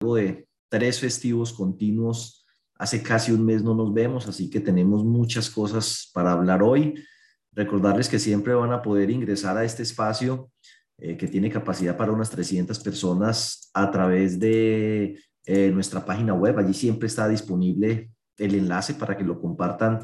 de 0.00 0.46
tres 0.68 1.00
festivos 1.00 1.52
continuos. 1.52 2.44
Hace 2.78 3.02
casi 3.02 3.32
un 3.32 3.44
mes 3.44 3.62
no 3.62 3.74
nos 3.74 3.92
vemos, 3.94 4.28
así 4.28 4.50
que 4.50 4.60
tenemos 4.60 5.04
muchas 5.04 5.48
cosas 5.48 6.10
para 6.12 6.32
hablar 6.32 6.62
hoy. 6.62 6.94
Recordarles 7.52 8.08
que 8.08 8.18
siempre 8.18 8.54
van 8.54 8.72
a 8.72 8.82
poder 8.82 9.10
ingresar 9.10 9.56
a 9.56 9.64
este 9.64 9.82
espacio 9.82 10.50
eh, 10.98 11.16
que 11.16 11.26
tiene 11.26 11.50
capacidad 11.50 11.96
para 11.96 12.12
unas 12.12 12.30
300 12.30 12.78
personas 12.80 13.70
a 13.72 13.90
través 13.90 14.38
de 14.38 15.18
eh, 15.46 15.70
nuestra 15.70 16.04
página 16.04 16.34
web. 16.34 16.58
Allí 16.58 16.74
siempre 16.74 17.06
está 17.06 17.26
disponible 17.28 18.10
el 18.36 18.54
enlace 18.54 18.94
para 18.94 19.16
que 19.16 19.24
lo 19.24 19.40
compartan 19.40 20.00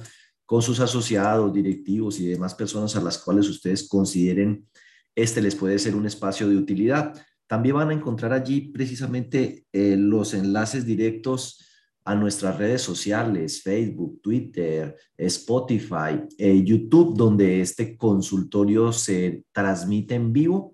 con 0.46 0.62
sus 0.62 0.80
asociados, 0.80 1.52
directivos 1.52 2.18
y 2.18 2.28
demás 2.28 2.54
personas 2.54 2.96
a 2.96 3.02
las 3.02 3.18
cuales 3.18 3.48
ustedes 3.48 3.86
consideren 3.88 4.66
este 5.14 5.42
les 5.42 5.54
puede 5.54 5.78
ser 5.78 5.94
un 5.94 6.06
espacio 6.06 6.48
de 6.48 6.56
utilidad. 6.56 7.14
También 7.52 7.76
van 7.76 7.90
a 7.90 7.92
encontrar 7.92 8.32
allí 8.32 8.72
precisamente 8.72 9.66
eh, 9.70 9.94
los 9.98 10.32
enlaces 10.32 10.86
directos 10.86 11.62
a 12.02 12.14
nuestras 12.14 12.56
redes 12.56 12.80
sociales, 12.80 13.60
Facebook, 13.60 14.22
Twitter, 14.22 14.96
Spotify, 15.18 16.22
eh, 16.38 16.64
YouTube, 16.64 17.14
donde 17.14 17.60
este 17.60 17.94
consultorio 17.98 18.90
se 18.90 19.44
transmite 19.52 20.14
en 20.14 20.32
vivo. 20.32 20.72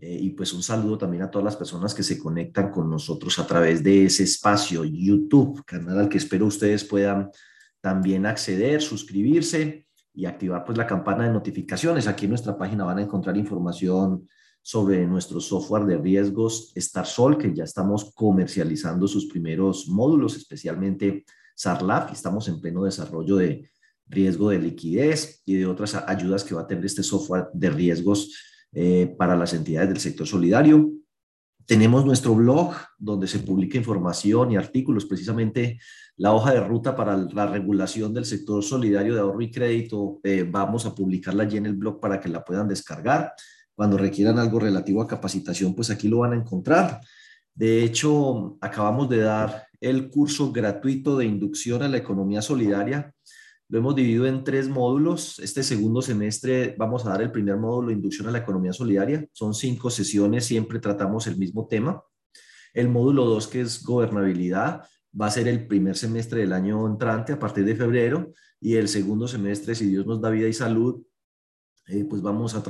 Eh, 0.00 0.18
y 0.20 0.30
pues 0.30 0.52
un 0.52 0.64
saludo 0.64 0.98
también 0.98 1.22
a 1.22 1.30
todas 1.30 1.44
las 1.44 1.54
personas 1.54 1.94
que 1.94 2.02
se 2.02 2.18
conectan 2.18 2.72
con 2.72 2.90
nosotros 2.90 3.38
a 3.38 3.46
través 3.46 3.84
de 3.84 4.06
ese 4.06 4.24
espacio 4.24 4.82
YouTube, 4.82 5.64
canal 5.64 5.96
al 5.96 6.08
que 6.08 6.18
espero 6.18 6.46
ustedes 6.46 6.82
puedan 6.82 7.30
también 7.80 8.26
acceder, 8.26 8.82
suscribirse 8.82 9.86
y 10.12 10.24
activar 10.24 10.64
pues 10.64 10.76
la 10.76 10.88
campana 10.88 11.22
de 11.22 11.32
notificaciones. 11.32 12.08
Aquí 12.08 12.24
en 12.24 12.30
nuestra 12.30 12.58
página 12.58 12.82
van 12.82 12.98
a 12.98 13.02
encontrar 13.02 13.36
información 13.36 14.26
sobre 14.66 15.06
nuestro 15.06 15.38
software 15.38 15.84
de 15.84 15.96
riesgos 15.96 16.72
StarSol, 16.76 17.38
que 17.38 17.54
ya 17.54 17.62
estamos 17.62 18.12
comercializando 18.16 19.06
sus 19.06 19.26
primeros 19.26 19.86
módulos, 19.86 20.34
especialmente 20.34 21.24
SARLAF, 21.54 22.10
estamos 22.10 22.48
en 22.48 22.60
pleno 22.60 22.82
desarrollo 22.82 23.36
de 23.36 23.70
riesgo 24.08 24.50
de 24.50 24.58
liquidez 24.58 25.40
y 25.46 25.54
de 25.54 25.66
otras 25.66 25.94
ayudas 25.94 26.42
que 26.42 26.56
va 26.56 26.62
a 26.62 26.66
tener 26.66 26.84
este 26.84 27.04
software 27.04 27.46
de 27.54 27.70
riesgos 27.70 28.34
eh, 28.72 29.14
para 29.16 29.36
las 29.36 29.54
entidades 29.54 29.90
del 29.90 30.00
sector 30.00 30.26
solidario. 30.26 30.90
Tenemos 31.64 32.04
nuestro 32.04 32.34
blog 32.34 32.74
donde 32.98 33.28
se 33.28 33.38
publica 33.38 33.78
información 33.78 34.50
y 34.50 34.56
artículos, 34.56 35.04
precisamente 35.04 35.78
la 36.16 36.32
hoja 36.32 36.52
de 36.52 36.60
ruta 36.60 36.96
para 36.96 37.16
la 37.16 37.46
regulación 37.46 38.12
del 38.12 38.24
sector 38.24 38.64
solidario 38.64 39.14
de 39.14 39.20
ahorro 39.20 39.42
y 39.42 39.50
crédito. 39.52 40.18
Eh, 40.24 40.44
vamos 40.50 40.86
a 40.86 40.94
publicarla 40.94 41.44
allí 41.44 41.56
en 41.56 41.66
el 41.66 41.74
blog 41.74 42.00
para 42.00 42.18
que 42.18 42.28
la 42.28 42.44
puedan 42.44 42.66
descargar. 42.66 43.32
Cuando 43.76 43.98
requieran 43.98 44.38
algo 44.38 44.58
relativo 44.58 45.02
a 45.02 45.06
capacitación, 45.06 45.74
pues 45.74 45.90
aquí 45.90 46.08
lo 46.08 46.20
van 46.20 46.32
a 46.32 46.36
encontrar. 46.36 47.00
De 47.54 47.84
hecho, 47.84 48.56
acabamos 48.60 49.08
de 49.08 49.18
dar 49.18 49.66
el 49.80 50.08
curso 50.08 50.50
gratuito 50.50 51.16
de 51.16 51.26
inducción 51.26 51.82
a 51.82 51.88
la 51.88 51.98
economía 51.98 52.40
solidaria. 52.40 53.12
Lo 53.68 53.78
hemos 53.78 53.94
dividido 53.94 54.26
en 54.26 54.44
tres 54.44 54.68
módulos. 54.68 55.38
Este 55.40 55.62
segundo 55.62 56.00
semestre 56.00 56.74
vamos 56.78 57.04
a 57.04 57.10
dar 57.10 57.20
el 57.20 57.30
primer 57.30 57.58
módulo, 57.58 57.90
inducción 57.90 58.28
a 58.28 58.30
la 58.30 58.38
economía 58.38 58.72
solidaria. 58.72 59.26
Son 59.32 59.52
cinco 59.52 59.90
sesiones, 59.90 60.46
siempre 60.46 60.78
tratamos 60.78 61.26
el 61.26 61.36
mismo 61.36 61.66
tema. 61.66 62.02
El 62.72 62.88
módulo 62.88 63.26
dos, 63.26 63.46
que 63.46 63.60
es 63.60 63.82
gobernabilidad, 63.82 64.82
va 65.18 65.26
a 65.26 65.30
ser 65.30 65.48
el 65.48 65.66
primer 65.66 65.96
semestre 65.96 66.40
del 66.40 66.52
año 66.52 66.86
entrante, 66.86 67.32
a 67.32 67.38
partir 67.38 67.64
de 67.64 67.74
febrero, 67.74 68.32
y 68.60 68.74
el 68.74 68.88
segundo 68.88 69.28
semestre, 69.28 69.74
si 69.74 69.86
Dios 69.86 70.06
nos 70.06 70.20
da 70.20 70.30
vida 70.30 70.48
y 70.48 70.52
salud, 70.52 71.02
eh, 71.88 72.04
pues 72.04 72.20
vamos 72.20 72.54
a, 72.54 72.62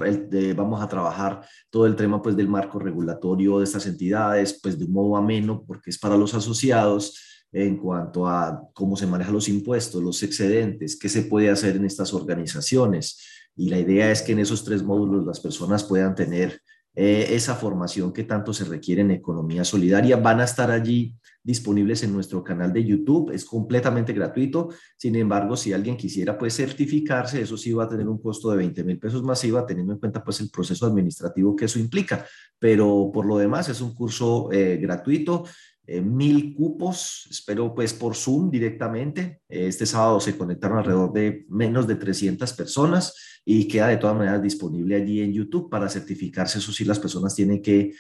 vamos 0.54 0.82
a 0.82 0.88
trabajar 0.88 1.46
todo 1.70 1.86
el 1.86 1.96
tema 1.96 2.20
pues 2.20 2.36
del 2.36 2.48
marco 2.48 2.78
regulatorio 2.78 3.58
de 3.58 3.64
estas 3.64 3.86
entidades, 3.86 4.58
pues 4.62 4.78
de 4.78 4.84
un 4.84 4.92
modo 4.92 5.16
ameno, 5.16 5.64
porque 5.66 5.90
es 5.90 5.98
para 5.98 6.16
los 6.16 6.34
asociados 6.34 7.44
en 7.52 7.78
cuanto 7.78 8.26
a 8.26 8.60
cómo 8.74 8.96
se 8.96 9.06
manejan 9.06 9.32
los 9.32 9.48
impuestos, 9.48 10.02
los 10.02 10.22
excedentes, 10.22 10.98
qué 10.98 11.08
se 11.08 11.22
puede 11.22 11.48
hacer 11.48 11.76
en 11.76 11.84
estas 11.86 12.12
organizaciones. 12.12 13.18
Y 13.56 13.70
la 13.70 13.78
idea 13.78 14.10
es 14.10 14.20
que 14.20 14.32
en 14.32 14.40
esos 14.40 14.64
tres 14.64 14.82
módulos 14.82 15.24
las 15.24 15.40
personas 15.40 15.82
puedan 15.84 16.14
tener 16.14 16.60
eh, 16.98 17.34
esa 17.36 17.54
formación 17.54 18.10
que 18.10 18.24
tanto 18.24 18.54
se 18.54 18.64
requiere 18.64 19.02
en 19.02 19.10
economía 19.10 19.64
solidaria. 19.64 20.16
Van 20.16 20.40
a 20.40 20.44
estar 20.44 20.70
allí 20.70 21.14
disponibles 21.42 22.02
en 22.02 22.12
nuestro 22.14 22.42
canal 22.42 22.72
de 22.72 22.82
YouTube. 22.82 23.32
Es 23.32 23.44
completamente 23.44 24.14
gratuito. 24.14 24.70
Sin 24.96 25.14
embargo, 25.14 25.58
si 25.58 25.74
alguien 25.74 25.98
quisiera 25.98 26.38
pues 26.38 26.56
certificarse, 26.56 27.42
eso 27.42 27.58
sí 27.58 27.70
va 27.74 27.84
a 27.84 27.88
tener 27.88 28.08
un 28.08 28.18
costo 28.18 28.50
de 28.50 28.56
20 28.56 28.82
mil 28.82 28.98
pesos 28.98 29.22
masiva, 29.22 29.66
teniendo 29.66 29.92
en 29.92 29.98
cuenta 29.98 30.24
pues 30.24 30.40
el 30.40 30.50
proceso 30.50 30.86
administrativo 30.86 31.54
que 31.54 31.66
eso 31.66 31.78
implica. 31.78 32.24
Pero 32.58 33.10
por 33.12 33.26
lo 33.26 33.36
demás 33.36 33.68
es 33.68 33.82
un 33.82 33.94
curso 33.94 34.50
eh, 34.50 34.78
gratuito. 34.78 35.44
Eh, 35.86 36.00
mil 36.00 36.54
cupos, 36.54 37.28
espero 37.30 37.74
pues 37.74 37.94
por 37.94 38.16
Zoom 38.16 38.50
directamente. 38.50 39.42
Este 39.48 39.86
sábado 39.86 40.18
se 40.20 40.36
conectaron 40.36 40.78
alrededor 40.78 41.12
de 41.12 41.46
menos 41.48 41.86
de 41.86 41.94
300 41.94 42.52
personas 42.54 43.14
y 43.44 43.68
queda 43.68 43.88
de 43.88 43.96
todas 43.96 44.16
maneras 44.16 44.42
disponible 44.42 44.96
allí 44.96 45.20
en 45.20 45.32
YouTube 45.32 45.70
para 45.70 45.88
certificarse. 45.88 46.58
Eso 46.58 46.72
sí, 46.72 46.84
las 46.84 46.98
personas 46.98 47.34
tienen 47.34 47.62
que 47.62 47.92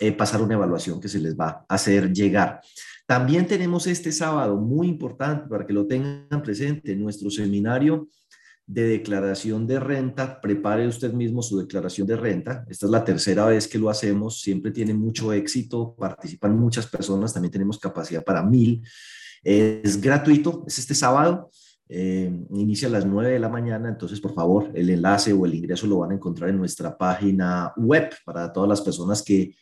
eh, 0.00 0.12
pasar 0.12 0.40
una 0.42 0.54
evaluación 0.54 1.00
que 1.00 1.08
se 1.08 1.20
les 1.20 1.38
va 1.38 1.66
a 1.68 1.74
hacer 1.74 2.12
llegar. 2.12 2.60
También 3.06 3.46
tenemos 3.46 3.86
este 3.86 4.10
sábado, 4.12 4.56
muy 4.56 4.88
importante 4.88 5.46
para 5.46 5.66
que 5.66 5.74
lo 5.74 5.86
tengan 5.86 6.42
presente, 6.42 6.96
nuestro 6.96 7.30
seminario 7.30 8.08
de 8.66 8.88
declaración 8.88 9.66
de 9.66 9.78
renta. 9.78 10.40
Prepare 10.40 10.86
usted 10.86 11.12
mismo 11.12 11.42
su 11.42 11.58
declaración 11.58 12.06
de 12.06 12.16
renta. 12.16 12.64
Esta 12.68 12.86
es 12.86 12.92
la 12.92 13.04
tercera 13.04 13.46
vez 13.46 13.68
que 13.68 13.78
lo 13.78 13.90
hacemos. 13.90 14.40
Siempre 14.40 14.70
tiene 14.70 14.94
mucho 14.94 15.32
éxito. 15.32 15.94
Participan 15.98 16.58
muchas 16.58 16.86
personas. 16.86 17.32
También 17.32 17.52
tenemos 17.52 17.78
capacidad 17.78 18.24
para 18.24 18.42
mil. 18.42 18.82
Es 19.42 20.00
gratuito. 20.00 20.64
Es 20.66 20.78
este 20.78 20.94
sábado. 20.94 21.50
Eh, 21.88 22.32
inicia 22.50 22.88
a 22.88 22.90
las 22.90 23.04
9 23.04 23.32
de 23.32 23.38
la 23.38 23.48
mañana. 23.48 23.88
Entonces, 23.88 24.20
por 24.20 24.34
favor, 24.34 24.70
el 24.74 24.88
enlace 24.88 25.32
o 25.32 25.44
el 25.44 25.54
ingreso 25.54 25.86
lo 25.86 25.98
van 25.98 26.12
a 26.12 26.14
encontrar 26.14 26.48
en 26.48 26.58
nuestra 26.58 26.96
página 26.96 27.72
web 27.76 28.10
para 28.24 28.52
todas 28.52 28.68
las 28.68 28.80
personas 28.80 29.22
que 29.22 29.54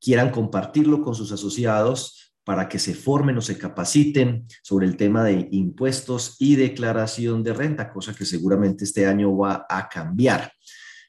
quieran 0.00 0.30
compartirlo 0.30 1.02
con 1.02 1.14
sus 1.14 1.32
asociados 1.32 2.23
para 2.44 2.68
que 2.68 2.78
se 2.78 2.94
formen 2.94 3.38
o 3.38 3.40
se 3.40 3.58
capaciten 3.58 4.46
sobre 4.62 4.86
el 4.86 4.96
tema 4.96 5.24
de 5.24 5.48
impuestos 5.50 6.36
y 6.38 6.56
declaración 6.56 7.42
de 7.42 7.54
renta, 7.54 7.90
cosa 7.90 8.14
que 8.14 8.26
seguramente 8.26 8.84
este 8.84 9.06
año 9.06 9.36
va 9.36 9.66
a 9.68 9.88
cambiar. 9.88 10.52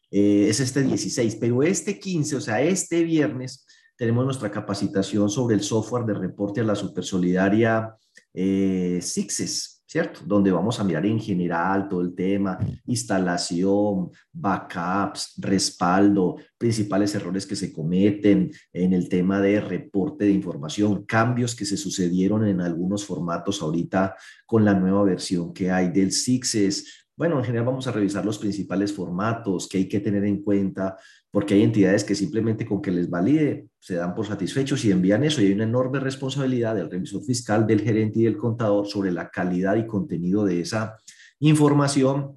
Eh, 0.09 0.47
es 0.49 0.61
este 0.61 0.81
16, 0.81 1.35
pero 1.35 1.61
este 1.61 1.99
15, 1.99 2.37
o 2.37 2.41
sea, 2.41 2.61
este 2.61 3.03
viernes, 3.03 3.65
tenemos 3.97 4.25
nuestra 4.25 4.51
capacitación 4.51 5.29
sobre 5.29 5.55
el 5.55 5.61
software 5.61 6.05
de 6.05 6.13
reporte 6.13 6.61
a 6.61 6.63
la 6.65 6.75
Supersolidaria 6.75 7.95
eh, 8.33 8.99
SIXES, 9.01 9.74
¿cierto? 9.87 10.21
Donde 10.25 10.51
vamos 10.51 10.79
a 10.79 10.83
mirar 10.83 11.05
en 11.05 11.19
general 11.19 11.87
todo 11.87 12.01
el 12.01 12.15
tema, 12.15 12.57
instalación, 12.85 14.09
backups, 14.31 15.35
respaldo, 15.37 16.37
principales 16.57 17.13
errores 17.15 17.45
que 17.45 17.55
se 17.55 17.71
cometen 17.71 18.51
en 18.73 18.93
el 18.93 19.07
tema 19.09 19.39
de 19.39 19.61
reporte 19.61 20.25
de 20.25 20.31
información, 20.31 21.05
cambios 21.05 21.55
que 21.55 21.65
se 21.65 21.77
sucedieron 21.77 22.47
en 22.47 22.61
algunos 22.61 23.05
formatos 23.05 23.61
ahorita 23.61 24.15
con 24.45 24.65
la 24.65 24.73
nueva 24.73 25.03
versión 25.03 25.53
que 25.53 25.71
hay 25.71 25.89
del 25.89 26.11
SIXES, 26.11 27.05
bueno, 27.17 27.39
en 27.39 27.45
general 27.45 27.67
vamos 27.67 27.87
a 27.87 27.93
revisar 27.93 28.25
los 28.25 28.37
principales 28.37 28.91
formatos 28.91 29.69
que 29.69 29.77
hay 29.77 29.87
que 29.87 30.01
tener 30.01 30.25
en 30.25 30.43
cuenta, 30.43 30.97
porque 31.31 31.53
hay 31.53 31.63
entidades 31.63 32.03
que 32.03 32.13
simplemente 32.13 32.65
con 32.65 32.81
que 32.81 32.91
les 32.91 33.09
valide 33.09 33.69
se 33.85 33.93
dan 33.93 34.15
por 34.15 34.25
satisfechos 34.25 34.83
y 34.83 34.89
envían 34.89 35.23
eso. 35.23 35.43
Y 35.43 35.45
hay 35.45 35.51
una 35.51 35.65
enorme 35.65 35.99
responsabilidad 35.99 36.73
del 36.73 36.89
revisor 36.89 37.23
fiscal, 37.23 37.67
del 37.67 37.81
gerente 37.81 38.17
y 38.17 38.23
del 38.23 38.35
contador 38.35 38.87
sobre 38.87 39.11
la 39.11 39.29
calidad 39.29 39.75
y 39.75 39.85
contenido 39.85 40.43
de 40.43 40.61
esa 40.61 40.97
información. 41.37 42.35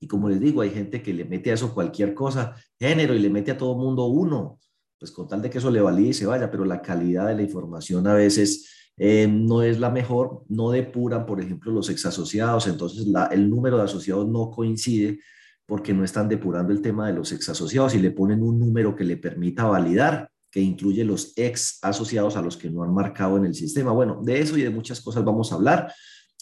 Y 0.00 0.08
como 0.08 0.28
les 0.28 0.40
digo, 0.40 0.62
hay 0.62 0.70
gente 0.70 1.00
que 1.04 1.14
le 1.14 1.24
mete 1.24 1.52
a 1.52 1.54
eso 1.54 1.72
cualquier 1.72 2.14
cosa, 2.14 2.56
género, 2.80 3.14
y 3.14 3.20
le 3.20 3.30
mete 3.30 3.52
a 3.52 3.56
todo 3.56 3.76
mundo 3.76 4.06
uno, 4.06 4.58
pues 4.98 5.12
con 5.12 5.28
tal 5.28 5.40
de 5.40 5.50
que 5.50 5.58
eso 5.58 5.70
le 5.70 5.80
valide 5.80 6.08
y 6.08 6.14
se 6.14 6.26
vaya, 6.26 6.50
pero 6.50 6.64
la 6.64 6.82
calidad 6.82 7.28
de 7.28 7.36
la 7.36 7.42
información 7.42 8.04
a 8.08 8.14
veces 8.14 8.90
eh, 8.96 9.28
no 9.28 9.62
es 9.62 9.78
la 9.78 9.90
mejor, 9.90 10.42
no 10.48 10.72
depuran, 10.72 11.26
por 11.26 11.40
ejemplo, 11.40 11.70
los 11.70 11.90
exasociados, 11.90 12.66
entonces 12.66 13.06
el 13.30 13.48
número 13.48 13.76
de 13.76 13.84
asociados 13.84 14.26
no 14.26 14.50
coincide 14.50 15.20
porque 15.64 15.94
no 15.94 16.02
están 16.02 16.28
depurando 16.28 16.72
el 16.72 16.82
tema 16.82 17.06
de 17.06 17.12
los 17.12 17.30
exasociados 17.30 17.94
y 17.94 18.00
le 18.00 18.10
ponen 18.10 18.42
un 18.42 18.58
número 18.58 18.96
que 18.96 19.04
le 19.04 19.16
permita 19.16 19.62
validar, 19.66 20.28
que 20.56 20.62
incluye 20.62 21.04
los 21.04 21.34
ex 21.36 21.78
asociados 21.82 22.34
a 22.34 22.40
los 22.40 22.56
que 22.56 22.70
no 22.70 22.82
han 22.82 22.94
marcado 22.94 23.36
en 23.36 23.44
el 23.44 23.54
sistema. 23.54 23.92
Bueno, 23.92 24.22
de 24.24 24.40
eso 24.40 24.56
y 24.56 24.62
de 24.62 24.70
muchas 24.70 25.02
cosas 25.02 25.22
vamos 25.22 25.52
a 25.52 25.56
hablar. 25.56 25.92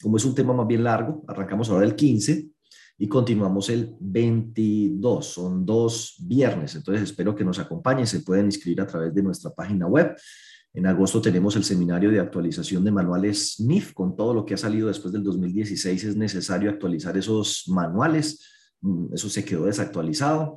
Como 0.00 0.18
es 0.18 0.24
un 0.24 0.36
tema 0.36 0.52
más 0.52 0.68
bien 0.68 0.84
largo, 0.84 1.24
arrancamos 1.26 1.68
ahora 1.68 1.84
el 1.84 1.96
15 1.96 2.46
y 2.98 3.08
continuamos 3.08 3.70
el 3.70 3.96
22. 3.98 5.26
Son 5.26 5.66
dos 5.66 6.14
viernes, 6.20 6.76
entonces 6.76 7.02
espero 7.02 7.34
que 7.34 7.44
nos 7.44 7.58
acompañen. 7.58 8.06
Se 8.06 8.20
pueden 8.20 8.46
inscribir 8.46 8.82
a 8.82 8.86
través 8.86 9.12
de 9.12 9.20
nuestra 9.20 9.52
página 9.52 9.88
web 9.88 10.14
en 10.74 10.86
agosto 10.86 11.20
tenemos 11.20 11.56
el 11.56 11.64
seminario 11.64 12.10
de 12.10 12.20
actualización 12.20 12.84
de 12.84 12.92
manuales 12.92 13.58
NIF. 13.58 13.94
Con 13.94 14.14
todo 14.14 14.32
lo 14.32 14.44
que 14.44 14.54
ha 14.54 14.56
salido 14.56 14.86
después 14.86 15.12
del 15.12 15.24
2016 15.24 16.04
es 16.04 16.16
necesario 16.16 16.70
actualizar 16.70 17.16
esos 17.16 17.64
manuales. 17.66 18.40
Mm, 18.80 19.14
eso 19.14 19.28
se 19.28 19.44
quedó 19.44 19.66
desactualizado. 19.66 20.56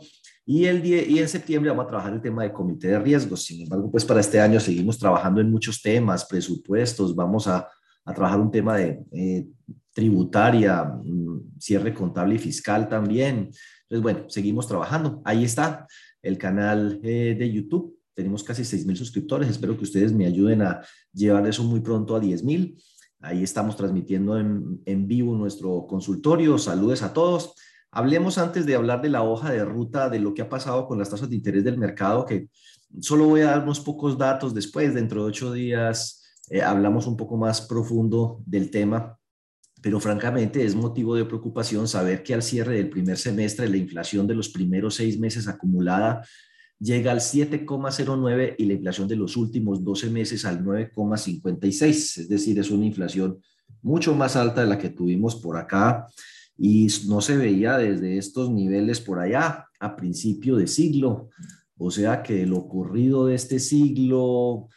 Y, 0.49 0.63
el 0.63 0.85
y 0.85 1.19
en 1.19 1.27
septiembre 1.27 1.69
vamos 1.69 1.85
a 1.85 1.89
trabajar 1.89 2.13
el 2.13 2.21
tema 2.21 2.41
de 2.43 2.53
comité 2.53 2.87
de 2.87 2.99
riesgos. 2.99 3.43
Sin 3.43 3.63
embargo, 3.63 3.91
pues 3.91 4.05
para 4.05 4.21
este 4.21 4.39
año 4.39 4.61
seguimos 4.61 4.97
trabajando 4.97 5.41
en 5.41 5.51
muchos 5.51 5.81
temas, 5.81 6.23
presupuestos, 6.23 7.13
vamos 7.13 7.47
a, 7.47 7.67
a 8.05 8.13
trabajar 8.13 8.39
un 8.39 8.49
tema 8.49 8.77
de 8.77 9.03
eh, 9.11 9.45
tributaria, 9.93 10.85
mm, 10.85 11.59
cierre 11.59 11.93
contable 11.93 12.35
y 12.35 12.37
fiscal 12.37 12.87
también. 12.87 13.49
Entonces, 13.81 14.01
bueno, 14.01 14.29
seguimos 14.29 14.67
trabajando. 14.67 15.21
Ahí 15.25 15.43
está 15.43 15.85
el 16.21 16.37
canal 16.37 17.01
eh, 17.03 17.35
de 17.37 17.51
YouTube. 17.51 17.99
Tenemos 18.13 18.41
casi 18.41 18.63
6 18.63 18.85
mil 18.85 18.95
suscriptores. 18.95 19.49
Espero 19.49 19.75
que 19.75 19.83
ustedes 19.83 20.13
me 20.13 20.25
ayuden 20.25 20.61
a 20.61 20.81
llevar 21.11 21.45
eso 21.45 21.63
muy 21.63 21.81
pronto 21.81 22.15
a 22.15 22.21
10 22.21 22.45
mil. 22.45 22.81
Ahí 23.19 23.43
estamos 23.43 23.75
transmitiendo 23.75 24.39
en, 24.39 24.81
en 24.85 25.07
vivo 25.09 25.35
nuestro 25.35 25.85
consultorio. 25.87 26.57
Saludes 26.57 27.03
a 27.03 27.11
todos. 27.11 27.53
Hablemos 27.97 28.37
antes 28.37 28.67
de 28.67 28.75
hablar 28.75 29.01
de 29.01 29.09
la 29.09 29.23
hoja 29.23 29.49
de 29.49 29.65
ruta, 29.65 30.07
de 30.07 30.19
lo 30.19 30.35
que 30.35 30.43
ha 30.43 30.49
pasado 30.49 30.85
con 30.85 30.99
las 30.99 31.09
tasas 31.09 31.31
de 31.31 31.35
interés 31.35 31.63
del 31.63 31.79
mercado, 31.79 32.27
que 32.27 32.47
solo 32.99 33.25
voy 33.25 33.41
a 33.41 33.45
dar 33.45 33.63
unos 33.63 33.79
pocos 33.79 34.15
datos 34.19 34.53
después, 34.53 34.93
dentro 34.93 35.23
de 35.23 35.29
ocho 35.29 35.51
días 35.51 36.23
eh, 36.51 36.61
hablamos 36.61 37.07
un 37.07 37.17
poco 37.17 37.37
más 37.37 37.61
profundo 37.61 38.39
del 38.45 38.69
tema, 38.69 39.17
pero 39.81 39.99
francamente 39.99 40.63
es 40.63 40.75
motivo 40.75 41.15
de 41.15 41.25
preocupación 41.25 41.87
saber 41.87 42.21
que 42.21 42.35
al 42.35 42.43
cierre 42.43 42.75
del 42.75 42.91
primer 42.91 43.17
semestre 43.17 43.67
la 43.67 43.77
inflación 43.77 44.27
de 44.27 44.35
los 44.35 44.49
primeros 44.49 44.93
seis 44.93 45.19
meses 45.19 45.47
acumulada 45.47 46.23
llega 46.77 47.11
al 47.11 47.19
7,09 47.19 48.57
y 48.59 48.65
la 48.65 48.73
inflación 48.73 49.07
de 49.07 49.15
los 49.15 49.35
últimos 49.35 49.83
12 49.83 50.11
meses 50.11 50.45
al 50.45 50.63
9,56, 50.63 52.19
es 52.19 52.29
decir, 52.29 52.59
es 52.59 52.69
una 52.69 52.85
inflación 52.85 53.41
mucho 53.81 54.13
más 54.13 54.35
alta 54.35 54.61
de 54.61 54.67
la 54.67 54.77
que 54.77 54.89
tuvimos 54.89 55.35
por 55.37 55.57
acá 55.57 56.07
y 56.57 56.87
no 57.07 57.21
se 57.21 57.37
veía 57.37 57.77
desde 57.77 58.17
estos 58.17 58.49
niveles 58.49 58.99
por 58.99 59.19
allá 59.19 59.67
a 59.79 59.95
principio 59.95 60.55
de 60.55 60.67
siglo. 60.67 61.29
O 61.77 61.91
sea 61.91 62.23
que 62.23 62.45
lo 62.45 62.57
ocurrido 62.57 63.27
de 63.27 63.35
este 63.35 63.59
siglo, 63.59 64.67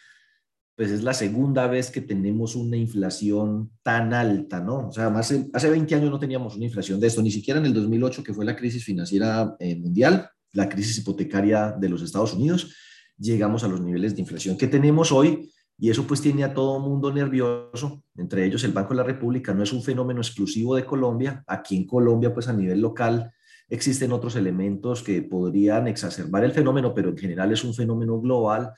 pues 0.76 0.90
es 0.90 1.02
la 1.02 1.14
segunda 1.14 1.66
vez 1.66 1.90
que 1.90 2.02
tenemos 2.02 2.54
una 2.54 2.76
inflación 2.76 3.70
tan 3.82 4.12
alta, 4.12 4.60
¿no? 4.60 4.88
O 4.88 4.92
sea, 4.92 5.06
hace, 5.08 5.48
hace 5.54 5.70
20 5.70 5.94
años 5.94 6.10
no 6.10 6.18
teníamos 6.18 6.56
una 6.56 6.66
inflación 6.66 7.00
de 7.00 7.06
esto, 7.06 7.22
ni 7.22 7.30
siquiera 7.30 7.58
en 7.58 7.66
el 7.66 7.72
2008, 7.72 8.22
que 8.22 8.34
fue 8.34 8.44
la 8.44 8.56
crisis 8.56 8.84
financiera 8.84 9.56
eh, 9.58 9.76
mundial, 9.76 10.28
la 10.52 10.68
crisis 10.68 10.98
hipotecaria 10.98 11.72
de 11.72 11.88
los 11.88 12.02
Estados 12.02 12.34
Unidos, 12.34 12.74
llegamos 13.16 13.64
a 13.64 13.68
los 13.68 13.80
niveles 13.80 14.14
de 14.14 14.22
inflación 14.22 14.56
que 14.56 14.66
tenemos 14.66 15.12
hoy 15.12 15.50
y 15.80 15.88
eso 15.88 16.06
pues 16.06 16.20
tiene 16.20 16.44
a 16.44 16.52
todo 16.52 16.78
mundo 16.78 17.10
nervioso, 17.10 18.02
entre 18.14 18.44
ellos 18.44 18.62
el 18.64 18.72
Banco 18.72 18.90
de 18.90 18.96
la 18.96 19.02
República, 19.02 19.54
no 19.54 19.62
es 19.62 19.72
un 19.72 19.82
fenómeno 19.82 20.20
exclusivo 20.20 20.76
de 20.76 20.84
Colombia. 20.84 21.42
Aquí 21.46 21.74
en 21.74 21.86
Colombia 21.86 22.34
pues 22.34 22.48
a 22.48 22.52
nivel 22.52 22.82
local 22.82 23.32
existen 23.66 24.12
otros 24.12 24.36
elementos 24.36 25.02
que 25.02 25.22
podrían 25.22 25.88
exacerbar 25.88 26.44
el 26.44 26.52
fenómeno, 26.52 26.92
pero 26.92 27.08
en 27.08 27.16
general 27.16 27.50
es 27.50 27.64
un 27.64 27.72
fenómeno 27.72 28.20
global. 28.20 28.72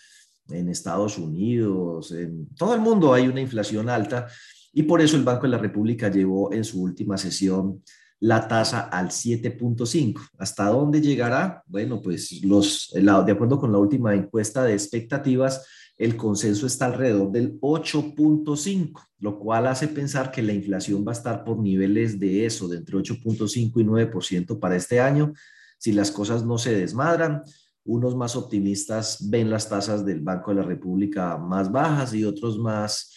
En 0.48 0.68
Estados 0.68 1.18
Unidos, 1.18 2.12
en 2.12 2.48
todo 2.54 2.74
el 2.74 2.80
mundo 2.80 3.12
hay 3.12 3.26
una 3.26 3.40
inflación 3.40 3.88
alta 3.88 4.28
y 4.72 4.84
por 4.84 5.00
eso 5.00 5.16
el 5.16 5.24
Banco 5.24 5.42
de 5.42 5.48
la 5.48 5.58
República 5.58 6.08
llevó 6.08 6.52
en 6.52 6.62
su 6.62 6.82
última 6.82 7.18
sesión 7.18 7.82
la 8.20 8.46
tasa 8.46 8.82
al 8.82 9.08
7.5. 9.08 10.20
¿Hasta 10.38 10.66
dónde 10.66 11.00
llegará? 11.00 11.64
Bueno, 11.66 12.00
pues 12.00 12.40
los, 12.44 12.92
de 12.94 13.32
acuerdo 13.32 13.58
con 13.58 13.72
la 13.72 13.78
última 13.78 14.14
encuesta 14.14 14.62
de 14.62 14.74
expectativas, 14.74 15.66
el 16.02 16.16
consenso 16.16 16.66
está 16.66 16.86
alrededor 16.86 17.30
del 17.30 17.60
8.5, 17.60 19.00
lo 19.20 19.38
cual 19.38 19.68
hace 19.68 19.86
pensar 19.86 20.32
que 20.32 20.42
la 20.42 20.52
inflación 20.52 21.04
va 21.06 21.12
a 21.12 21.14
estar 21.14 21.44
por 21.44 21.60
niveles 21.60 22.18
de 22.18 22.44
eso, 22.44 22.66
de 22.66 22.78
entre 22.78 22.96
8.5 22.96 23.80
y 23.80 23.84
9% 23.84 24.58
para 24.58 24.74
este 24.74 25.00
año, 25.00 25.32
si 25.78 25.92
las 25.92 26.10
cosas 26.10 26.44
no 26.44 26.58
se 26.58 26.74
desmadran. 26.74 27.42
Unos 27.84 28.16
más 28.16 28.34
optimistas 28.34 29.30
ven 29.30 29.48
las 29.48 29.68
tasas 29.68 30.04
del 30.04 30.20
Banco 30.22 30.50
de 30.50 30.56
la 30.56 30.66
República 30.66 31.38
más 31.38 31.70
bajas 31.70 32.12
y 32.14 32.24
otros 32.24 32.58
más, 32.58 33.14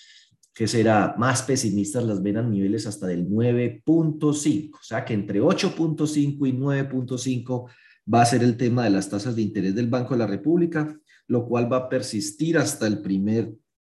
que 0.54 0.68
será, 0.68 1.16
más 1.18 1.42
pesimistas 1.42 2.04
las 2.04 2.22
ven 2.22 2.38
a 2.38 2.44
niveles 2.44 2.86
hasta 2.86 3.08
del 3.08 3.28
9.5. 3.28 4.70
O 4.80 4.84
sea 4.84 5.04
que 5.04 5.16
entre 5.16 5.42
8.5 5.42 6.48
y 6.48 6.54
9.5 6.54 7.68
va 8.14 8.22
a 8.22 8.26
ser 8.28 8.44
el 8.44 8.56
tema 8.58 8.84
de 8.84 8.92
las 8.92 9.10
tasas 9.10 9.36
de 9.36 9.42
interés 9.42 9.74
del 9.74 9.88
Banco 9.88 10.14
de 10.14 10.20
la 10.20 10.28
República 10.28 10.96
lo 11.28 11.48
cual 11.48 11.72
va 11.72 11.78
a 11.78 11.90
persistir 11.90 12.58
hasta 12.58 12.88
el 12.88 13.02
primer, 13.02 13.54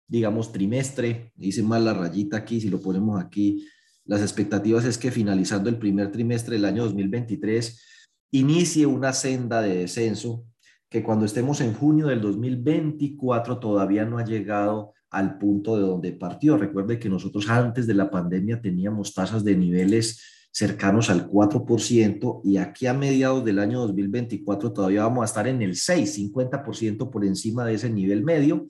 digamos, 0.06 0.52
trimestre. 0.52 1.32
Dice 1.34 1.62
mal 1.62 1.84
la 1.84 1.94
rayita 1.94 2.38
aquí, 2.38 2.60
si 2.60 2.68
lo 2.68 2.80
ponemos 2.80 3.22
aquí, 3.22 3.66
las 4.04 4.22
expectativas 4.22 4.84
es 4.84 4.96
que 4.96 5.10
finalizando 5.10 5.68
el 5.68 5.78
primer 5.78 6.10
trimestre 6.10 6.56
del 6.56 6.64
año 6.64 6.84
2023 6.84 7.82
inicie 8.30 8.86
una 8.86 9.12
senda 9.12 9.60
de 9.60 9.76
descenso 9.76 10.44
que 10.88 11.02
cuando 11.02 11.26
estemos 11.26 11.60
en 11.60 11.74
junio 11.74 12.06
del 12.06 12.20
2024 12.22 13.58
todavía 13.58 14.06
no 14.06 14.18
ha 14.18 14.24
llegado 14.24 14.94
al 15.10 15.38
punto 15.38 15.76
de 15.76 15.82
donde 15.82 16.12
partió. 16.12 16.56
Recuerde 16.56 16.98
que 16.98 17.08
nosotros 17.08 17.48
antes 17.48 17.86
de 17.86 17.94
la 17.94 18.10
pandemia 18.10 18.60
teníamos 18.60 19.12
tasas 19.12 19.44
de 19.44 19.56
niveles 19.56 20.37
cercanos 20.50 21.10
al 21.10 21.28
4% 21.28 22.40
y 22.44 22.56
aquí 22.56 22.86
a 22.86 22.94
mediados 22.94 23.44
del 23.44 23.58
año 23.58 23.80
2024 23.80 24.72
todavía 24.72 25.02
vamos 25.02 25.22
a 25.22 25.26
estar 25.26 25.46
en 25.46 25.62
el 25.62 25.76
6, 25.76 26.18
50% 26.18 27.10
por 27.10 27.24
encima 27.24 27.64
de 27.64 27.74
ese 27.74 27.90
nivel 27.90 28.24
medio. 28.24 28.68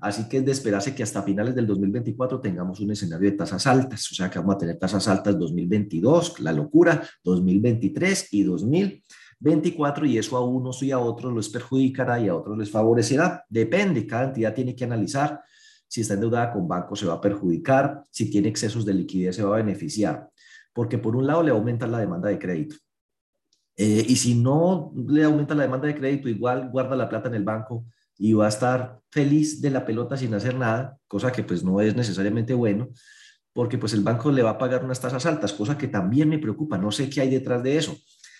Así 0.00 0.28
que 0.28 0.38
es 0.38 0.44
de 0.44 0.52
esperarse 0.52 0.94
que 0.94 1.02
hasta 1.02 1.24
finales 1.24 1.56
del 1.56 1.66
2024 1.66 2.40
tengamos 2.40 2.78
un 2.78 2.92
escenario 2.92 3.30
de 3.30 3.36
tasas 3.36 3.66
altas, 3.66 4.10
o 4.12 4.14
sea 4.14 4.30
que 4.30 4.38
vamos 4.38 4.54
a 4.54 4.58
tener 4.58 4.78
tasas 4.78 5.08
altas 5.08 5.36
2022, 5.36 6.38
la 6.38 6.52
locura, 6.52 7.02
2023 7.24 8.28
y 8.32 8.44
2024 8.44 10.06
y 10.06 10.18
eso 10.18 10.36
a 10.36 10.46
unos 10.46 10.82
y 10.84 10.92
a 10.92 11.00
otros 11.00 11.34
les 11.34 11.48
perjudicará 11.48 12.20
y 12.20 12.28
a 12.28 12.36
otros 12.36 12.56
les 12.56 12.70
favorecerá. 12.70 13.44
Depende, 13.48 14.06
cada 14.06 14.28
entidad 14.28 14.54
tiene 14.54 14.76
que 14.76 14.84
analizar 14.84 15.40
si 15.88 16.02
está 16.02 16.14
endeudada 16.14 16.52
con 16.52 16.68
bancos 16.68 17.00
se 17.00 17.06
va 17.06 17.14
a 17.14 17.20
perjudicar, 17.20 18.04
si 18.10 18.30
tiene 18.30 18.48
excesos 18.48 18.84
de 18.84 18.94
liquidez 18.94 19.36
se 19.36 19.42
va 19.42 19.56
a 19.56 19.62
beneficiar 19.62 20.28
porque 20.72 20.98
por 20.98 21.16
un 21.16 21.26
lado 21.26 21.42
le 21.42 21.50
aumenta 21.50 21.86
la 21.86 21.98
demanda 21.98 22.28
de 22.28 22.38
crédito. 22.38 22.76
Eh, 23.76 24.04
y 24.08 24.16
si 24.16 24.34
no 24.34 24.92
le 24.94 25.24
aumenta 25.24 25.54
la 25.54 25.62
demanda 25.62 25.86
de 25.86 25.94
crédito, 25.94 26.28
igual 26.28 26.70
guarda 26.70 26.96
la 26.96 27.08
plata 27.08 27.28
en 27.28 27.36
el 27.36 27.44
banco 27.44 27.86
y 28.16 28.32
va 28.32 28.46
a 28.46 28.48
estar 28.48 29.00
feliz 29.10 29.62
de 29.62 29.70
la 29.70 29.86
pelota 29.86 30.16
sin 30.16 30.34
hacer 30.34 30.56
nada, 30.56 30.98
cosa 31.06 31.30
que 31.30 31.44
pues 31.44 31.62
no 31.62 31.80
es 31.80 31.94
necesariamente 31.94 32.54
bueno, 32.54 32.88
porque 33.52 33.78
pues 33.78 33.92
el 33.92 34.02
banco 34.02 34.32
le 34.32 34.42
va 34.42 34.50
a 34.50 34.58
pagar 34.58 34.84
unas 34.84 35.00
tasas 35.00 35.24
altas, 35.26 35.52
cosa 35.52 35.78
que 35.78 35.86
también 35.86 36.28
me 36.28 36.38
preocupa, 36.38 36.76
no 36.76 36.90
sé 36.90 37.08
qué 37.08 37.20
hay 37.20 37.30
detrás 37.30 37.62
de 37.62 37.76
eso. 37.76 37.96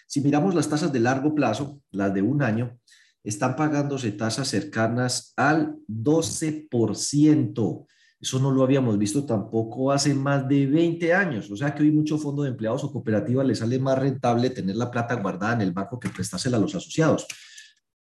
Si 0.08 0.20
miramos 0.20 0.54
las 0.54 0.68
tasas 0.68 0.92
de 0.92 1.00
largo 1.00 1.34
plazo, 1.34 1.80
las 1.90 2.12
de 2.14 2.22
un 2.22 2.42
año, 2.42 2.78
están 3.22 3.56
pagándose 3.56 4.12
tasas 4.12 4.48
cercanas 4.48 5.32
al 5.36 5.76
12%. 5.86 7.86
Eso 8.20 8.40
no 8.40 8.50
lo 8.50 8.64
habíamos 8.64 8.98
visto 8.98 9.24
tampoco 9.24 9.92
hace 9.92 10.12
más 10.12 10.48
de 10.48 10.66
20 10.66 11.14
años. 11.14 11.50
O 11.50 11.56
sea 11.56 11.72
que 11.72 11.84
hoy 11.84 11.92
mucho 11.92 12.18
fondo 12.18 12.42
de 12.42 12.50
empleados 12.50 12.82
o 12.82 12.92
cooperativa 12.92 13.44
le 13.44 13.54
sale 13.54 13.78
más 13.78 13.96
rentable 13.98 14.50
tener 14.50 14.74
la 14.74 14.90
plata 14.90 15.14
guardada 15.14 15.54
en 15.54 15.60
el 15.60 15.72
banco 15.72 16.00
que 16.00 16.08
prestársela 16.08 16.56
a 16.56 16.60
los 16.60 16.74
asociados. 16.74 17.26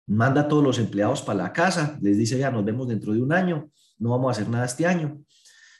Manda 0.07 0.41
a 0.41 0.47
todos 0.47 0.63
los 0.63 0.79
empleados 0.79 1.21
para 1.21 1.43
la 1.43 1.51
casa, 1.51 1.97
les 2.01 2.17
dice 2.17 2.37
ya 2.37 2.51
nos 2.51 2.63
vemos 2.63 2.87
dentro 2.87 3.11
de 3.11 3.21
un 3.21 3.33
año, 3.33 3.69
no 3.97 4.11
vamos 4.11 4.29
a 4.29 4.31
hacer 4.31 4.49
nada 4.49 4.65
este 4.65 4.85
año. 4.85 5.19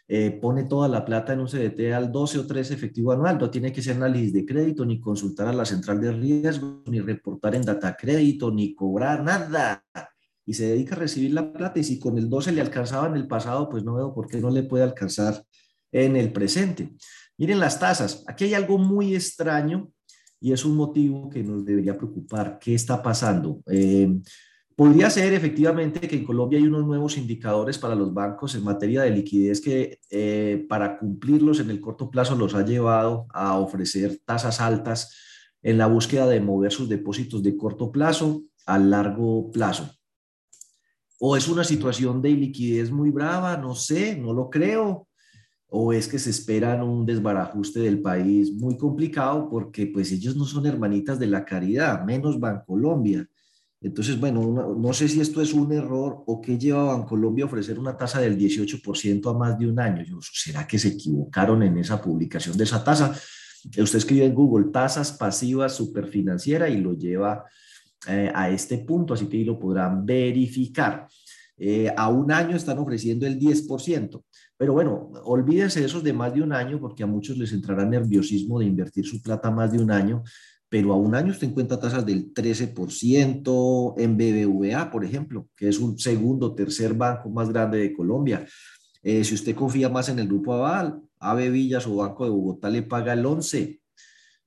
Eh, 0.07 0.37
pone 0.41 0.65
toda 0.65 0.87
la 0.87 1.03
plata 1.05 1.33
en 1.33 1.39
un 1.39 1.47
CDT 1.47 1.93
al 1.93 2.11
12 2.11 2.39
o 2.39 2.45
13 2.45 2.73
efectivo 2.73 3.11
anual, 3.11 3.37
no 3.39 3.49
tiene 3.49 3.71
que 3.71 3.79
hacer 3.79 3.95
análisis 3.95 4.33
de 4.33 4.45
crédito, 4.45 4.85
ni 4.85 4.99
consultar 4.99 5.47
a 5.47 5.53
la 5.53 5.65
central 5.65 6.01
de 6.01 6.11
riesgo, 6.11 6.83
ni 6.87 6.99
reportar 6.99 7.55
en 7.55 7.63
data 7.63 7.95
crédito, 7.95 8.51
ni 8.51 8.75
cobrar 8.75 9.23
nada 9.23 9.83
y 10.45 10.53
se 10.53 10.67
dedica 10.67 10.95
a 10.95 10.99
recibir 10.99 11.33
la 11.33 11.51
plata 11.51 11.79
y 11.79 11.83
si 11.83 11.99
con 11.99 12.17
el 12.17 12.29
12 12.29 12.51
le 12.51 12.61
alcanzaba 12.61 13.07
en 13.07 13.15
el 13.15 13.27
pasado, 13.27 13.67
pues 13.69 13.83
no 13.83 13.95
veo 13.95 14.13
por 14.13 14.27
qué 14.27 14.39
no 14.39 14.49
le 14.51 14.63
puede 14.63 14.83
alcanzar 14.83 15.43
en 15.91 16.15
el 16.15 16.31
presente. 16.31 16.93
Miren 17.37 17.59
las 17.59 17.79
tasas. 17.79 18.23
Aquí 18.27 18.45
hay 18.45 18.53
algo 18.53 18.77
muy 18.77 19.15
extraño 19.15 19.89
y 20.39 20.53
es 20.53 20.63
un 20.63 20.75
motivo 20.75 21.29
que 21.29 21.43
nos 21.43 21.65
debería 21.65 21.97
preocupar. 21.97 22.59
¿Qué 22.59 22.75
está 22.75 23.01
pasando? 23.01 23.61
Eh, 23.71 24.19
podría 24.75 25.09
ser 25.09 25.33
efectivamente 25.33 26.07
que 26.07 26.17
en 26.17 26.25
Colombia 26.25 26.59
hay 26.59 26.67
unos 26.67 26.85
nuevos 26.85 27.17
indicadores 27.17 27.77
para 27.77 27.95
los 27.95 28.13
bancos 28.13 28.53
en 28.55 28.63
materia 28.63 29.01
de 29.01 29.11
liquidez 29.11 29.61
que 29.61 29.99
eh, 30.11 30.65
para 30.69 30.99
cumplirlos 30.99 31.59
en 31.59 31.71
el 31.71 31.81
corto 31.81 32.11
plazo 32.11 32.35
los 32.35 32.53
ha 32.53 32.63
llevado 32.63 33.25
a 33.33 33.57
ofrecer 33.57 34.19
tasas 34.25 34.61
altas 34.61 35.15
en 35.63 35.77
la 35.79 35.87
búsqueda 35.87 36.27
de 36.27 36.41
mover 36.41 36.71
sus 36.71 36.87
depósitos 36.87 37.41
de 37.41 37.57
corto 37.57 37.91
plazo 37.91 38.43
a 38.67 38.77
largo 38.77 39.49
plazo 39.51 39.94
o 41.19 41.37
es 41.37 41.47
una 41.47 41.63
situación 41.63 42.21
de 42.21 42.31
liquidez 42.31 42.91
muy 42.91 43.09
brava, 43.09 43.57
no 43.57 43.75
sé, 43.75 44.17
no 44.17 44.33
lo 44.33 44.49
creo, 44.49 45.07
o 45.67 45.93
es 45.93 46.07
que 46.07 46.19
se 46.19 46.29
esperan 46.29 46.81
un 46.81 47.05
desbarajuste 47.05 47.79
del 47.79 48.01
país 48.01 48.53
muy 48.53 48.77
complicado 48.77 49.49
porque 49.49 49.87
pues 49.87 50.11
ellos 50.11 50.35
no 50.35 50.45
son 50.45 50.65
hermanitas 50.65 51.19
de 51.19 51.27
la 51.27 51.43
caridad, 51.43 52.03
menos 52.05 52.39
Bancolombia. 52.39 53.27
Entonces, 53.81 54.19
bueno, 54.19 54.75
no, 54.75 54.93
sé 54.93 55.07
si 55.07 55.21
esto 55.21 55.41
es 55.41 55.53
un 55.53 55.71
error 55.71 56.23
o 56.25 56.41
qué 56.41 56.57
lleva 56.57 56.81
a 56.81 56.97
Bancolombia 56.97 57.43
a 57.43 57.47
ofrecer 57.47 57.77
una 57.77 57.95
tasa 57.95 58.19
del 58.19 58.37
18% 58.37 59.29
a 59.29 59.37
más 59.37 59.59
de 59.59 59.67
un 59.67 59.79
año. 59.79 60.03
Yo, 60.03 60.17
¿Será 60.21 60.65
que 60.65 60.79
se 60.79 60.89
equivocaron 60.89 61.61
en 61.61 61.77
esa 61.77 62.01
publicación 62.01 62.57
de 62.57 62.63
esa 62.63 62.83
tasa? 62.83 63.13
Usted 63.65 63.97
escribe 63.97 64.25
en 64.25 64.33
Google 64.33 64.71
tasas 64.71 65.11
pasivas 65.11 65.75
superfinanciera 65.75 66.69
y 66.69 66.77
lo 66.77 66.93
lleva 66.93 67.45
eh, 68.07 68.31
a 68.33 68.49
este 68.49 68.79
punto, 68.79 69.13
así 69.13 69.27
que 69.27 69.37
ahí 69.37 69.43
lo 69.43 69.59
podrán 69.59 70.05
verificar. 70.05 71.07
Eh, 71.57 71.93
a 71.95 72.09
un 72.09 72.31
año 72.31 72.55
están 72.55 72.77
ofreciendo 72.79 73.25
el 73.25 73.39
10%. 73.39 74.23
Pero 74.57 74.73
bueno, 74.73 75.11
olvídense 75.23 75.79
de 75.79 75.85
esos 75.85 76.03
de 76.03 76.13
más 76.13 76.33
de 76.33 76.41
un 76.41 76.53
año 76.53 76.79
porque 76.79 77.03
a 77.03 77.07
muchos 77.07 77.37
les 77.37 77.51
entrará 77.51 77.85
nerviosismo 77.85 78.59
de 78.59 78.65
invertir 78.65 79.05
su 79.05 79.21
plata 79.21 79.51
más 79.51 79.71
de 79.71 79.79
un 79.79 79.91
año, 79.91 80.23
pero 80.69 80.93
a 80.93 80.97
un 80.97 81.15
año 81.15 81.31
usted 81.31 81.47
encuentra 81.47 81.79
tasas 81.79 82.05
del 82.05 82.33
13% 82.33 83.93
en 83.97 84.17
BBVA, 84.17 84.91
por 84.91 85.05
ejemplo, 85.05 85.47
que 85.55 85.69
es 85.69 85.79
un 85.79 85.97
segundo, 85.97 86.53
tercer 86.53 86.93
banco 86.93 87.29
más 87.29 87.49
grande 87.49 87.79
de 87.79 87.93
Colombia. 87.93 88.45
Eh, 89.03 89.23
si 89.23 89.35
usted 89.35 89.55
confía 89.55 89.89
más 89.89 90.09
en 90.09 90.19
el 90.19 90.27
grupo 90.27 90.53
Aval, 90.53 90.99
AB 91.19 91.51
Villas 91.51 91.85
o 91.87 91.95
Banco 91.97 92.23
de 92.23 92.31
Bogotá 92.31 92.69
le 92.69 92.83
paga 92.83 93.13
el 93.13 93.25
11, 93.25 93.79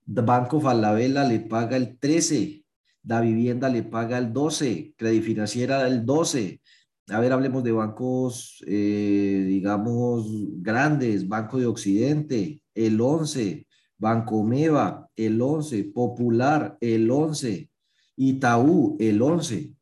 Banco 0.06 0.60
Falabella 0.60 1.24
le 1.24 1.40
paga 1.40 1.76
el 1.76 1.98
13, 1.98 2.64
Da 3.08 3.22
Vivienda 3.22 3.70
le 3.70 3.82
paga 3.84 4.18
el 4.18 4.34
12, 4.34 4.92
Credit 4.94 5.22
Financiera 5.22 5.86
el 5.88 6.04
12, 6.04 6.60
a 7.08 7.20
ver, 7.20 7.32
hablemos 7.32 7.64
de 7.64 7.72
bancos, 7.72 8.62
eh, 8.66 9.46
digamos, 9.48 10.26
grandes, 10.60 11.26
Banco 11.26 11.56
de 11.56 11.64
Occidente, 11.64 12.62
el 12.74 13.00
11, 13.00 13.66
Banco 13.96 14.44
Meva, 14.44 15.08
el 15.16 15.40
11, 15.40 15.84
Popular, 15.84 16.76
el 16.82 17.10
11, 17.10 17.70
Itaú, 18.16 18.98
el 19.00 19.22
11. 19.22 19.74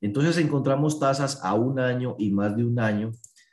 Entonces 0.00 0.38
encontramos 0.38 1.00
tasas 1.00 1.40
a 1.42 1.54
un 1.54 1.80
año 1.80 2.14
y 2.16 2.30
más 2.30 2.56
de 2.56 2.64
un 2.64 2.78
año 2.78 3.10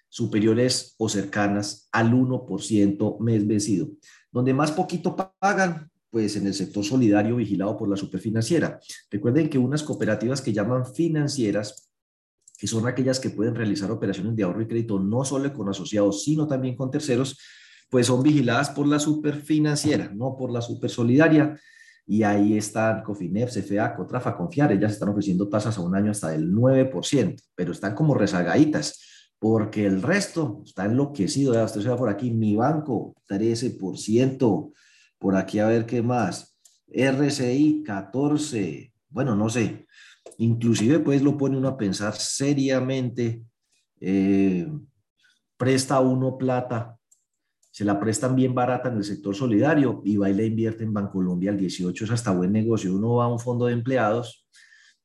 superiores 0.08 0.94
o 1.00 1.10
cercanas 1.10 1.90
al 1.92 2.14
1% 2.14 3.20
mes 3.22 3.48
vencido. 3.48 3.90
Donde 4.32 4.54
más 4.54 4.72
poquito 4.72 5.16
pagan, 5.40 5.90
pues 6.13 6.36
en 6.36 6.46
el 6.46 6.53
sector 6.53 6.86
solidario 6.86 7.38
vigilado 7.38 7.75
por 7.75 7.89
la 7.89 7.98
superfinanciera. 7.98 8.79
Recuerden 9.10 9.50
que 9.50 9.58
unas 9.58 9.82
cooperativas 9.82 10.43
que 10.43 10.53
llaman 10.53 10.86
financieras 10.86 11.89
que 12.55 12.67
son 12.67 12.88
aquellas 12.88 13.20
que 13.20 13.32
pueden 13.32 13.55
realizar 13.55 13.89
operaciones 13.89 14.36
de 14.36 14.43
ahorro 14.43 14.62
y 14.62 14.67
crédito 14.67 15.00
no 15.00 15.25
solo 15.25 15.51
con 15.51 15.70
asociados, 15.70 16.24
sino 16.24 16.48
también 16.48 16.75
con 16.75 16.91
terceros, 16.91 17.39
pues 17.89 18.05
son 18.05 18.22
vigiladas 18.22 18.70
por 18.70 18.86
la 18.88 19.00
superfinanciera, 19.00 20.12
no 20.13 20.38
por 20.38 20.51
la 20.51 20.62
supersolidaria. 20.62 21.60
Y 22.05 22.22
ahí 22.22 22.60
están 22.60 23.01
Cofinep, 23.01 23.50
CFA, 23.50 23.96
Cotrafa, 23.96 24.38
Confiar, 24.38 24.72
ellas 24.72 24.91
están 24.91 25.10
ofreciendo 25.10 25.50
tasas 25.50 25.79
a 25.79 25.82
un 25.82 25.96
año 25.96 26.12
hasta 26.12 26.29
del 26.29 26.53
9%, 26.53 27.41
pero 27.55 27.72
están 27.72 27.96
como 27.96 28.13
rezagaditas, 28.13 29.25
porque 29.39 29.88
el 29.88 30.03
resto 30.03 30.62
está 30.63 30.86
enloquecido. 30.86 31.55
Ya 31.55 31.63
usted 31.63 31.82
se 31.82 31.89
va 31.89 31.98
por 31.98 32.10
aquí, 32.10 32.29
mi 32.29 32.55
banco, 32.55 33.15
13%, 33.27 34.72
por 35.24 35.38
aquí 35.38 35.60
a 35.60 35.68
ver 35.68 35.86
qué 35.86 36.01
más, 36.01 36.60
RCI, 36.92 37.86
14%, 37.88 38.92
bueno, 39.08 39.38
no 39.38 39.48
sé, 39.48 39.88
inclusive 40.38 41.00
pues 41.00 41.22
lo 41.22 41.38
pone 41.38 41.58
uno 41.58 41.70
a 41.70 41.77
pensar 41.77 42.13
seriamente, 42.13 43.42
eh, 44.01 44.68
presta 45.56 46.01
uno 46.01 46.38
plata, 46.38 46.98
se 47.72 47.86
la 47.86 48.01
prestan 48.01 48.36
bien 48.36 48.53
barata 48.53 48.89
en 48.89 48.98
el 48.98 49.06
sector 49.06 49.34
solidario 49.34 50.01
y 50.03 50.18
va 50.18 50.30
y 50.30 50.34
le 50.34 50.46
invierte 50.46 50.84
en 50.84 50.94
Bancolombia 50.94 51.51
al 51.51 51.58
18, 51.58 52.03
es 52.03 52.12
hasta 52.12 52.32
buen 52.32 52.51
negocio. 52.51 52.94
Uno 52.94 53.15
va 53.15 53.24
a 53.24 53.30
un 53.30 53.39
fondo 53.39 53.68
de 53.68 53.74
empleados 53.74 54.46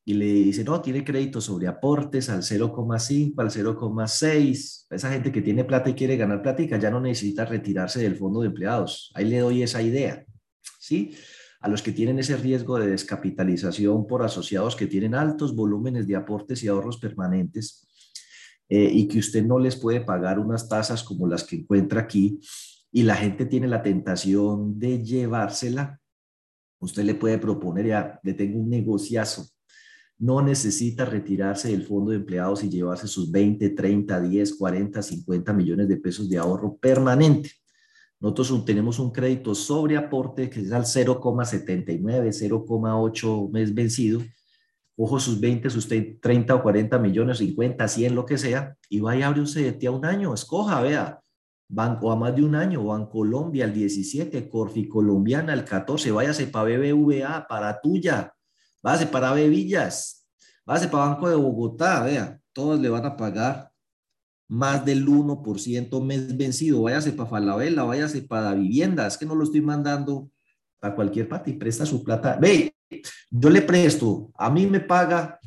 y 0.05 0.13
le 0.13 0.25
dice, 0.25 0.63
no, 0.63 0.81
tiene 0.81 1.03
crédito 1.03 1.39
sobre 1.39 1.67
aportes 1.67 2.29
al 2.29 2.41
0,5, 2.41 3.33
al 3.37 3.49
0,6. 3.49 4.85
Esa 4.89 5.11
gente 5.11 5.31
que 5.31 5.41
tiene 5.41 5.63
plata 5.63 5.89
y 5.89 5.93
quiere 5.93 6.17
ganar 6.17 6.41
plática 6.41 6.77
ya 6.77 6.89
no 6.89 6.99
necesita 6.99 7.45
retirarse 7.45 8.01
del 8.01 8.15
fondo 8.15 8.41
de 8.41 8.47
empleados. 8.47 9.11
Ahí 9.13 9.25
le 9.25 9.39
doy 9.39 9.63
esa 9.63 9.81
idea. 9.81 10.25
¿Sí? 10.79 11.11
a 11.61 11.67
los 11.67 11.81
que 11.81 11.91
tienen 11.91 12.19
ese 12.19 12.37
riesgo 12.37 12.79
de 12.79 12.87
descapitalización 12.87 14.07
por 14.07 14.23
asociados 14.23 14.75
que 14.75 14.87
tienen 14.87 15.13
altos 15.13 15.55
volúmenes 15.55 16.07
de 16.07 16.15
aportes 16.15 16.63
y 16.63 16.67
ahorros 16.67 16.97
permanentes 16.97 17.85
eh, 18.69 18.89
y 18.91 19.07
que 19.07 19.19
usted 19.19 19.43
no 19.43 19.59
les 19.59 19.75
puede 19.75 20.01
pagar 20.01 20.39
unas 20.39 20.69
tasas 20.69 21.03
como 21.03 21.27
las 21.27 21.43
que 21.43 21.57
encuentra 21.57 22.01
aquí 22.01 22.39
y 22.91 23.03
la 23.03 23.15
gente 23.15 23.45
tiene 23.45 23.67
la 23.67 23.83
tentación 23.83 24.79
de 24.79 25.03
llevársela, 25.03 25.99
usted 26.79 27.03
le 27.03 27.15
puede 27.15 27.37
proponer, 27.37 27.87
ya, 27.87 28.19
le 28.23 28.33
tengo 28.33 28.59
un 28.59 28.69
negociazo, 28.69 29.47
no 30.19 30.41
necesita 30.41 31.05
retirarse 31.05 31.69
del 31.69 31.85
fondo 31.85 32.11
de 32.11 32.17
empleados 32.17 32.63
y 32.63 32.69
llevarse 32.69 33.07
sus 33.07 33.31
20, 33.31 33.69
30, 33.69 34.19
10, 34.19 34.55
40, 34.55 35.01
50 35.01 35.53
millones 35.53 35.87
de 35.87 35.97
pesos 35.97 36.29
de 36.29 36.37
ahorro 36.37 36.77
permanente. 36.77 37.51
Nosotros 38.19 38.65
tenemos 38.65 38.99
un 38.99 39.11
crédito 39.11 39.55
sobre 39.55 39.95
aporte 39.95 40.49
que 40.49 40.59
es 40.59 40.73
al 40.73 40.83
0,79, 40.83 42.33
0,8 42.33 43.51
mes 43.51 43.73
vencido. 43.73 44.21
Ojo, 44.97 45.17
sus 45.21 45.39
20, 45.39 45.69
sus 45.69 45.87
30 45.87 46.53
o 46.53 46.61
40 46.61 46.99
millones, 46.99 47.37
50, 47.37 47.87
100, 47.87 48.15
lo 48.15 48.25
que 48.25 48.37
sea, 48.37 48.75
y 48.89 48.99
vaya 48.99 49.25
a 49.25 49.27
abrir 49.29 49.43
un 49.43 49.47
CDT 49.47 49.85
a 49.85 49.91
un 49.91 50.05
año. 50.05 50.33
Escoja, 50.33 50.81
vea, 50.81 51.21
banco 51.69 52.11
a 52.11 52.17
más 52.17 52.35
de 52.35 52.43
un 52.43 52.55
año, 52.55 52.83
Colombia 53.09 53.63
al 53.63 53.73
17, 53.73 54.49
Corfi 54.49 54.89
Colombiana 54.89 55.53
al 55.53 55.63
14, 55.63 56.11
váyase 56.11 56.47
para 56.47 56.77
BBVA, 56.77 57.47
para 57.47 57.79
Tuya, 57.79 58.33
váyase 58.81 59.07
para 59.07 59.33
Bevillas, 59.33 60.27
váyase 60.65 60.87
para 60.87 61.05
Banco 61.05 61.29
de 61.29 61.35
Bogotá, 61.35 62.03
vea, 62.03 62.39
todos 62.53 62.79
le 62.79 62.89
van 62.89 63.05
a 63.05 63.15
pagar 63.15 63.69
más 64.49 64.83
del 64.83 65.05
1% 65.05 66.03
mes 66.03 66.35
vencido. 66.35 66.81
Váyase 66.81 67.13
para 67.13 67.29
Falabella, 67.29 67.83
váyase 67.83 68.23
para 68.23 68.53
vivienda. 68.53 69.07
Es 69.07 69.17
que 69.17 69.25
no 69.25 69.35
lo 69.35 69.43
estoy 69.43 69.61
mandando 69.61 70.31
a 70.81 70.93
cualquier 70.93 71.29
parte 71.29 71.51
y 71.51 71.53
presta 71.53 71.85
su 71.85 72.03
plata. 72.03 72.37
Ve, 72.41 72.73
yo 73.29 73.49
le 73.49 73.61
presto, 73.61 74.31
a 74.35 74.49
mí 74.49 74.65
me 74.65 74.79
paga 74.79 75.39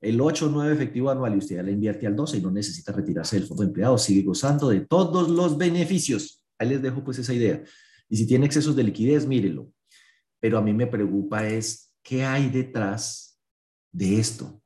el 0.00 0.20
8 0.20 0.46
o 0.46 0.48
9 0.48 0.74
efectivo 0.74 1.10
anual 1.10 1.34
y 1.34 1.38
usted 1.38 1.56
ya 1.56 1.62
le 1.62 1.72
invierte 1.72 2.06
al 2.08 2.16
12 2.16 2.38
y 2.38 2.40
no 2.40 2.50
necesita 2.50 2.90
retirarse 2.90 3.36
del 3.36 3.46
fondo 3.46 3.62
de 3.62 3.68
empleado, 3.68 3.96
sigue 3.96 4.22
gozando 4.22 4.68
de 4.68 4.80
todos 4.80 5.30
los 5.30 5.56
beneficios. 5.56 6.44
Ahí 6.58 6.70
les 6.70 6.82
dejo 6.82 7.04
pues 7.04 7.18
esa 7.18 7.32
idea. 7.32 7.62
Y 8.08 8.16
si 8.16 8.26
tiene 8.26 8.46
excesos 8.46 8.74
de 8.74 8.82
liquidez, 8.82 9.26
mírelo. 9.26 9.70
Pero 10.40 10.58
a 10.58 10.62
mí 10.62 10.72
me 10.72 10.88
preocupa 10.88 11.46
es 11.46 11.91
qué 12.02 12.24
hay 12.24 12.48
detrás 12.48 13.40
de 13.92 14.18
esto. 14.18 14.60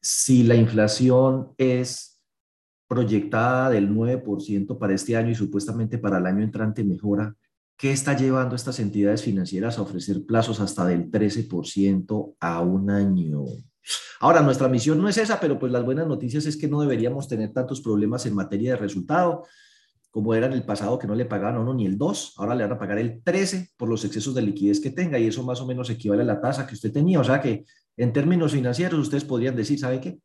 Si 0.00 0.42
la 0.44 0.54
inflación 0.54 1.52
es 1.58 2.22
proyectada 2.88 3.70
del 3.70 3.90
9% 3.90 4.78
para 4.78 4.94
este 4.94 5.16
año 5.16 5.30
y 5.30 5.34
supuestamente 5.34 5.98
para 5.98 6.18
el 6.18 6.26
año 6.26 6.42
entrante 6.42 6.82
mejora, 6.84 7.34
¿qué 7.76 7.92
está 7.92 8.16
llevando 8.16 8.56
estas 8.56 8.80
entidades 8.80 9.22
financieras 9.22 9.78
a 9.78 9.82
ofrecer 9.82 10.24
plazos 10.26 10.60
hasta 10.60 10.86
del 10.86 11.10
13% 11.10 12.34
a 12.40 12.60
un 12.60 12.90
año? 12.90 13.44
Ahora, 14.20 14.42
nuestra 14.42 14.68
misión 14.68 15.00
no 15.00 15.08
es 15.08 15.18
esa, 15.18 15.40
pero 15.40 15.58
pues 15.58 15.72
las 15.72 15.84
buenas 15.84 16.06
noticias 16.06 16.46
es 16.46 16.56
que 16.56 16.68
no 16.68 16.80
deberíamos 16.80 17.28
tener 17.28 17.52
tantos 17.52 17.80
problemas 17.80 18.26
en 18.26 18.34
materia 18.34 18.72
de 18.72 18.76
resultado 18.76 19.44
como 20.10 20.34
era 20.34 20.46
en 20.46 20.52
el 20.52 20.64
pasado 20.64 20.98
que 20.98 21.06
no 21.06 21.14
le 21.14 21.24
pagaban 21.24 21.56
a 21.56 21.60
uno 21.60 21.74
ni 21.74 21.86
el 21.86 21.96
2, 21.96 22.34
ahora 22.38 22.54
le 22.54 22.64
van 22.64 22.72
a 22.72 22.78
pagar 22.78 22.98
el 22.98 23.22
13 23.22 23.70
por 23.76 23.88
los 23.88 24.04
excesos 24.04 24.34
de 24.34 24.42
liquidez 24.42 24.80
que 24.80 24.90
tenga 24.90 25.18
y 25.18 25.26
eso 25.26 25.42
más 25.42 25.60
o 25.60 25.66
menos 25.66 25.88
equivale 25.90 26.22
a 26.22 26.26
la 26.26 26.40
tasa 26.40 26.66
que 26.66 26.74
usted 26.74 26.92
tenía. 26.92 27.20
O 27.20 27.24
sea 27.24 27.40
que 27.40 27.64
en 27.96 28.12
términos 28.12 28.52
financieros 28.52 28.98
ustedes 28.98 29.24
podrían 29.24 29.54
decir, 29.54 29.78
¿sabe 29.78 30.00
qué? 30.00 30.18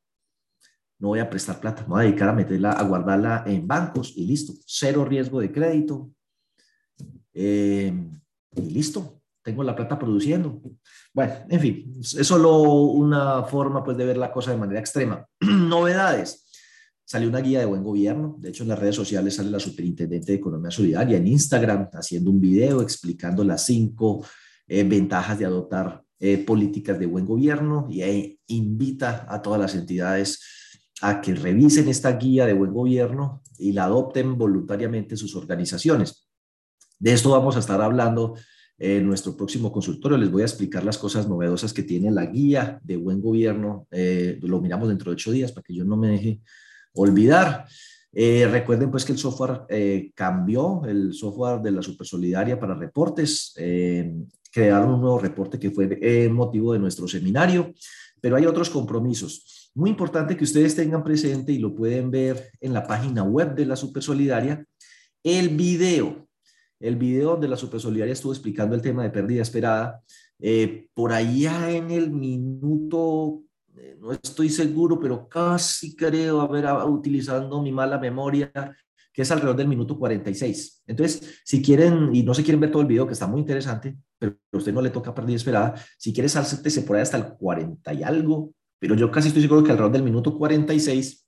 no 1.00 1.10
voy 1.10 1.20
a 1.20 1.30
prestar 1.30 1.60
plata, 1.60 1.84
me 1.84 1.90
voy 1.90 2.02
a 2.02 2.04
dedicar 2.06 2.30
a 2.30 2.34
meterla, 2.34 2.72
a 2.72 2.84
guardarla 2.84 3.44
en 3.46 3.68
bancos 3.68 4.14
y 4.16 4.26
listo, 4.26 4.54
cero 4.66 5.06
riesgo 5.06 5.40
de 5.40 5.52
crédito. 5.52 6.12
Eh, 7.34 7.94
y 8.56 8.62
listo, 8.62 9.22
tengo 9.42 9.64
la 9.64 9.76
plata 9.76 10.00
produciendo. 10.00 10.62
Bueno, 11.14 11.34
en 11.50 11.60
fin, 11.60 11.94
es 12.00 12.26
solo 12.26 12.60
una 12.62 13.44
forma 13.44 13.84
pues 13.84 13.98
de 13.98 14.06
ver 14.06 14.18
la 14.18 14.32
cosa 14.32 14.52
de 14.52 14.58
manera 14.58 14.80
extrema. 14.80 15.26
Novedades. 15.42 16.45
Salió 17.06 17.30
una 17.30 17.40
guía 17.40 17.60
de 17.60 17.66
buen 17.66 17.84
gobierno. 17.84 18.36
De 18.40 18.50
hecho, 18.50 18.64
en 18.64 18.70
las 18.70 18.80
redes 18.80 18.96
sociales 18.96 19.36
sale 19.36 19.52
la 19.52 19.60
superintendente 19.60 20.32
de 20.32 20.40
Economía 20.40 20.72
Solidaria 20.72 21.18
en 21.18 21.28
Instagram 21.28 21.90
haciendo 21.94 22.32
un 22.32 22.42
video 22.42 22.82
explicando 22.82 23.44
las 23.44 23.64
cinco 23.64 24.26
eh, 24.68 24.84
ventajas 24.84 25.38
de 25.38 25.46
adoptar 25.46 26.04
eh, 26.20 26.40
políticas 26.40 26.98
de 26.98 27.06
buen 27.06 27.26
gobierno 27.26 27.88
y 27.92 28.40
invita 28.48 29.28
a 29.30 29.40
todas 29.42 29.62
las 29.62 29.76
entidades 29.76 30.42
a 31.02 31.22
que 31.22 31.36
revisen 31.36 31.90
esta 31.90 32.14
guía 32.14 32.48
de 32.48 32.54
buen 32.54 32.74
gobierno 32.74 33.44
y 33.60 33.74
la 33.74 33.84
adopten 33.84 34.36
voluntariamente 34.36 35.16
sus 35.16 35.36
organizaciones. 35.36 36.28
De 36.98 37.14
esto 37.14 37.30
vamos 37.30 37.56
a 37.56 37.60
estar 37.60 37.82
hablando 37.82 38.36
en 38.78 39.06
nuestro 39.06 39.38
próximo 39.38 39.72
consultorio. 39.72 40.18
Les 40.18 40.32
voy 40.32 40.42
a 40.42 40.46
explicar 40.46 40.84
las 40.84 40.98
cosas 40.98 41.28
novedosas 41.28 41.74
que 41.74 41.84
tiene 41.84 42.10
la 42.10 42.26
guía 42.26 42.80
de 42.84 42.98
buen 42.98 43.22
gobierno. 43.22 43.88
Eh, 43.92 44.40
lo 44.42 44.60
miramos 44.62 44.90
dentro 44.90 45.12
de 45.12 45.16
ocho 45.16 45.32
días 45.32 45.52
para 45.52 45.64
que 45.64 45.76
yo 45.76 45.86
no 45.86 45.98
me 45.98 46.10
deje 46.10 46.42
olvidar. 46.96 47.66
Eh, 48.12 48.48
recuerden 48.50 48.90
pues 48.90 49.04
que 49.04 49.12
el 49.12 49.18
software 49.18 49.62
eh, 49.70 50.12
cambió, 50.16 50.84
el 50.86 51.14
software 51.14 51.62
de 51.62 51.72
la 51.72 51.82
Supersolidaria 51.82 52.60
para 52.60 52.76
reportes. 52.76 53.54
crearon 54.52 54.94
un 54.94 55.02
nuevo 55.02 55.20
reporte 55.20 55.60
que 55.60 55.72
fue 55.72 56.30
motivo 56.30 56.74
de 56.74 56.80
nuestro 56.80 57.08
seminario, 57.08 57.74
pero 58.22 58.38
hay 58.38 58.46
otros 58.46 58.70
compromisos. 58.70 59.72
Muy 59.76 59.90
importante 59.90 60.38
que 60.38 60.46
ustedes 60.46 60.76
tengan 60.76 61.04
presente 61.04 61.52
y 61.52 61.60
lo 61.60 61.76
pueden 61.76 62.10
ver 62.10 62.52
en 62.62 62.72
la 62.72 62.88
página 62.88 63.24
web 63.24 63.54
de 63.54 63.66
la 63.66 63.76
Supersolidaria, 63.76 64.66
el 65.24 65.50
video. 65.50 66.26
El 66.80 66.96
video 66.96 67.32
donde 67.32 67.50
la 67.50 67.58
Supersolidaria 67.58 68.14
estuvo 68.14 68.32
explicando 68.32 68.76
el 68.76 68.82
tema 68.82 69.04
de 69.04 69.10
pérdida 69.10 69.42
esperada 69.42 70.02
Eh, 70.40 70.90
por 70.94 71.14
allá 71.14 71.72
en 71.72 71.92
el 71.92 72.12
minuto, 72.12 73.44
eh, 73.78 73.98
no 74.00 74.12
estoy 74.12 74.50
seguro, 74.50 75.00
pero 75.00 75.28
casi 75.28 75.96
creo 75.96 76.42
haber 76.42 76.66
utilizando 76.88 77.62
mi 77.62 77.72
mala 77.72 77.98
memoria, 77.98 78.52
que 79.14 79.22
es 79.22 79.32
alrededor 79.32 79.56
del 79.56 79.68
minuto 79.68 79.98
46. 79.98 80.84
Entonces, 80.88 81.42
si 81.44 81.62
quieren, 81.62 82.14
y 82.14 82.24
no 82.24 82.34
se 82.34 82.44
quieren 82.44 82.60
ver 82.60 82.72
todo 82.72 82.82
el 82.82 82.88
video, 82.88 83.08
que 83.08 83.14
está 83.14 83.28
muy 83.28 83.40
interesante, 83.40 83.98
pero 84.20 84.38
a 84.52 84.58
usted 84.58 84.74
no 84.74 84.82
le 84.82 84.90
toca 84.90 85.14
pérdida 85.14 85.38
esperada, 85.38 85.76
si 85.98 86.14
quiere 86.14 86.30
se 86.30 86.82
por 86.82 86.96
ahí 86.96 87.02
hasta 87.02 87.18
el 87.18 87.34
40 87.38 87.94
y 87.94 88.04
algo, 88.04 88.54
pero 88.80 88.96
yo 88.96 89.10
casi 89.10 89.30
estoy 89.30 89.42
seguro 89.42 89.64
que 89.64 89.72
alrededor 89.72 89.94
del 89.94 90.04
minuto 90.04 90.38
46 90.38 91.26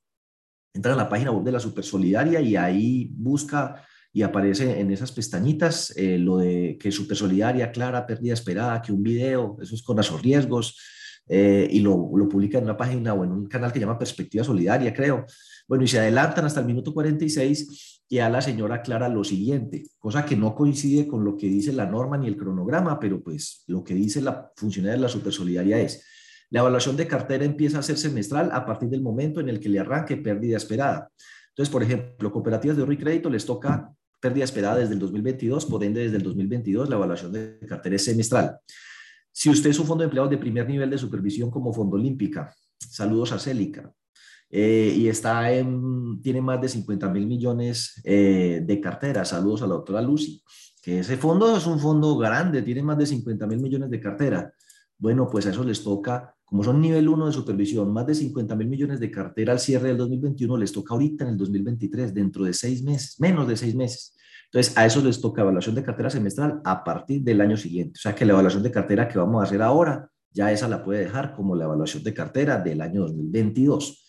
entra 0.73 0.91
en 0.91 0.97
la 0.97 1.09
página 1.09 1.31
web 1.31 1.43
de 1.43 1.51
la 1.51 1.59
Super 1.59 1.83
Solidaria 1.83 2.39
y 2.41 2.55
ahí 2.55 3.09
busca 3.13 3.83
y 4.13 4.21
aparece 4.21 4.79
en 4.79 4.91
esas 4.91 5.11
pestañitas 5.11 5.95
eh, 5.95 6.17
lo 6.17 6.37
de 6.37 6.77
que 6.79 6.91
Super 6.91 7.17
Solidaria, 7.17 7.71
clara, 7.71 8.05
pérdida 8.05 8.33
esperada, 8.33 8.81
que 8.81 8.91
un 8.91 9.03
video, 9.03 9.57
eso 9.61 9.75
es 9.75 9.83
con 9.83 9.99
esos 9.99 10.21
riesgos, 10.21 10.77
eh, 11.27 11.67
y 11.69 11.79
lo, 11.79 12.09
lo 12.15 12.29
publica 12.29 12.57
en 12.57 12.65
una 12.65 12.77
página 12.77 13.13
o 13.13 13.23
en 13.23 13.31
un 13.31 13.47
canal 13.47 13.71
que 13.71 13.79
llama 13.79 13.97
Perspectiva 13.97 14.43
Solidaria, 14.43 14.93
creo. 14.93 15.25
Bueno, 15.67 15.83
y 15.83 15.87
se 15.87 15.99
adelantan 15.99 16.45
hasta 16.45 16.61
el 16.61 16.65
minuto 16.65 16.93
46 16.93 18.03
y 18.09 18.19
a 18.19 18.29
la 18.29 18.41
señora 18.41 18.75
aclara 18.75 19.09
lo 19.09 19.23
siguiente, 19.23 19.83
cosa 19.99 20.25
que 20.25 20.37
no 20.37 20.55
coincide 20.55 21.07
con 21.07 21.25
lo 21.25 21.35
que 21.35 21.47
dice 21.47 21.73
la 21.73 21.85
norma 21.85 22.17
ni 22.17 22.27
el 22.27 22.37
cronograma, 22.37 22.99
pero 22.99 23.21
pues 23.21 23.63
lo 23.67 23.83
que 23.83 23.93
dice 23.93 24.21
la 24.21 24.51
funcionaria 24.55 24.95
de 24.95 25.01
la 25.01 25.09
Supersolidaria 25.09 25.79
es, 25.79 26.05
la 26.49 26.61
evaluación 26.61 26.95
de 26.95 27.07
cartera 27.07 27.43
empieza 27.43 27.79
a 27.79 27.83
ser 27.83 27.97
semestral 27.97 28.49
a 28.53 28.65
partir 28.65 28.87
del 28.89 29.01
momento 29.01 29.41
en 29.41 29.49
el 29.49 29.59
que 29.59 29.67
le 29.67 29.79
arranque 29.79 30.15
pérdida 30.15 30.55
esperada. 30.55 31.09
Entonces, 31.49 31.71
por 31.71 31.83
ejemplo, 31.83 32.31
cooperativas 32.31 32.77
de 32.77 32.83
ahorro 32.83 32.93
y 32.93 32.97
crédito 32.97 33.29
les 33.29 33.45
toca 33.45 33.91
pérdida 34.21 34.45
esperada 34.45 34.77
desde 34.77 34.93
el 34.93 34.99
2022, 34.99 35.65
por 35.65 35.83
ende 35.83 36.01
desde 36.01 36.17
el 36.17 36.23
2022 36.23 36.89
la 36.89 36.95
evaluación 36.95 37.33
de 37.33 37.59
cartera 37.67 37.97
es 37.97 38.05
semestral. 38.05 38.57
Si 39.39 39.51
usted 39.51 39.69
es 39.69 39.77
un 39.77 39.85
fondo 39.85 40.01
de 40.01 40.05
empleados 40.05 40.31
de 40.31 40.39
primer 40.39 40.67
nivel 40.67 40.89
de 40.89 40.97
supervisión 40.97 41.51
como 41.51 41.71
Fondo 41.71 41.95
Olímpica, 41.95 42.51
saludos 42.79 43.31
a 43.33 43.37
Célica, 43.37 43.93
eh, 44.49 44.91
y 44.97 45.07
está 45.09 45.51
en, 45.51 46.19
tiene 46.23 46.41
más 46.41 46.59
de 46.59 46.67
50 46.67 47.07
mil 47.09 47.27
millones 47.27 48.01
eh, 48.03 48.63
de 48.65 48.81
cartera. 48.81 49.23
Saludos 49.25 49.61
a 49.61 49.67
la 49.67 49.75
doctora 49.75 50.01
Lucy, 50.01 50.41
que 50.81 51.01
ese 51.01 51.17
fondo 51.17 51.55
es 51.55 51.67
un 51.67 51.79
fondo 51.79 52.17
grande, 52.17 52.63
tiene 52.63 52.81
más 52.81 52.97
de 52.97 53.05
50 53.05 53.45
mil 53.45 53.59
millones 53.59 53.91
de 53.91 53.99
cartera. 53.99 54.51
Bueno, 54.97 55.29
pues 55.29 55.45
a 55.45 55.51
eso 55.51 55.63
les 55.63 55.83
toca, 55.83 56.35
como 56.43 56.63
son 56.63 56.81
nivel 56.81 57.07
1 57.07 57.27
de 57.27 57.31
supervisión, 57.31 57.93
más 57.93 58.07
de 58.07 58.15
50 58.15 58.55
mil 58.55 58.67
millones 58.67 58.99
de 58.99 59.11
cartera 59.11 59.53
al 59.53 59.59
cierre 59.59 59.89
del 59.89 59.97
2021, 59.97 60.57
les 60.57 60.71
toca 60.71 60.95
ahorita 60.95 61.25
en 61.25 61.29
el 61.29 61.37
2023, 61.37 62.11
dentro 62.11 62.43
de 62.43 62.55
seis 62.55 62.81
meses, 62.81 63.19
menos 63.19 63.47
de 63.47 63.55
seis 63.55 63.75
meses. 63.75 64.16
Entonces, 64.51 64.77
a 64.77 64.85
eso 64.85 65.01
les 65.01 65.19
toca 65.19 65.41
evaluación 65.41 65.75
de 65.75 65.83
cartera 65.83 66.09
semestral 66.09 66.61
a 66.63 66.83
partir 66.83 67.21
del 67.21 67.41
año 67.41 67.57
siguiente. 67.57 67.97
O 67.97 68.01
sea 68.01 68.15
que 68.15 68.25
la 68.25 68.33
evaluación 68.33 68.63
de 68.63 68.71
cartera 68.71 69.07
que 69.07 69.17
vamos 69.17 69.41
a 69.41 69.45
hacer 69.45 69.61
ahora, 69.61 70.09
ya 70.31 70.51
esa 70.51 70.67
la 70.67 70.83
puede 70.83 71.01
dejar 71.01 71.33
como 71.33 71.55
la 71.55 71.65
evaluación 71.65 72.03
de 72.03 72.13
cartera 72.13 72.57
del 72.59 72.81
año 72.81 73.01
2022. 73.01 74.05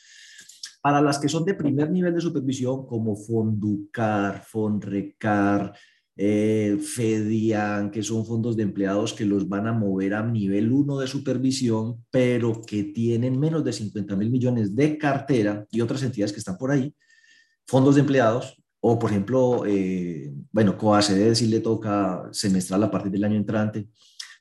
Para 0.80 1.00
las 1.00 1.18
que 1.18 1.28
son 1.28 1.44
de 1.44 1.54
primer 1.54 1.90
nivel 1.90 2.14
de 2.14 2.20
supervisión, 2.20 2.86
como 2.86 3.16
Fonducar, 3.16 4.44
Fonrecar, 4.44 5.74
eh, 6.20 6.76
FEDIAN, 6.80 7.90
que 7.92 8.02
son 8.02 8.26
fondos 8.26 8.56
de 8.56 8.64
empleados 8.64 9.14
que 9.14 9.24
los 9.24 9.48
van 9.48 9.68
a 9.68 9.72
mover 9.72 10.14
a 10.14 10.22
nivel 10.24 10.72
1 10.72 10.98
de 10.98 11.06
supervisión, 11.06 12.04
pero 12.10 12.60
que 12.60 12.84
tienen 12.84 13.38
menos 13.38 13.64
de 13.64 13.72
50 13.72 14.16
mil 14.16 14.28
millones 14.28 14.74
de 14.74 14.98
cartera 14.98 15.64
y 15.70 15.80
otras 15.80 16.02
entidades 16.02 16.32
que 16.32 16.40
están 16.40 16.58
por 16.58 16.72
ahí, 16.72 16.92
fondos 17.68 17.94
de 17.94 18.00
empleados, 18.00 18.57
o 18.80 18.98
por 18.98 19.10
ejemplo, 19.10 19.64
eh, 19.66 20.32
bueno, 20.52 20.76
COACD 20.76 21.34
si 21.34 21.46
le 21.48 21.60
toca 21.60 22.28
semestral 22.32 22.82
a 22.84 22.90
partir 22.90 23.10
del 23.10 23.24
año 23.24 23.36
entrante, 23.36 23.88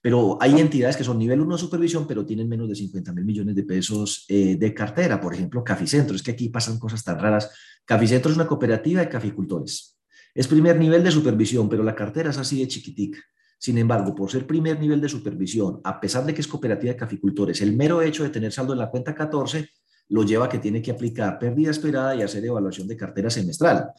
pero 0.01 0.37
hay 0.39 0.59
entidades 0.59 0.95
que 0.95 1.03
son 1.03 1.17
nivel 1.17 1.41
1 1.41 1.55
de 1.55 1.59
supervisión, 1.59 2.07
pero 2.07 2.25
tienen 2.25 2.47
menos 2.47 2.69
de 2.69 2.75
50 2.75 3.11
mil 3.13 3.25
millones 3.25 3.55
de 3.55 3.63
pesos 3.63 4.25
eh, 4.27 4.55
de 4.55 4.73
cartera. 4.73 5.19
Por 5.19 5.33
ejemplo, 5.33 5.63
Caficentro. 5.63 6.15
Es 6.15 6.23
que 6.23 6.31
aquí 6.31 6.49
pasan 6.49 6.79
cosas 6.79 7.03
tan 7.03 7.19
raras. 7.19 7.49
Caficentro 7.83 8.31
es 8.31 8.37
una 8.37 8.47
cooperativa 8.47 9.01
de 9.01 9.09
caficultores. 9.09 9.97
Es 10.33 10.47
primer 10.47 10.77
nivel 10.77 11.03
de 11.03 11.11
supervisión, 11.11 11.67
pero 11.67 11.83
la 11.83 11.95
cartera 11.95 12.29
es 12.29 12.37
así 12.37 12.59
de 12.59 12.67
chiquitica. 12.67 13.19
Sin 13.59 13.77
embargo, 13.79 14.13
por 14.13 14.29
ser 14.29 14.45
primer 14.45 14.79
nivel 14.79 15.01
de 15.01 15.09
supervisión, 15.09 15.81
a 15.83 15.99
pesar 15.99 16.25
de 16.25 16.33
que 16.33 16.41
es 16.41 16.47
cooperativa 16.47 16.93
de 16.93 16.99
caficultores, 16.99 17.59
el 17.61 17.75
mero 17.75 18.03
hecho 18.03 18.23
de 18.23 18.29
tener 18.29 18.51
saldo 18.51 18.73
en 18.73 18.79
la 18.79 18.91
cuenta 18.91 19.15
14 19.15 19.67
lo 20.09 20.23
lleva 20.23 20.45
a 20.45 20.49
que 20.49 20.59
tiene 20.59 20.81
que 20.81 20.91
aplicar 20.91 21.37
pérdida 21.37 21.71
esperada 21.71 22.15
y 22.15 22.21
hacer 22.21 22.45
evaluación 22.45 22.87
de 22.87 22.95
cartera 22.95 23.29
semestral 23.29 23.91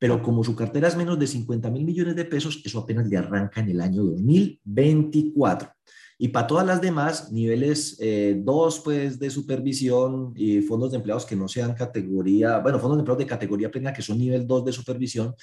pero 0.00 0.22
como 0.22 0.42
su 0.42 0.56
cartera 0.56 0.88
es 0.88 0.96
menos 0.96 1.18
de 1.18 1.26
50 1.26 1.70
mil 1.70 1.84
millones 1.84 2.16
de 2.16 2.24
pesos, 2.24 2.62
eso 2.64 2.78
apenas 2.78 3.06
le 3.06 3.18
arranca 3.18 3.60
en 3.60 3.68
el 3.68 3.82
año 3.82 4.02
2024. 4.02 5.68
Y 6.18 6.28
para 6.28 6.46
todas 6.46 6.66
las 6.66 6.80
demás, 6.80 7.30
niveles 7.30 7.98
2 7.98 8.00
eh, 8.00 8.80
pues, 8.82 9.18
de 9.18 9.28
supervisión 9.28 10.32
y 10.34 10.62
fondos 10.62 10.90
de 10.90 10.96
empleados 10.96 11.26
que 11.26 11.36
no 11.36 11.48
sean 11.48 11.74
categoría, 11.74 12.60
bueno, 12.60 12.78
fondos 12.78 12.96
de 12.96 13.02
empleados 13.02 13.18
de 13.18 13.26
categoría 13.26 13.70
plena 13.70 13.92
que 13.92 14.00
son 14.00 14.16
nivel 14.16 14.46
2 14.46 14.64
de 14.64 14.72
supervisión, 14.72 15.34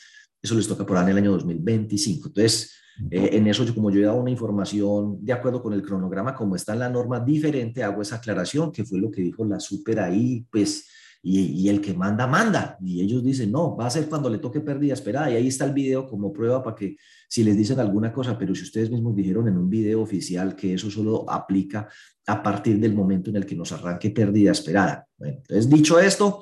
eso 0.42 0.56
les 0.56 0.68
toca 0.68 0.88
por 0.88 0.98
en 0.98 1.10
el 1.10 1.18
año 1.18 1.32
2025. 1.34 2.30
Entonces, 2.30 2.74
eh, 3.12 3.30
en 3.34 3.46
eso, 3.46 3.64
yo, 3.64 3.76
como 3.76 3.92
yo 3.92 4.02
he 4.02 4.06
dado 4.06 4.18
una 4.18 4.32
información 4.32 5.24
de 5.24 5.34
acuerdo 5.34 5.62
con 5.62 5.74
el 5.74 5.84
cronograma, 5.84 6.34
como 6.34 6.56
está 6.56 6.74
en 6.74 6.80
la 6.80 6.90
norma 6.90 7.20
diferente, 7.20 7.84
hago 7.84 8.02
esa 8.02 8.16
aclaración, 8.16 8.72
que 8.72 8.84
fue 8.84 9.00
lo 9.00 9.12
que 9.12 9.22
dijo 9.22 9.46
la 9.46 9.60
super 9.60 10.00
ahí, 10.00 10.48
pues 10.52 10.88
y, 11.22 11.68
el 11.68 11.82
que 11.82 11.94
manda, 11.94 12.28
manda. 12.28 12.78
Y 12.82 13.02
ellos 13.02 13.24
dicen, 13.24 13.52
no, 13.52 13.76
va 13.76 13.88
a 13.88 13.90
ser 13.90 14.08
cuando 14.08 14.30
le 14.30 14.38
toque 14.38 14.62
pérdida 14.62 14.94
esperada. 14.94 15.30
Y 15.32 15.36
ahí 15.36 15.48
está 15.48 15.66
el 15.66 15.74
video 15.74 16.06
como 16.06 16.32
prueba 16.32 16.64
para 16.64 16.76
que 16.76 16.96
si 17.28 17.44
les 17.44 17.58
dicen 17.58 17.80
alguna 17.80 18.12
cosa, 18.12 18.38
pero 18.38 18.56
si 18.56 18.64
ustedes 18.64 18.90
mismos 18.90 19.16
dijeron 19.16 19.48
en 19.48 19.58
un 19.58 19.70
video 19.70 20.02
oficial 20.02 20.56
que 20.56 20.74
eso 20.74 20.90
solo 20.90 21.30
aplica 21.30 21.88
a 22.28 22.44
partir 22.44 22.80
del 22.80 22.94
momento 22.94 23.30
en 23.30 23.38
el 23.38 23.46
que 23.46 23.56
nos 23.56 23.72
arranque 23.72 24.12
pérdida 24.12 24.52
esperada. 24.52 25.06
Bueno, 25.18 25.38
entonces, 25.38 25.70
dicho 25.70 26.00
esto, 26.00 26.40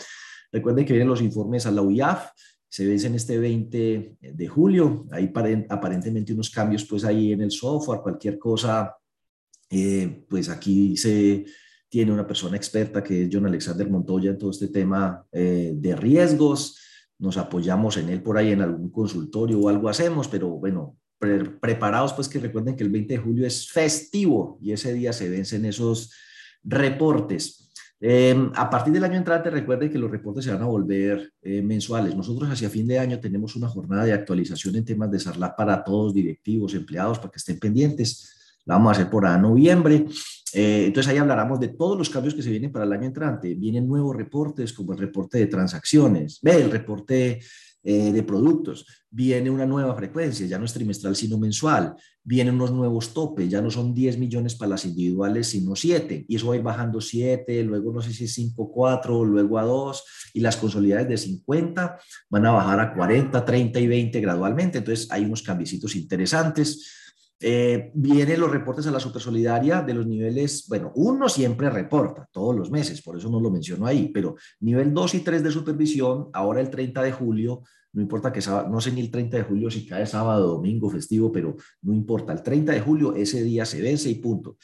recuerden 0.52 0.86
que 0.86 0.94
vienen 0.94 1.10
los 1.10 1.22
informes 1.22 1.66
a 1.66 1.72
la 1.72 1.82
UIAF, 1.82 2.30
se 2.68 2.86
vencen 2.86 3.16
este 3.16 3.40
20 3.40 4.18
de 4.20 4.48
julio. 4.48 5.08
Hay 5.12 5.32
aparentemente 5.70 6.34
unos 6.34 6.50
cambios 6.50 6.84
pues 6.86 7.06
ahí 7.06 7.32
en 7.32 7.42
el 7.42 7.52
software, 7.52 8.02
cualquier 8.02 8.38
cosa, 8.38 8.94
eh, 9.70 10.26
pues 10.30 10.50
aquí 10.50 10.98
se 10.98 11.46
tiene 11.89 12.12
una 12.12 12.28
persona 12.28 12.58
experta 12.58 13.04
que 13.04 13.24
es 13.24 13.30
John 13.32 13.45
Alexander 13.45 13.89
Montoya 13.89 14.32
en 14.32 14.38
todo 14.38 14.52
este 14.52 14.67
tema 14.67 15.26
eh, 15.32 15.74
de 15.76 15.95
riesgos. 15.95 16.80
Nos 17.19 17.38
apoyamos 17.38 17.98
en 17.98 18.10
él 18.10 18.21
por 18.21 18.38
ahí 18.38 18.52
en 18.52 18.62
algún 18.62 18.89
consultorio 18.91 19.60
o 19.60 19.69
algo 19.69 19.88
hacemos, 19.89 20.28
pero 20.28 20.50
bueno, 20.50 20.98
preparados 21.19 22.13
pues 22.13 22.28
que 22.28 22.39
recuerden 22.39 22.76
que 22.76 22.84
el 22.84 22.89
20 22.89 23.13
de 23.13 23.19
julio 23.19 23.48
es 23.48 23.69
festivo 23.71 24.58
y 24.62 24.71
ese 24.71 24.93
día 24.93 25.13
se 25.13 25.30
vencen 25.30 25.65
esos 25.65 26.12
reportes. 26.63 27.71
Em, 28.00 28.52
a 28.54 28.69
partir 28.69 28.93
del 28.93 29.04
año 29.06 29.17
entrante, 29.17 29.50
recuerden 29.50 29.89
que 29.89 29.98
los 29.98 30.12
reportes 30.12 30.43
se 30.43 30.52
van 30.52 30.62
a 30.62 30.65
volver 30.65 31.32
eh, 31.41 31.62
mensuales. 31.62 32.15
Nosotros 32.15 32.50
hacia 32.50 32.69
fin 32.69 32.88
de 32.88 33.00
año 33.00 33.19
tenemos 33.19 33.56
una 33.56 33.69
jornada 33.69 34.04
de 34.04 34.13
actualización 34.13 34.76
en 34.76 34.86
temas 34.86 35.10
de 35.10 35.19
SARLA 35.19 35.56
para 35.56 35.84
todos, 35.84 36.13
directivos, 36.13 36.74
empleados, 36.74 37.19
para 37.19 37.32
que 37.32 37.38
estén 37.38 37.58
pendientes. 37.58 38.62
La 38.65 38.76
vamos 38.76 38.89
a 38.89 38.91
hacer 38.91 39.10
por 39.10 39.26
a 39.26 39.38
noviembre. 39.38 40.06
Eh, 40.58 40.86
entonces 40.86 41.12
ahí 41.12 41.18
hablaremos 41.18 41.60
de 41.60 41.68
todos 41.68 41.98
los 41.98 42.10
cambios 42.10 42.34
que 42.34 42.41
se 42.41 42.50
vienen 42.50 42.72
para 42.72 42.86
el 42.86 42.94
año 42.94 43.06
entrante. 43.06 43.54
Vienen 43.56 43.88
nuevos 43.88 44.15
reportes 44.15 44.72
como 44.72 44.94
el 44.94 45.00
reporte 45.00 45.38
de 45.38 45.48
transacciones, 45.48 46.39
el 46.44 46.72
reporte 46.72 47.39
eh, 47.88 48.12
de 48.12 48.24
productos, 48.24 48.88
viene 49.12 49.50
una 49.52 49.68
nueva 49.68 49.94
frecuencia, 49.96 50.48
ya 50.48 50.58
no 50.58 50.65
es 50.65 50.74
trimestral 50.74 51.15
sino 51.15 51.38
mensual, 51.38 51.94
vienen 52.24 52.56
unos 52.56 52.72
nuevos 52.72 53.13
topes, 53.13 53.48
ya 53.48 53.62
no 53.62 53.70
son 53.70 53.94
10 53.94 54.18
millones 54.18 54.56
para 54.56 54.70
las 54.70 54.86
individuales 54.86 55.46
sino 55.46 55.76
7, 55.76 56.26
y 56.28 56.36
eso 56.36 56.48
va 56.48 56.56
a 56.56 56.58
ir 56.58 56.63
bajando 56.63 57.00
7, 57.00 57.63
luego 57.63 57.94
no 57.94 58.02
sé 58.02 58.12
si 58.12 58.24
es 58.24 58.34
5, 58.34 58.72
4, 58.72 59.26
luego 59.26 59.60
a 59.60 59.65
2, 59.65 60.04
y 60.34 60.39
las 60.39 60.58
consolidadas 60.58 61.08
de 61.08 61.18
50 61.18 62.00
van 62.30 62.46
a 62.48 62.52
bajar 62.54 62.80
a 62.80 62.96
40, 62.96 63.46
30 63.46 63.80
y 63.80 63.88
20 63.88 64.20
gradualmente, 64.20 64.80
entonces 64.80 65.12
hay 65.12 65.26
unos 65.26 65.44
cambios 65.44 65.72
interesantes. 65.96 67.05
Eh, 67.39 67.91
vienen 67.93 68.39
los 68.39 68.50
reportes 68.50 68.88
a 68.88 68.91
la 68.91 69.00
Supersolidaria 69.00 69.82
de 69.82 69.93
los 69.93 70.08
niveles, 70.08 70.65
bueno, 70.69 70.93
uno 70.95 71.28
siempre 71.28 71.69
reporta 71.69 72.28
todos 72.32 72.56
los 72.56 72.71
meses, 72.71 73.02
por 73.02 73.17
eso 73.17 73.30
no 73.30 73.41
lo 73.41 73.52
menciono 73.52 73.86
ahí, 73.86 74.10
pero 74.13 74.36
nivel 74.62 74.93
2 74.93 75.15
y 75.15 75.19
3 75.19 75.43
de 75.43 75.52
supervisión, 75.52 76.30
ahora 76.32 76.62
el 76.62 76.69
30 76.69 77.04
de 77.04 77.12
julio, 77.12 77.63
no 77.91 78.02
importa 78.02 78.32
que 78.32 78.39
no 78.69 78.80
sé 78.80 78.91
ni 78.91 79.02
el 79.02 79.12
30 79.12 79.38
de 79.38 79.43
julio 79.43 79.69
si 79.69 79.86
cae 79.86 80.06
sábado, 80.06 80.48
domingo, 80.48 80.89
festivo, 80.89 81.32
pero 81.32 81.56
no 81.82 81.93
importa, 81.93 82.32
el 82.32 82.41
30 82.41 82.71
de 82.71 82.82
julio 82.82 83.15
ese 83.15 83.43
día 83.43 83.65
se 83.65 83.82
vence 83.82 84.10
y 84.10 84.15
punto. 84.15 84.58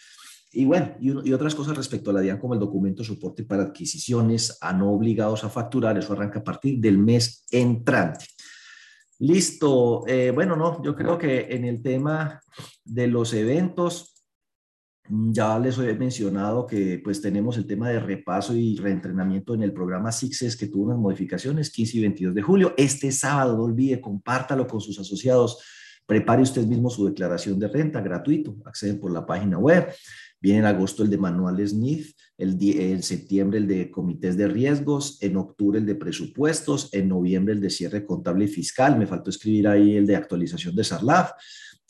Y 0.54 0.66
bueno, 0.66 0.96
y, 1.00 1.30
y, 1.30 1.34
otras 1.34 1.56
cosas 1.56 1.78
respecto 1.78 2.10
a 2.10 2.14
la 2.14 2.20
DIAN 2.20 2.38
como 2.38 2.54
el 2.54 2.60
documento 2.60 3.06
soporte 3.06 3.44
para 3.44 3.64
adquisiciones 3.64 4.58
a 4.60 4.74
no 4.74 4.92
obligados 4.92 5.46
a 5.46 5.50
facturar, 5.50 5.98
eso 5.98 6.12
arranca 6.12 6.40
a 6.40 6.44
partir 6.44 6.80
del 6.80 6.98
mes 6.98 7.46
entrante. 7.52 8.26
Listo. 9.22 10.04
Eh, 10.08 10.32
bueno, 10.32 10.56
no, 10.56 10.82
yo 10.84 10.96
creo 10.96 11.16
que 11.16 11.48
en 11.52 11.64
el 11.66 11.84
tema 11.84 12.42
de 12.84 13.06
los 13.06 13.34
eventos, 13.34 14.26
ya 15.08 15.60
les 15.60 15.78
he 15.78 15.94
mencionado 15.94 16.66
que 16.66 17.00
pues 17.04 17.22
tenemos 17.22 17.58
el 17.58 17.68
tema 17.68 17.90
de 17.90 18.00
repaso 18.00 18.56
y 18.56 18.78
reentrenamiento 18.78 19.54
en 19.54 19.62
el 19.62 19.74
programa 19.74 20.12
Sixes 20.12 20.58
que 20.58 20.68
tuvo 20.68 20.86
unas 20.86 20.98
modificaciones 20.98 21.70
15 21.70 21.98
y 21.98 22.02
22 22.02 22.34
de 22.34 22.42
julio. 22.42 22.74
Este 22.78 23.12
sábado, 23.12 23.58
no 23.58 23.64
olvide, 23.64 24.02
compártalo 24.02 24.66
con 24.66 24.82
sus 24.82 24.98
asociados 25.00 25.64
Prepare 26.12 26.42
usted 26.42 26.66
mismo 26.66 26.90
su 26.90 27.06
declaración 27.06 27.58
de 27.58 27.70
renta 27.70 28.02
gratuito, 28.02 28.58
acceden 28.66 29.00
por 29.00 29.14
la 29.14 29.26
página 29.26 29.58
web. 29.58 29.88
Viene 30.42 30.60
en 30.60 30.66
agosto 30.66 31.04
el 31.04 31.12
de 31.12 31.20
manuales 31.20 31.74
NIF, 31.74 32.14
el 32.36 32.58
en 32.60 33.04
septiembre 33.04 33.60
el 33.60 33.68
de 33.68 33.92
comités 33.92 34.36
de 34.36 34.48
riesgos, 34.48 35.22
en 35.22 35.38
octubre 35.38 35.78
el 35.78 35.86
de 35.86 35.94
presupuestos, 35.94 36.90
en 36.94 37.10
noviembre 37.10 37.54
el 37.54 37.62
de 37.62 37.70
cierre 37.70 38.04
contable 38.04 38.46
y 38.46 38.48
fiscal. 38.48 38.98
Me 38.98 39.06
faltó 39.06 39.30
escribir 39.30 39.68
ahí 39.68 39.96
el 39.96 40.08
de 40.08 40.16
actualización 40.16 40.76
de 40.76 40.84
SARLAF. 40.84 41.32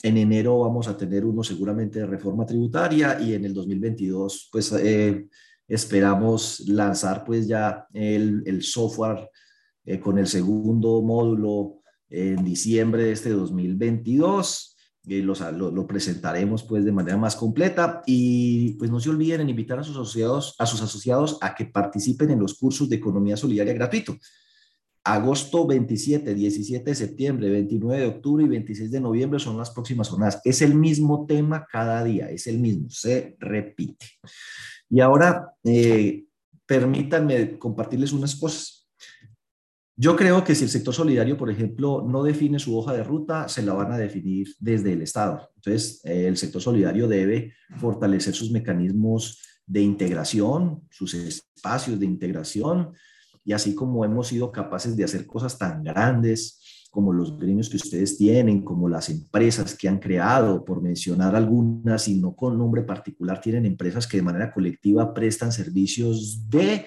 En 0.02 0.18
enero 0.18 0.58
vamos 0.58 0.86
a 0.86 0.96
tener 0.96 1.24
uno 1.24 1.42
seguramente 1.42 2.00
de 2.00 2.06
reforma 2.06 2.44
tributaria 2.44 3.18
y 3.20 3.32
en 3.34 3.46
el 3.46 3.54
2022 3.54 4.50
pues 4.52 4.72
eh, 4.72 5.28
esperamos 5.66 6.60
lanzar 6.68 7.24
pues 7.24 7.46
ya 7.46 7.86
el, 7.94 8.62
software 8.62 9.30
eh, 9.86 9.98
con 9.98 10.18
el 10.18 10.26
segundo 10.26 11.00
módulo 11.00 11.82
en 12.10 12.44
diciembre 12.44 13.04
de 13.04 13.12
este 13.12 13.30
2022. 13.30 14.71
Eh, 15.08 15.20
los, 15.20 15.40
lo, 15.40 15.86
presentaremos 15.86 16.62
pues 16.62 16.84
de 16.84 16.92
manera 16.92 17.16
más 17.16 17.34
completa 17.34 18.02
y 18.06 18.74
pues 18.74 18.88
no 18.88 19.00
se 19.00 19.10
olviden 19.10 19.40
en 19.40 19.48
invitar 19.50 19.80
a 19.80 19.82
sus 19.82 19.96
asociados 19.96 20.54
a 20.60 20.66
sus 20.66 20.80
asociados 20.80 21.38
a 21.40 21.56
que 21.56 21.64
participen 21.64 22.30
en 22.30 22.38
los 22.38 22.54
cursos 22.54 22.88
de 22.88 22.96
economía 22.96 23.36
solidaria 23.36 23.74
gratuito. 23.74 24.16
Agosto 25.04 25.66
27, 25.66 26.32
17 26.32 26.88
de 26.88 26.94
septiembre, 26.94 27.50
29 27.50 28.02
de 28.02 28.06
octubre 28.06 28.44
y 28.44 28.48
26 28.48 28.92
de 28.92 29.00
noviembre 29.00 29.40
son 29.40 29.58
las 29.58 29.70
próximas 29.70 30.08
jornadas. 30.08 30.40
Es 30.44 30.62
el 30.62 30.76
mismo 30.76 31.26
tema 31.26 31.66
cada 31.70 32.04
día, 32.04 32.30
es 32.30 32.46
el 32.46 32.58
mismo, 32.58 32.88
se 32.88 33.36
repite. 33.40 34.06
Y 34.88 35.00
ahora, 35.00 35.54
eh, 35.64 36.26
permítanme 36.64 37.58
compartirles 37.58 38.12
unas 38.12 38.36
cosas. 38.36 38.81
Yo 39.94 40.16
creo 40.16 40.42
que 40.42 40.54
si 40.54 40.64
el 40.64 40.70
sector 40.70 40.94
solidario, 40.94 41.36
por 41.36 41.50
ejemplo, 41.50 42.02
no 42.06 42.22
define 42.22 42.58
su 42.58 42.76
hoja 42.76 42.94
de 42.94 43.04
ruta, 43.04 43.48
se 43.48 43.62
la 43.62 43.74
van 43.74 43.92
a 43.92 43.98
definir 43.98 44.48
desde 44.58 44.94
el 44.94 45.02
Estado. 45.02 45.50
Entonces, 45.56 46.00
eh, 46.04 46.26
el 46.26 46.36
sector 46.36 46.62
solidario 46.62 47.06
debe 47.06 47.52
fortalecer 47.76 48.34
sus 48.34 48.50
mecanismos 48.50 49.42
de 49.66 49.82
integración, 49.82 50.82
sus 50.90 51.14
espacios 51.14 52.00
de 52.00 52.06
integración, 52.06 52.92
y 53.44 53.52
así 53.52 53.74
como 53.74 54.04
hemos 54.04 54.28
sido 54.28 54.50
capaces 54.50 54.96
de 54.96 55.04
hacer 55.04 55.26
cosas 55.26 55.58
tan 55.58 55.82
grandes 55.82 56.86
como 56.90 57.12
los 57.12 57.38
gremios 57.38 57.70
que 57.70 57.76
ustedes 57.76 58.18
tienen, 58.18 58.62
como 58.62 58.86
las 58.86 59.08
empresas 59.08 59.74
que 59.74 59.88
han 59.88 59.98
creado, 59.98 60.62
por 60.62 60.82
mencionar 60.82 61.34
algunas 61.34 62.06
y 62.06 62.20
no 62.20 62.36
con 62.36 62.58
nombre 62.58 62.82
particular, 62.82 63.40
tienen 63.40 63.64
empresas 63.64 64.06
que 64.06 64.18
de 64.18 64.22
manera 64.22 64.52
colectiva 64.52 65.14
prestan 65.14 65.52
servicios 65.52 66.50
de 66.50 66.86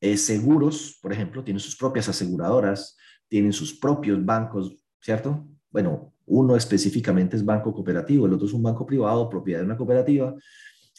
eh, 0.00 0.16
seguros, 0.16 0.98
por 1.02 1.12
ejemplo, 1.12 1.42
tienen 1.42 1.60
sus 1.60 1.76
propias 1.76 2.08
aseguradoras, 2.08 2.96
tienen 3.28 3.52
sus 3.52 3.78
propios 3.78 4.24
bancos, 4.24 4.74
¿cierto? 5.00 5.46
Bueno, 5.70 6.14
uno 6.26 6.56
específicamente 6.56 7.36
es 7.36 7.44
banco 7.44 7.72
cooperativo, 7.72 8.26
el 8.26 8.32
otro 8.34 8.46
es 8.46 8.52
un 8.52 8.62
banco 8.62 8.86
privado, 8.86 9.28
propiedad 9.28 9.60
de 9.60 9.66
una 9.66 9.76
cooperativa. 9.76 10.34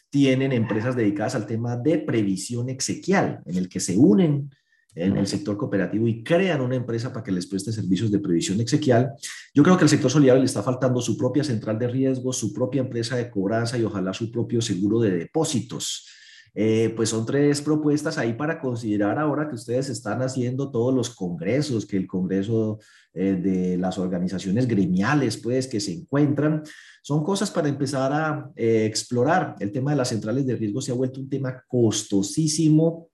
Tienen 0.09 0.51
empresas 0.51 0.95
dedicadas 0.95 1.35
al 1.35 1.45
tema 1.45 1.77
de 1.77 1.99
previsión 1.99 2.69
exequial, 2.69 3.41
en 3.45 3.57
el 3.57 3.69
que 3.69 3.79
se 3.79 3.95
unen 3.97 4.49
en 4.95 5.17
el 5.17 5.27
sector 5.27 5.55
cooperativo 5.55 6.07
y 6.07 6.23
crean 6.23 6.61
una 6.61 6.75
empresa 6.75 7.13
para 7.13 7.23
que 7.23 7.31
les 7.31 7.45
preste 7.45 7.71
servicios 7.71 8.11
de 8.11 8.19
previsión 8.19 8.59
exequial. 8.59 9.11
Yo 9.53 9.63
creo 9.63 9.77
que 9.77 9.83
al 9.83 9.89
sector 9.89 10.09
solidario 10.09 10.41
le 10.41 10.47
está 10.47 10.63
faltando 10.63 10.99
su 10.99 11.15
propia 11.15 11.43
central 11.43 11.77
de 11.77 11.87
riesgo, 11.87 12.33
su 12.33 12.51
propia 12.51 12.81
empresa 12.81 13.15
de 13.15 13.29
cobranza 13.29 13.77
y 13.77 13.83
ojalá 13.83 14.13
su 14.13 14.31
propio 14.31 14.61
seguro 14.61 14.99
de 14.99 15.11
depósitos 15.11 16.07
eh, 16.55 16.91
pues 16.95 17.09
son 17.09 17.25
tres 17.25 17.61
propuestas 17.61 18.17
ahí 18.17 18.33
para 18.33 18.59
considerar 18.59 19.19
ahora 19.19 19.47
que 19.47 19.55
ustedes 19.55 19.89
están 19.89 20.21
haciendo 20.21 20.71
todos 20.71 20.93
los 20.93 21.09
congresos, 21.11 21.85
que 21.85 21.97
el 21.97 22.07
congreso 22.07 22.79
eh, 23.13 23.33
de 23.33 23.77
las 23.77 23.97
organizaciones 23.97 24.67
gremiales, 24.67 25.37
pues, 25.37 25.67
que 25.67 25.79
se 25.79 25.93
encuentran, 25.93 26.63
son 27.01 27.23
cosas 27.23 27.51
para 27.51 27.69
empezar 27.69 28.11
a 28.11 28.51
eh, 28.55 28.85
explorar. 28.85 29.55
El 29.59 29.71
tema 29.71 29.91
de 29.91 29.97
las 29.97 30.09
centrales 30.09 30.45
de 30.45 30.55
riesgo 30.55 30.81
se 30.81 30.91
ha 30.91 30.95
vuelto 30.95 31.19
un 31.19 31.29
tema 31.29 31.63
costosísimo 31.67 33.09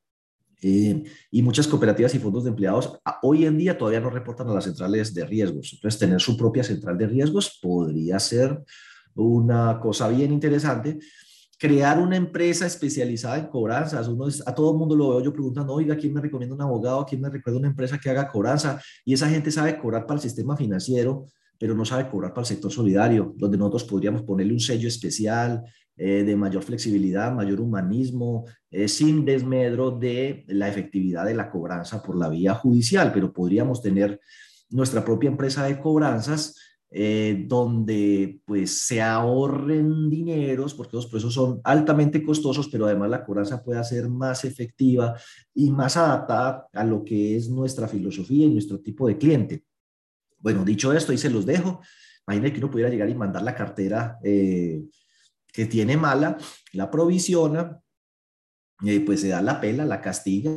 y 0.67 1.43
muchas 1.43 1.67
cooperativas 1.67 2.15
y 2.15 2.19
fondos 2.19 2.43
de 2.43 2.50
empleados 2.50 2.98
hoy 3.21 3.45
en 3.45 3.56
día 3.56 3.78
todavía 3.78 4.00
no 4.00 4.10
reportan 4.10 4.50
a 4.50 4.54
las 4.54 4.63
centrales 4.63 5.13
de 5.13 5.24
riesgos. 5.24 5.74
Entonces, 5.74 6.00
tener 6.00 6.19
su 6.19 6.36
propia 6.36 6.63
central 6.63 6.98
de 6.98 7.06
riesgos 7.06 7.60
podría 7.62 8.17
ser 8.17 8.63
una 9.13 9.80
cosa 9.80 10.08
bien 10.08 10.34
interesante 10.34 10.98
crear 11.58 12.00
una 12.00 12.18
empresa 12.18 12.65
especializada 12.65 13.38
en 13.38 13.48
cobranzas. 13.48 14.08
Uno 14.08 14.28
a 14.46 14.56
todo 14.56 14.72
el 14.72 14.78
mundo 14.78 14.96
lo 14.96 15.10
veo 15.12 15.22
yo 15.22 15.34
preguntando, 15.34 15.74
oiga, 15.74 15.96
¿quién 15.96 16.13
me 16.13 16.22
recomienda 16.22 16.56
un 16.56 16.62
abogado? 16.62 17.06
¿Quién 17.06 17.22
me 17.22 17.30
recuerda 17.30 17.60
una 17.60 17.70
empresa 17.70 17.98
que 17.98 18.10
haga 18.10 18.28
cobranza? 18.28 18.82
Y 19.04 19.13
esa 19.13 19.30
gente 19.30 19.52
sabe 19.52 19.78
cobrar 19.78 20.06
para 20.06 20.15
el 20.18 20.22
sistema 20.22 20.58
financiero, 20.58 21.26
pero 21.58 21.74
no 21.74 21.86
sabe 21.86 22.10
cobrar 22.10 22.32
para 22.32 22.41
el 22.41 22.48
sector 22.48 22.72
solidario, 22.72 23.34
donde 23.38 23.58
nosotros 23.58 23.86
podríamos 23.86 24.24
ponerle 24.24 24.54
un 24.54 24.60
sello 24.60 24.88
especial 24.88 25.63
eh, 25.98 26.24
de 26.24 26.36
mayor 26.36 26.62
flexibilidad, 26.62 27.32
mayor 27.32 27.62
humanismo, 27.62 28.46
eh, 28.70 28.89
sin 28.89 29.24
desmedro 29.24 29.91
de 29.91 30.44
la 30.50 30.68
efectividad 30.68 31.26
de 31.26 31.36
la 31.36 31.50
cobranza 31.50 32.04
por 32.04 32.18
la 32.18 32.28
vía 32.28 32.54
judicial, 32.56 33.13
pero 33.13 33.32
podríamos 33.32 33.82
tener 33.82 34.20
nuestra 34.70 35.06
propia 35.06 35.30
empresa 35.30 35.63
de 35.63 35.80
cobranzas 35.80 36.56
eh, 36.91 37.45
donde 37.48 38.39
pues 38.45 38.86
se 38.86 39.02
ahorren 39.02 40.10
dineros, 40.10 40.74
porque 40.74 40.95
los 40.95 41.08
procesos 41.08 41.34
son 41.34 41.60
altamente 41.63 42.24
costosos, 42.24 42.69
pero 42.69 42.86
además 42.86 43.10
la 43.10 43.26
cobranza 43.26 43.63
pueda 43.63 43.84
ser 43.84 44.08
más 44.08 44.45
efectiva 44.45 45.15
y 45.54 45.71
más 45.71 45.98
adaptada 45.98 46.67
a 46.71 46.84
lo 46.84 47.04
que 47.04 47.36
es 47.36 47.50
nuestra 47.50 47.88
filosofía 47.88 48.45
y 48.45 48.52
nuestro 48.52 48.80
tipo 48.80 49.08
de 49.08 49.17
cliente. 49.17 49.63
Bueno, 50.39 50.63
dicho 50.63 50.93
esto, 50.93 51.12
ahí 51.12 51.17
se 51.17 51.30
los 51.30 51.45
dejo. 51.45 51.82
Imagínense 52.28 52.54
que 52.54 52.60
uno 52.60 52.71
pudiera 52.71 52.89
llegar 52.89 53.10
y 53.10 53.15
mandar 53.15 53.41
la 53.41 53.56
cartera 53.56 54.17
eh, 54.24 54.84
que 55.52 55.65
tiene 55.65 55.98
mala, 55.98 56.38
la 56.74 56.89
provisiona, 56.89 57.80
eh, 58.86 59.00
pues 59.00 59.21
se 59.21 59.30
da 59.30 59.41
la 59.41 59.60
pela, 59.60 59.86
la 59.86 60.02
castiga, 60.02 60.52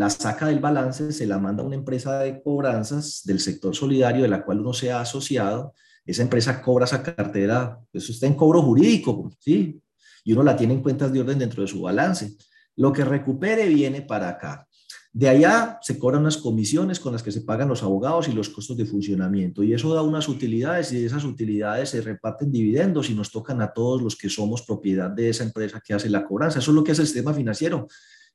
la 0.00 0.08
saca 0.08 0.46
del 0.46 0.60
balance, 0.60 1.12
se 1.12 1.26
la 1.26 1.38
manda 1.38 1.62
a 1.62 1.66
una 1.66 1.76
empresa 1.76 2.20
de 2.20 2.40
cobranzas 2.42 3.20
del 3.22 3.38
sector 3.38 3.76
solidario 3.76 4.22
de 4.22 4.28
la 4.28 4.42
cual 4.42 4.60
uno 4.60 4.72
se 4.72 4.90
ha 4.90 5.02
asociado. 5.02 5.74
Esa 6.06 6.22
empresa 6.22 6.62
cobra 6.62 6.86
esa 6.86 7.02
cartera, 7.02 7.78
eso 7.92 8.10
está 8.10 8.26
en 8.26 8.32
cobro 8.32 8.62
jurídico, 8.62 9.30
¿sí? 9.38 9.78
Y 10.24 10.32
uno 10.32 10.42
la 10.42 10.56
tiene 10.56 10.72
en 10.72 10.82
cuentas 10.82 11.12
de 11.12 11.20
orden 11.20 11.38
dentro 11.38 11.60
de 11.60 11.68
su 11.68 11.82
balance. 11.82 12.34
Lo 12.76 12.94
que 12.94 13.04
recupere 13.04 13.68
viene 13.68 14.00
para 14.00 14.30
acá. 14.30 14.66
De 15.12 15.28
allá 15.28 15.78
se 15.82 15.98
cobran 15.98 16.22
unas 16.22 16.38
comisiones 16.38 16.98
con 16.98 17.12
las 17.12 17.22
que 17.22 17.30
se 17.30 17.42
pagan 17.42 17.68
los 17.68 17.82
abogados 17.82 18.26
y 18.26 18.32
los 18.32 18.48
costos 18.48 18.78
de 18.78 18.86
funcionamiento. 18.86 19.62
Y 19.62 19.74
eso 19.74 19.92
da 19.92 20.00
unas 20.00 20.28
utilidades 20.28 20.94
y 20.94 21.04
esas 21.04 21.24
utilidades 21.24 21.90
se 21.90 22.00
reparten 22.00 22.50
dividendos 22.50 23.10
y 23.10 23.14
nos 23.14 23.30
tocan 23.30 23.60
a 23.60 23.70
todos 23.74 24.00
los 24.00 24.16
que 24.16 24.30
somos 24.30 24.62
propiedad 24.62 25.10
de 25.10 25.28
esa 25.28 25.44
empresa 25.44 25.82
que 25.84 25.92
hace 25.92 26.08
la 26.08 26.24
cobranza. 26.24 26.60
Eso 26.60 26.70
es 26.70 26.74
lo 26.74 26.84
que 26.84 26.92
es 26.92 26.98
el 27.00 27.06
sistema 27.06 27.34
financiero. 27.34 27.86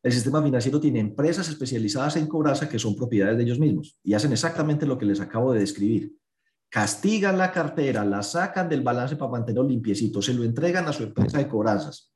El 0.06 0.14
sistema 0.14 0.40
financiero 0.44 0.80
tiene 0.80 1.00
empresas 1.00 1.50
especializadas 1.50 2.16
en 2.16 2.28
cobranza 2.28 2.70
que 2.70 2.78
son 2.78 2.96
propiedades 2.96 3.38
de 3.38 3.44
ellos 3.44 3.58
mismos 3.58 3.98
y 4.04 4.14
hacen 4.14 4.32
exactamente 4.32 4.86
lo 4.86 5.00
que 5.00 5.06
les 5.08 5.20
acabo 5.20 5.52
de 5.52 5.62
describir. 5.62 6.14
Castigan 6.70 7.40
la 7.40 7.52
cartera, 7.52 8.06
la 8.06 8.22
sacan 8.22 8.70
del 8.70 8.84
balance 8.84 9.16
para 9.16 9.32
mantenerlo 9.32 9.68
limpiecito, 9.68 10.22
se 10.22 10.36
lo 10.36 10.44
entregan 10.44 10.88
a 10.88 10.94
su 10.94 11.02
empresa 11.02 11.40
de 11.40 11.48
cobranzas. 11.48 12.14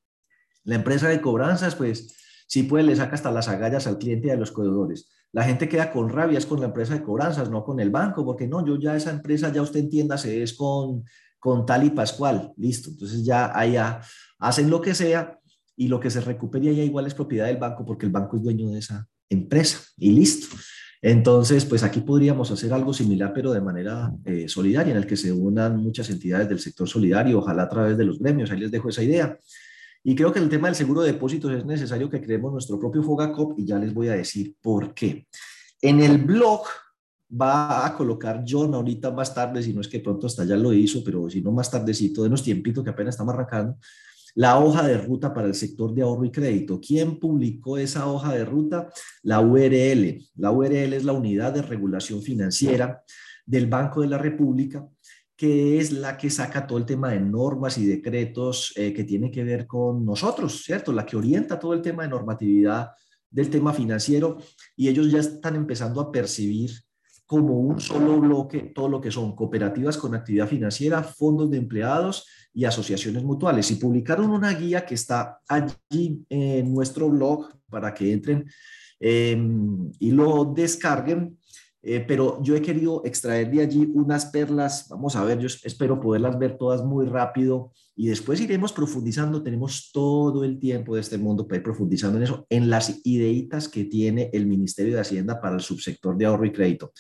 La 0.66 0.76
empresa 0.76 1.08
de 1.08 1.20
cobranzas, 1.20 1.74
pues, 1.74 2.16
sí 2.48 2.62
puede, 2.62 2.84
le 2.84 2.96
saca 2.96 3.16
hasta 3.16 3.32
las 3.32 3.48
agallas 3.48 3.88
al 3.88 3.98
cliente 3.98 4.28
y 4.28 4.32
a 4.32 4.36
los 4.36 4.52
cobradores. 4.52 5.10
La 5.32 5.44
gente 5.44 5.68
queda 5.68 5.92
con 5.92 6.10
rabia, 6.10 6.38
es 6.38 6.46
con 6.46 6.60
la 6.60 6.68
empresa 6.68 6.94
de 6.94 7.02
cobranzas, 7.02 7.50
no 7.50 7.64
con 7.64 7.80
el 7.80 7.90
banco, 7.90 8.24
porque 8.24 8.48
no, 8.48 8.64
yo 8.64 8.78
ya 8.78 8.96
esa 8.96 9.10
empresa, 9.10 9.52
ya 9.52 9.64
usted 9.64 9.80
entienda, 9.80 10.16
se 10.20 10.44
es 10.44 10.54
con, 10.54 11.06
con 11.40 11.66
tal 11.66 11.86
y 11.86 11.90
pascual, 11.90 12.54
listo. 12.56 12.92
Entonces 12.92 13.26
ya 13.26 13.52
allá 13.58 14.00
hacen 14.38 14.70
lo 14.70 14.80
que 14.80 14.94
sea 14.94 15.40
y 15.80 15.88
lo 15.88 15.98
que 15.98 16.10
se 16.10 16.20
recupere 16.20 16.76
ya 16.76 16.84
igual 16.84 17.08
es 17.08 17.14
propiedad 17.14 17.48
del 17.48 17.56
banco 17.56 17.86
porque 17.86 18.06
el 18.06 18.12
banco 18.12 18.36
es 18.36 18.44
dueño 18.44 18.70
de 18.70 18.80
esa 18.80 19.08
empresa 19.30 19.80
y 19.96 20.12
listo. 20.12 20.58
Entonces, 21.02 21.64
pues 21.64 21.84
aquí 21.84 22.02
podríamos 22.02 22.52
hacer 22.52 22.74
algo 22.74 22.94
similar, 22.94 23.32
pero 23.34 23.54
de 23.54 23.62
manera 23.62 24.12
eh, 24.26 24.50
solidaria, 24.50 24.92
en 24.92 24.98
el 24.98 25.08
que 25.08 25.16
se 25.16 25.32
unan 25.32 25.78
muchas 25.78 26.10
entidades 26.10 26.50
del 26.50 26.60
sector 26.60 26.86
solidario, 26.86 27.40
ojalá 27.40 27.64
a 27.64 27.70
través 27.70 27.98
de 27.98 28.04
los 28.04 28.20
gremios, 28.20 28.52
ahí 28.52 28.60
les 28.60 28.72
dejo 28.72 28.90
esa 28.90 29.02
idea. 29.02 29.38
Y 30.04 30.16
creo 30.16 30.34
que 30.34 30.40
el 30.40 30.50
tema 30.50 30.68
del 30.68 30.76
seguro 30.76 31.00
de 31.00 31.14
depósitos 31.14 31.50
es 31.54 31.66
necesario 31.66 32.10
que 32.10 32.22
creemos 32.22 32.52
nuestro 32.52 32.78
propio 32.78 33.02
Fogacop 33.02 33.58
y 33.58 33.66
ya 33.66 33.80
les 33.80 33.94
voy 33.94 34.10
a 34.10 34.16
decir 34.16 34.58
por 34.62 34.94
qué. 34.94 35.28
En 35.82 36.02
el 36.02 36.18
blog 36.18 36.64
va 37.42 37.86
a 37.86 37.96
colocar 37.96 38.44
John 38.46 38.74
ahorita 38.74 39.12
más 39.12 39.34
tarde, 39.34 39.64
si 39.64 39.72
no 39.72 39.80
es 39.80 39.88
que 39.88 40.02
pronto 40.02 40.28
hasta 40.28 40.44
ya 40.44 40.58
lo 40.58 40.74
hizo, 40.74 41.02
pero 41.06 41.30
si 41.30 41.42
no 41.42 41.54
más 41.54 41.72
tardecito, 41.72 42.24
de 42.24 42.28
unos 42.28 42.44
tiempitos 42.44 42.84
que 42.84 42.90
apenas 42.90 43.14
estamos 43.14 43.34
arrancando, 43.34 43.78
la 44.40 44.58
hoja 44.58 44.88
de 44.88 44.98
ruta 44.98 45.34
para 45.34 45.48
el 45.48 45.54
sector 45.54 45.94
de 45.94 46.02
ahorro 46.02 46.24
y 46.24 46.32
crédito. 46.32 46.80
¿Quién 46.80 47.20
publicó 47.20 47.78
esa 47.78 48.08
hoja 48.08 48.34
de 48.34 48.46
ruta? 48.46 48.90
La 49.22 49.42
URL. 49.42 50.18
La 50.38 50.52
URL 50.52 50.94
es 50.94 51.04
la 51.04 51.12
Unidad 51.12 51.52
de 51.52 51.62
Regulación 51.62 52.22
Financiera 52.22 53.04
del 53.46 53.68
Banco 53.68 54.00
de 54.00 54.08
la 54.08 54.18
República, 54.18 54.88
que 55.36 55.78
es 55.78 55.92
la 55.92 56.16
que 56.16 56.30
saca 56.30 56.66
todo 56.66 56.78
el 56.78 56.86
tema 56.86 57.12
de 57.12 57.20
normas 57.20 57.78
y 57.78 57.86
decretos 57.86 58.72
eh, 58.78 58.94
que 58.94 59.04
tienen 59.04 59.30
que 59.30 59.44
ver 59.44 59.68
con 59.68 60.06
nosotros, 60.06 60.64
¿cierto? 60.64 60.94
La 60.94 61.06
que 61.06 61.18
orienta 61.18 61.60
todo 61.60 61.74
el 61.74 61.82
tema 61.82 62.04
de 62.04 62.10
normatividad 62.10 62.92
del 63.30 63.50
tema 63.50 63.74
financiero 63.74 64.38
y 64.74 64.88
ellos 64.88 65.12
ya 65.12 65.20
están 65.20 65.58
empezando 65.58 66.00
a 66.00 66.14
percibir 66.14 66.72
como 67.26 67.60
un 67.60 67.82
solo 67.82 68.18
bloque 68.22 68.72
todo 68.74 68.88
lo 68.88 69.02
que 69.02 69.12
son 69.12 69.36
cooperativas 69.36 69.98
con 69.98 70.16
actividad 70.16 70.48
financiera, 70.48 71.04
fondos 71.04 71.52
de 71.52 71.58
empleados 71.58 72.26
y 72.54 72.66
asociaciones 72.66 73.24
mutuales. 73.24 73.70
Y 73.72 73.76
publicaron 73.76 74.32
una 74.32 74.54
guía 74.54 74.86
que 74.86 74.96
está 74.96 75.40
allí 75.48 76.26
en 76.30 76.74
nuestro 76.74 77.10
blog 77.10 77.50
para 77.70 77.94
que 77.94 78.12
entren 78.12 78.50
em, 79.00 79.92
y 80.00 80.12
lo 80.12 80.46
descarguen. 80.46 81.38
Eh, 81.82 82.04
pero 82.06 82.42
yo 82.44 82.56
he 82.56 82.62
querido 82.62 83.02
extraer 83.06 83.50
de 83.50 83.62
allí 83.62 83.90
unas 83.94 84.26
perlas, 84.26 84.90
vamos 84.90 85.16
a 85.16 85.24
ver, 85.24 85.40
yo 85.40 85.48
espero 85.48 85.98
poderlas 85.98 86.38
ver 86.38 86.58
todas 86.58 86.84
muy 86.84 87.06
rápido 87.06 87.72
y 87.96 88.08
después 88.08 88.42
iremos 88.42 88.74
profundizando, 88.74 89.42
tenemos 89.42 89.90
todo 89.94 90.44
el 90.44 90.60
tiempo 90.60 90.96
de 90.96 91.02
este 91.02 91.18
mundo 91.18 91.48
para 91.48 91.58
ir 91.58 91.64
profundizando 91.64 92.18
en 92.18 92.26
eso, 92.26 92.46
en 92.50 92.70
las 92.70 93.00
ideitas 93.06 93.70
que 93.70 93.86
tiene 93.86 94.30
el 94.34 94.46
Ministerio 94.46 94.96
de 94.96 95.00
Hacienda 95.00 95.40
para 95.40 95.56
el 95.56 95.62
subsector 95.62 96.18
de 96.18 96.26
ahorro 96.26 96.46
y 96.46 96.52
crédito. 96.52 96.92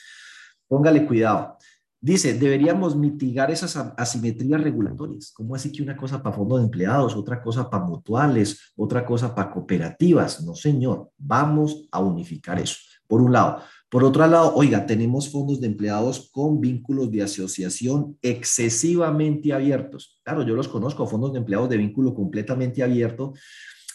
Póngale 0.66 1.06
cuidado. 1.06 1.58
Dice, 2.02 2.34
deberíamos 2.34 2.96
mitigar 2.96 3.52
esas 3.52 3.76
asimetrías 3.98 4.62
regulatorias. 4.62 5.34
¿Cómo 5.34 5.54
así 5.54 5.70
que 5.70 5.84
una 5.84 5.98
cosa 5.98 6.24
para 6.24 6.34
fondos 6.34 6.60
de 6.60 6.66
empleados, 6.66 7.14
otra 7.14 7.42
cosa 7.42 7.70
para 7.70 7.84
mutuales, 7.84 8.72
otra 8.78 9.06
cosa 9.06 9.36
para 9.36 9.52
cooperativas? 9.52 10.42
No, 10.46 10.56
señor, 10.56 11.12
vamos 11.18 11.88
a 11.92 12.00
unificar 12.00 12.58
eso. 12.58 12.78
Por 13.06 13.22
un 13.22 13.34
lado. 13.34 13.62
Por 13.90 14.04
otro 14.04 14.26
lado, 14.28 14.54
oiga, 14.56 14.86
tenemos 14.86 15.30
fondos 15.30 15.60
de 15.60 15.68
empleados 15.68 16.30
con 16.32 16.62
vínculos 16.62 17.12
de 17.12 17.24
asociación 17.24 18.18
excesivamente 18.22 19.52
abiertos. 19.52 20.22
Claro, 20.24 20.44
yo 20.44 20.56
los 20.56 20.68
conozco, 20.68 21.08
fondos 21.08 21.34
de 21.34 21.40
empleados 21.40 21.70
de 21.70 21.78
vínculo 21.78 22.14
completamente 22.14 22.82
abierto, 22.82 23.34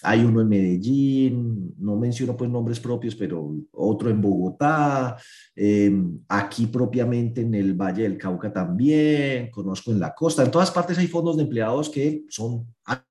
hay 0.04 0.22
uno 0.22 0.42
en 0.42 0.48
Medellín, 0.48 1.74
no 1.78 1.96
menciono 1.96 2.36
pues 2.36 2.50
nombres 2.50 2.78
propios, 2.78 3.16
pero 3.16 3.56
otro 3.72 4.10
en 4.10 4.20
Bogotá, 4.20 5.16
em, 5.56 6.18
aquí 6.28 6.66
propiamente 6.66 7.40
en 7.40 7.54
el 7.54 7.74
Valle 7.74 8.02
del 8.02 8.18
Cauca 8.18 8.52
también, 8.52 9.50
conozco 9.50 9.90
en 9.90 10.00
la 10.00 10.14
costa, 10.14 10.44
en 10.44 10.50
todas 10.50 10.70
partes 10.70 10.98
hay 10.98 11.06
fondos 11.06 11.36
de 11.36 11.44
empleados 11.44 11.88
que 11.88 12.24
son 12.28 12.66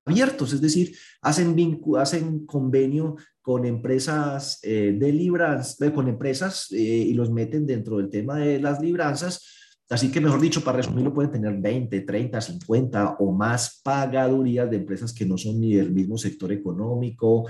abiertos, 0.06 0.52
es 0.52 0.60
decir, 0.60 0.96
hacen, 1.20 1.80
hacen 1.98 2.46
convenio 2.46 3.16
con 3.42 3.66
empresas 3.66 4.60
eh, 4.62 4.96
de 4.98 5.12
libras, 5.12 5.80
eh, 5.82 5.92
con 5.92 6.08
empresas 6.08 6.68
eh, 6.70 6.76
y 6.76 7.12
los 7.12 7.30
meten 7.30 7.66
dentro 7.66 7.98
del 7.98 8.08
tema 8.08 8.38
de 8.38 8.58
las 8.58 8.80
libranzas 8.80 9.63
Así 9.90 10.10
que, 10.10 10.20
mejor 10.20 10.40
dicho, 10.40 10.64
para 10.64 10.78
resumirlo, 10.78 11.12
pueden 11.12 11.30
tener 11.30 11.60
20, 11.60 12.00
30, 12.00 12.40
50 12.40 13.16
o 13.18 13.32
más 13.32 13.80
pagadurías 13.82 14.70
de 14.70 14.76
empresas 14.76 15.12
que 15.12 15.26
no 15.26 15.36
son 15.36 15.60
ni 15.60 15.74
del 15.74 15.92
mismo 15.92 16.16
sector 16.16 16.50
económico, 16.52 17.46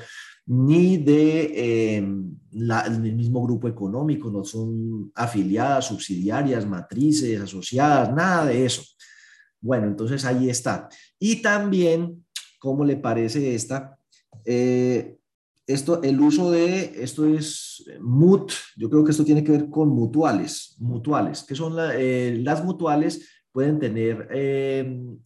ni 0.46 0.96
em, 1.06 2.36
del 2.50 3.14
mismo 3.14 3.42
grupo 3.42 3.68
económico, 3.68 4.30
no 4.30 4.44
son 4.44 5.12
afiliadas, 5.14 5.86
subsidiarias, 5.86 6.66
matrices, 6.66 7.40
asociadas, 7.40 8.12
nada 8.12 8.46
de 8.46 8.66
eso. 8.66 8.82
Bueno, 9.60 9.86
entonces 9.86 10.24
ahí 10.24 10.50
está. 10.50 10.88
Y 11.18 11.40
también, 11.40 12.26
¿cómo 12.58 12.84
le 12.84 12.96
parece 12.96 13.54
esta? 13.54 13.96
Eh, 14.44 15.16
esto, 15.66 16.02
el 16.02 16.20
uso 16.20 16.50
de, 16.50 17.02
esto 17.02 17.26
es 17.26 17.63
MUT, 18.00 18.52
yo 18.76 18.90
creo 18.90 19.04
que 19.04 19.10
esto 19.10 19.24
tiene 19.24 19.42
que 19.42 19.52
ver 19.52 19.70
con 19.70 19.88
mutuales, 19.88 20.76
mutuales, 20.78 21.42
que 21.42 21.54
son 21.54 21.76
eh, 21.94 22.38
las 22.42 22.64
mutuales 22.64 23.28
pueden 23.50 23.78
tener 23.78 24.28
em, 24.32 25.18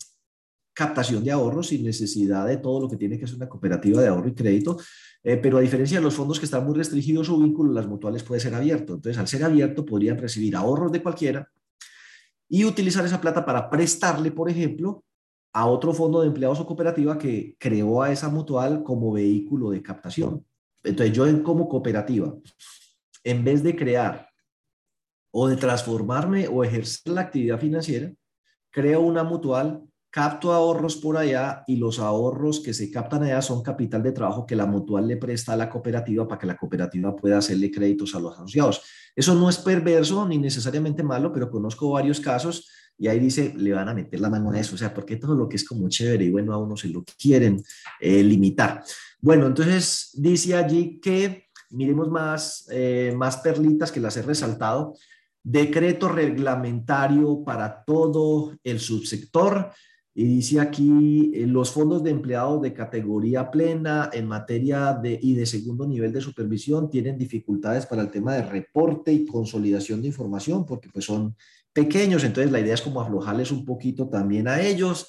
captación 0.74 1.24
de 1.24 1.30
ahorros 1.30 1.68
sin 1.68 1.82
necesidad 1.82 2.46
de 2.46 2.58
todo 2.58 2.82
lo 2.82 2.88
que 2.88 2.96
tiene 2.96 3.18
que 3.18 3.26
ser 3.26 3.36
una 3.36 3.48
cooperativa 3.48 4.02
de 4.02 4.08
ahorro 4.08 4.28
y 4.28 4.34
crédito, 4.34 4.76
eh, 5.24 5.38
pero 5.38 5.58
a 5.58 5.60
diferencia 5.60 5.98
de 5.98 6.04
los 6.04 6.14
fondos 6.14 6.38
que 6.38 6.44
están 6.44 6.64
muy 6.64 6.76
restringidos 6.76 7.26
su 7.26 7.38
vínculo, 7.38 7.72
las 7.72 7.88
mutuales 7.88 8.22
puede 8.22 8.40
ser 8.40 8.54
abierto. 8.54 8.94
Entonces, 8.94 9.18
al 9.18 9.26
ser 9.26 9.44
abierto, 9.44 9.84
podrían 9.84 10.18
recibir 10.18 10.54
ahorros 10.54 10.92
de 10.92 11.02
cualquiera 11.02 11.50
y 12.48 12.64
utilizar 12.64 13.04
esa 13.04 13.20
plata 13.20 13.44
para 13.44 13.68
prestarle, 13.68 14.30
por 14.30 14.50
ejemplo, 14.50 15.04
a 15.52 15.66
otro 15.66 15.92
fondo 15.92 16.20
de 16.20 16.28
empleados 16.28 16.60
o 16.60 16.66
cooperativa 16.66 17.18
que 17.18 17.56
creó 17.58 18.02
a 18.02 18.12
esa 18.12 18.28
mutual 18.28 18.82
como 18.82 19.12
vehículo 19.12 19.70
de 19.70 19.82
captación. 19.82 20.44
Entonces 20.84 21.14
yo 21.14 21.42
como 21.42 21.68
cooperativa, 21.68 22.34
en 23.24 23.44
vez 23.44 23.62
de 23.62 23.76
crear 23.76 24.28
o 25.30 25.48
de 25.48 25.56
transformarme 25.56 26.48
o 26.48 26.64
ejercer 26.64 27.12
la 27.12 27.22
actividad 27.22 27.58
financiera, 27.58 28.12
creo 28.70 29.00
una 29.00 29.24
mutual, 29.24 29.82
capto 30.10 30.52
ahorros 30.52 30.96
por 30.96 31.16
allá 31.16 31.64
y 31.66 31.76
los 31.76 31.98
ahorros 31.98 32.60
que 32.60 32.72
se 32.72 32.90
captan 32.90 33.22
allá 33.24 33.42
son 33.42 33.62
capital 33.62 34.02
de 34.02 34.12
trabajo 34.12 34.46
que 34.46 34.56
la 34.56 34.66
mutual 34.66 35.06
le 35.06 35.18
presta 35.18 35.52
a 35.52 35.56
la 35.56 35.68
cooperativa 35.68 36.26
para 36.26 36.38
que 36.38 36.46
la 36.46 36.56
cooperativa 36.56 37.14
pueda 37.14 37.38
hacerle 37.38 37.70
créditos 37.70 38.14
a 38.14 38.20
los 38.20 38.34
asociados. 38.34 38.82
Eso 39.14 39.34
no 39.34 39.50
es 39.50 39.58
perverso 39.58 40.26
ni 40.26 40.38
necesariamente 40.38 41.02
malo, 41.02 41.32
pero 41.32 41.50
conozco 41.50 41.90
varios 41.90 42.20
casos 42.20 42.68
y 42.98 43.06
ahí 43.06 43.20
dice, 43.20 43.54
le 43.56 43.72
van 43.72 43.88
a 43.88 43.94
meter 43.94 44.18
la 44.18 44.28
mano 44.28 44.50
a 44.50 44.58
eso, 44.58 44.74
o 44.74 44.78
sea, 44.78 44.92
porque 44.92 45.16
todo 45.16 45.36
lo 45.36 45.48
que 45.48 45.56
es 45.56 45.64
como 45.64 45.88
chévere 45.88 46.24
y 46.24 46.30
bueno 46.30 46.52
a 46.52 46.58
uno 46.58 46.76
se 46.76 46.88
lo 46.88 47.04
quieren 47.04 47.62
eh, 48.00 48.24
limitar. 48.24 48.82
Bueno, 49.20 49.46
entonces 49.46 50.10
dice 50.14 50.56
allí 50.56 50.98
que 51.00 51.48
miremos 51.70 52.10
más, 52.10 52.66
eh, 52.70 53.14
más 53.16 53.38
perlitas 53.38 53.92
que 53.92 54.00
las 54.00 54.16
he 54.16 54.22
resaltado. 54.22 54.94
Decreto 55.42 56.08
reglamentario 56.08 57.42
para 57.44 57.84
todo 57.84 58.56
el 58.64 58.80
subsector. 58.80 59.70
Y 60.14 60.24
dice 60.24 60.58
aquí, 60.58 61.30
eh, 61.32 61.46
los 61.46 61.70
fondos 61.70 62.02
de 62.02 62.10
empleados 62.10 62.60
de 62.60 62.72
categoría 62.72 63.50
plena 63.50 64.10
en 64.12 64.26
materia 64.26 64.92
de, 64.92 65.16
y 65.22 65.34
de 65.34 65.46
segundo 65.46 65.86
nivel 65.86 66.12
de 66.12 66.20
supervisión 66.20 66.90
tienen 66.90 67.16
dificultades 67.16 67.86
para 67.86 68.02
el 68.02 68.10
tema 68.10 68.34
de 68.34 68.42
reporte 68.42 69.12
y 69.12 69.24
consolidación 69.24 70.02
de 70.02 70.08
información 70.08 70.66
porque 70.66 70.88
pues 70.92 71.04
son 71.04 71.36
pequeños, 71.72 72.24
entonces 72.24 72.52
la 72.52 72.60
idea 72.60 72.74
es 72.74 72.82
como 72.82 73.00
aflojarles 73.00 73.50
un 73.50 73.64
poquito 73.64 74.08
también 74.08 74.48
a 74.48 74.60
ellos. 74.60 75.06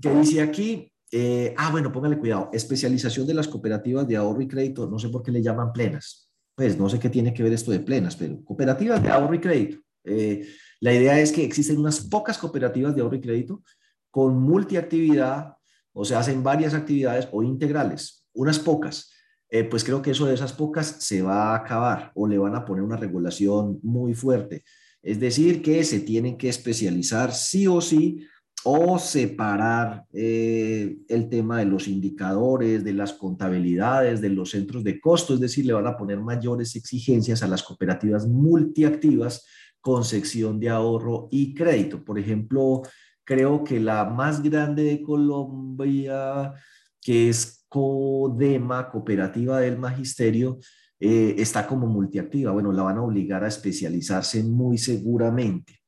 ¿Qué 0.00 0.12
dice 0.14 0.40
aquí? 0.40 0.92
Eh, 1.12 1.54
ah, 1.56 1.70
bueno, 1.70 1.90
póngale 1.90 2.18
cuidado, 2.18 2.50
especialización 2.52 3.26
de 3.26 3.34
las 3.34 3.48
cooperativas 3.48 4.06
de 4.06 4.16
ahorro 4.16 4.42
y 4.42 4.48
crédito, 4.48 4.88
no 4.88 4.98
sé 4.98 5.08
por 5.08 5.22
qué 5.22 5.32
le 5.32 5.42
llaman 5.42 5.72
plenas, 5.72 6.30
pues 6.54 6.78
no 6.78 6.88
sé 6.88 7.00
qué 7.00 7.10
tiene 7.10 7.34
que 7.34 7.42
ver 7.42 7.52
esto 7.52 7.72
de 7.72 7.80
plenas, 7.80 8.14
pero 8.14 8.42
cooperativas 8.44 9.02
de 9.02 9.08
ahorro 9.08 9.34
y 9.34 9.40
crédito. 9.40 9.78
Eh, 10.04 10.46
la 10.80 10.94
idea 10.94 11.18
es 11.18 11.32
que 11.32 11.44
existen 11.44 11.78
unas 11.78 12.00
pocas 12.00 12.38
cooperativas 12.38 12.94
de 12.94 13.02
ahorro 13.02 13.16
y 13.16 13.20
crédito 13.20 13.62
con 14.10 14.40
multiactividad, 14.40 15.54
o 15.92 16.04
sea, 16.04 16.20
hacen 16.20 16.44
varias 16.44 16.74
actividades 16.74 17.28
o 17.32 17.42
integrales, 17.42 18.24
unas 18.32 18.58
pocas. 18.58 19.12
Eh, 19.48 19.64
pues 19.64 19.82
creo 19.82 20.00
que 20.00 20.12
eso 20.12 20.26
de 20.26 20.34
esas 20.34 20.52
pocas 20.52 20.86
se 20.86 21.22
va 21.22 21.50
a 21.50 21.56
acabar 21.56 22.12
o 22.14 22.28
le 22.28 22.38
van 22.38 22.54
a 22.54 22.64
poner 22.64 22.84
una 22.84 22.96
regulación 22.96 23.80
muy 23.82 24.14
fuerte. 24.14 24.62
Es 25.02 25.18
decir, 25.18 25.62
que 25.62 25.82
se 25.84 26.00
tienen 26.00 26.36
que 26.36 26.48
especializar 26.48 27.32
sí 27.32 27.66
o 27.66 27.80
sí 27.80 28.26
o 28.64 28.98
separar 28.98 30.04
eh, 30.12 30.98
el 31.08 31.28
tema 31.30 31.60
de 31.60 31.64
los 31.64 31.88
indicadores, 31.88 32.84
de 32.84 32.92
las 32.92 33.14
contabilidades, 33.14 34.20
de 34.20 34.28
los 34.28 34.50
centros 34.50 34.84
de 34.84 35.00
costo, 35.00 35.34
es 35.34 35.40
decir, 35.40 35.64
le 35.64 35.72
van 35.72 35.86
a 35.86 35.96
poner 35.96 36.20
mayores 36.20 36.76
exigencias 36.76 37.42
a 37.42 37.48
las 37.48 37.62
cooperativas 37.62 38.26
multiactivas 38.26 39.46
con 39.80 40.04
sección 40.04 40.60
de 40.60 40.68
ahorro 40.68 41.28
y 41.30 41.54
crédito. 41.54 42.04
Por 42.04 42.18
ejemplo, 42.18 42.82
creo 43.24 43.64
que 43.64 43.80
la 43.80 44.04
más 44.04 44.42
grande 44.42 44.84
de 44.84 45.02
Colombia, 45.02 46.52
que 47.00 47.30
es 47.30 47.64
Codema, 47.68 48.90
Cooperativa 48.90 49.60
del 49.60 49.78
Magisterio, 49.78 50.58
eh, 51.00 51.34
está 51.38 51.66
como 51.66 51.86
multiactiva. 51.86 52.52
Bueno, 52.52 52.72
la 52.72 52.82
van 52.82 52.98
a 52.98 53.02
obligar 53.02 53.42
a 53.42 53.48
especializarse 53.48 54.44
muy 54.44 54.76
seguramente. 54.76 55.80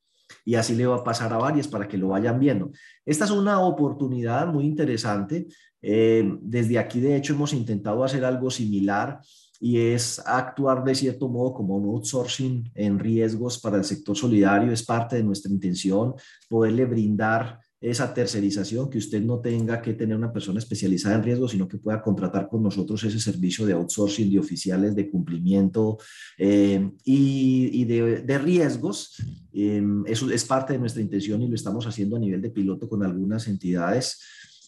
Y 0.43 0.55
así 0.55 0.75
le 0.75 0.87
va 0.87 0.97
a 0.97 1.03
pasar 1.03 1.31
a 1.31 1.37
varias 1.37 1.67
para 1.67 1.87
que 1.87 1.97
lo 1.97 2.09
vayan 2.09 2.39
viendo. 2.39 2.71
Esta 3.05 3.25
es 3.25 3.31
una 3.31 3.59
oportunidad 3.61 4.47
muy 4.47 4.65
interesante. 4.65 5.47
Eh, 5.81 6.37
desde 6.41 6.79
aquí, 6.79 6.99
de 6.99 7.15
hecho, 7.15 7.33
hemos 7.33 7.53
intentado 7.53 8.03
hacer 8.03 8.25
algo 8.25 8.49
similar 8.49 9.19
y 9.59 9.77
es 9.77 10.19
actuar 10.25 10.83
de 10.83 10.95
cierto 10.95 11.29
modo 11.29 11.53
como 11.53 11.77
un 11.77 11.85
outsourcing 11.95 12.71
en 12.75 12.99
riesgos 12.99 13.59
para 13.59 13.77
el 13.77 13.83
sector 13.83 14.17
solidario. 14.17 14.71
Es 14.71 14.83
parte 14.83 15.17
de 15.17 15.23
nuestra 15.23 15.51
intención 15.51 16.15
poderle 16.49 16.85
brindar 16.85 17.59
esa 17.83 18.13
tercerización, 18.13 18.89
que 18.89 18.97
usted 18.97 19.21
no 19.21 19.39
tenga 19.39 19.81
que 19.81 19.93
tener 19.93 20.15
una 20.15 20.31
persona 20.31 20.59
especializada 20.59 21.15
en 21.15 21.23
riesgo, 21.23 21.49
sino 21.49 21.67
que 21.67 21.77
pueda 21.77 22.01
contratar 22.01 22.47
con 22.47 22.63
nosotros 22.63 23.03
ese 23.03 23.19
servicio 23.19 23.65
de 23.65 23.73
outsourcing 23.73 24.31
de 24.31 24.39
oficiales 24.39 24.95
de 24.95 25.09
cumplimiento 25.09 25.97
eh, 26.37 26.89
y, 27.03 27.83
de, 27.83 28.37
riesgos. 28.37 29.21
Eh, 29.51 29.83
eso 30.05 30.31
es 30.31 30.45
parte 30.45 30.73
de 30.73 30.79
nuestra 30.79 31.01
intención 31.01 31.41
y 31.41 31.49
lo 31.49 31.55
estamos 31.55 31.85
haciendo 31.85 32.15
a 32.15 32.19
nivel 32.19 32.41
de 32.41 32.51
piloto 32.51 32.87
con 32.87 33.03
algunas 33.03 33.49
entidades. 33.49 34.21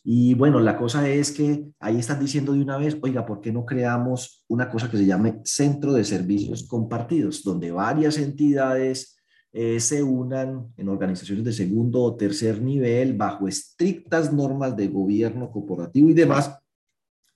Y 0.03 0.33
bueno, 0.33 0.59
la 0.59 0.77
cosa 0.77 1.09
es 1.09 1.31
que 1.31 1.67
ahí 1.79 1.97
están 1.97 2.19
diciendo 2.19 2.51
de 2.51 2.59
una 2.59 2.77
vez, 2.77 2.97
oiga, 3.01 3.25
¿por 3.25 3.39
qué 3.39 3.53
no 3.53 3.65
creamos 3.65 4.43
una 4.49 4.69
cosa 4.69 4.91
que 4.91 4.97
se 4.97 5.05
llame 5.05 5.39
Centro 5.45 5.93
de 5.93 6.03
Servicios 6.03 6.67
Compartidos, 6.67 7.43
donde 7.43 7.71
varias 7.71 8.17
entidades 8.17 9.14
eh, 9.57 9.79
se 9.79 10.03
unan 10.03 10.73
en 10.75 10.89
organizaciones 10.89 11.45
de 11.45 11.53
segundo 11.53 12.01
o 12.01 12.17
tercer 12.17 12.61
nivel 12.61 13.13
bajo 13.13 13.47
estrictas 13.47 14.33
normas 14.33 14.75
de 14.75 14.89
gobierno 14.89 15.49
corporativo 15.49 16.09
y 16.09 16.13
demás 16.13 16.59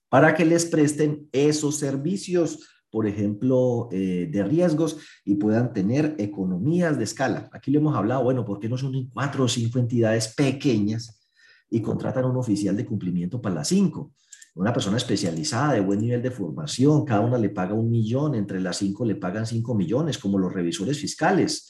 para 0.09 0.33
que 0.33 0.43
les 0.43 0.65
presten 0.65 1.29
esos 1.31 1.77
servicios 1.77 2.59
por 2.91 3.07
ejemplo, 3.07 3.87
eh, 3.91 4.27
de 4.31 4.43
riesgos 4.43 4.97
y 5.23 5.35
puedan 5.35 5.73
tener 5.73 6.15
economías 6.17 6.97
de 6.97 7.03
escala. 7.03 7.47
Aquí 7.53 7.71
le 7.71 7.77
hemos 7.77 7.95
hablado, 7.95 8.23
bueno, 8.23 8.43
¿por 8.43 8.59
qué 8.59 8.67
no 8.67 8.77
son 8.77 9.09
cuatro 9.13 9.43
o 9.43 9.47
cinco 9.47 9.79
entidades 9.79 10.33
pequeñas 10.35 11.21
y 11.69 11.81
contratan 11.81 12.25
un 12.25 12.37
oficial 12.37 12.75
de 12.75 12.85
cumplimiento 12.85 13.41
para 13.41 13.53
las 13.53 13.67
cinco? 13.67 14.13
Una 14.55 14.73
persona 14.73 14.97
especializada, 14.97 15.73
de 15.73 15.81
buen 15.81 15.99
nivel 15.99 16.23
de 16.23 16.31
formación, 16.31 17.05
cada 17.05 17.21
una 17.21 17.37
le 17.37 17.49
paga 17.49 17.75
un 17.75 17.91
millón, 17.91 18.33
entre 18.33 18.59
las 18.59 18.77
cinco 18.77 19.05
le 19.05 19.15
pagan 19.15 19.45
cinco 19.45 19.75
millones, 19.75 20.17
como 20.17 20.39
los 20.39 20.51
revisores 20.51 20.97
fiscales 20.97 21.68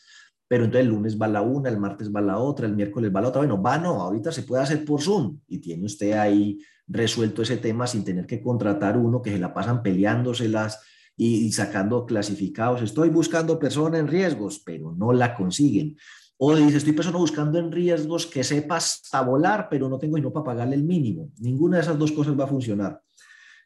pero 0.50 0.66
entonces 0.66 0.88
el 0.88 0.92
lunes 0.92 1.22
va 1.22 1.28
la 1.28 1.44
una, 1.44 1.70
el 1.70 1.78
martes 1.78 2.12
va 2.14 2.22
la 2.22 2.40
otra, 2.40 2.66
el 2.66 2.76
miércoles 2.76 3.12
va 3.16 3.22
la 3.22 3.28
otra. 3.28 3.42
Bueno, 3.42 3.62
va 3.62 3.78
no, 3.78 4.02
ahorita 4.02 4.32
se 4.32 4.42
puede 4.42 4.64
hacer 4.64 4.84
por 4.84 5.00
Zoom 5.00 5.40
y 5.48 5.60
tiene 5.60 5.86
usted 5.86 6.14
ahí 6.14 6.60
resuelto 6.88 7.44
ese 7.44 7.58
tema 7.58 7.86
sin 7.86 8.04
tener 8.04 8.26
que 8.26 8.42
contratar 8.42 8.98
uno 8.98 9.22
que 9.22 9.30
se 9.30 9.38
la 9.38 9.54
pasan 9.54 9.84
peleándoselas 9.84 10.82
y, 11.16 11.46
y 11.46 11.52
sacando 11.52 12.04
clasificados. 12.08 12.82
Estoy 12.82 13.10
buscando 13.10 13.60
persona 13.60 14.00
en 14.00 14.08
riesgos, 14.08 14.60
pero 14.66 14.92
no 14.92 15.14
la 15.14 15.36
consiguen. 15.36 15.96
O 16.40 16.56
dice, 16.56 16.78
estoy 16.78 16.94
persona 16.94 17.20
buscando 17.20 17.60
en 17.60 17.72
riesgos 17.72 18.26
que 18.26 18.44
sepa 18.44 18.78
hasta 18.78 19.22
volar, 19.22 19.68
pero 19.70 19.88
no 19.88 20.00
tengo 20.00 20.18
y 20.18 20.22
no 20.22 20.34
para 20.34 20.46
pagarle 20.46 20.76
el 20.76 20.84
mínimo. 20.84 21.30
Ninguna 21.38 21.78
de 21.78 21.84
esas 21.84 22.00
dos 22.00 22.12
cosas 22.12 22.40
va 22.40 22.46
a 22.46 22.48
funcionar. 22.48 23.00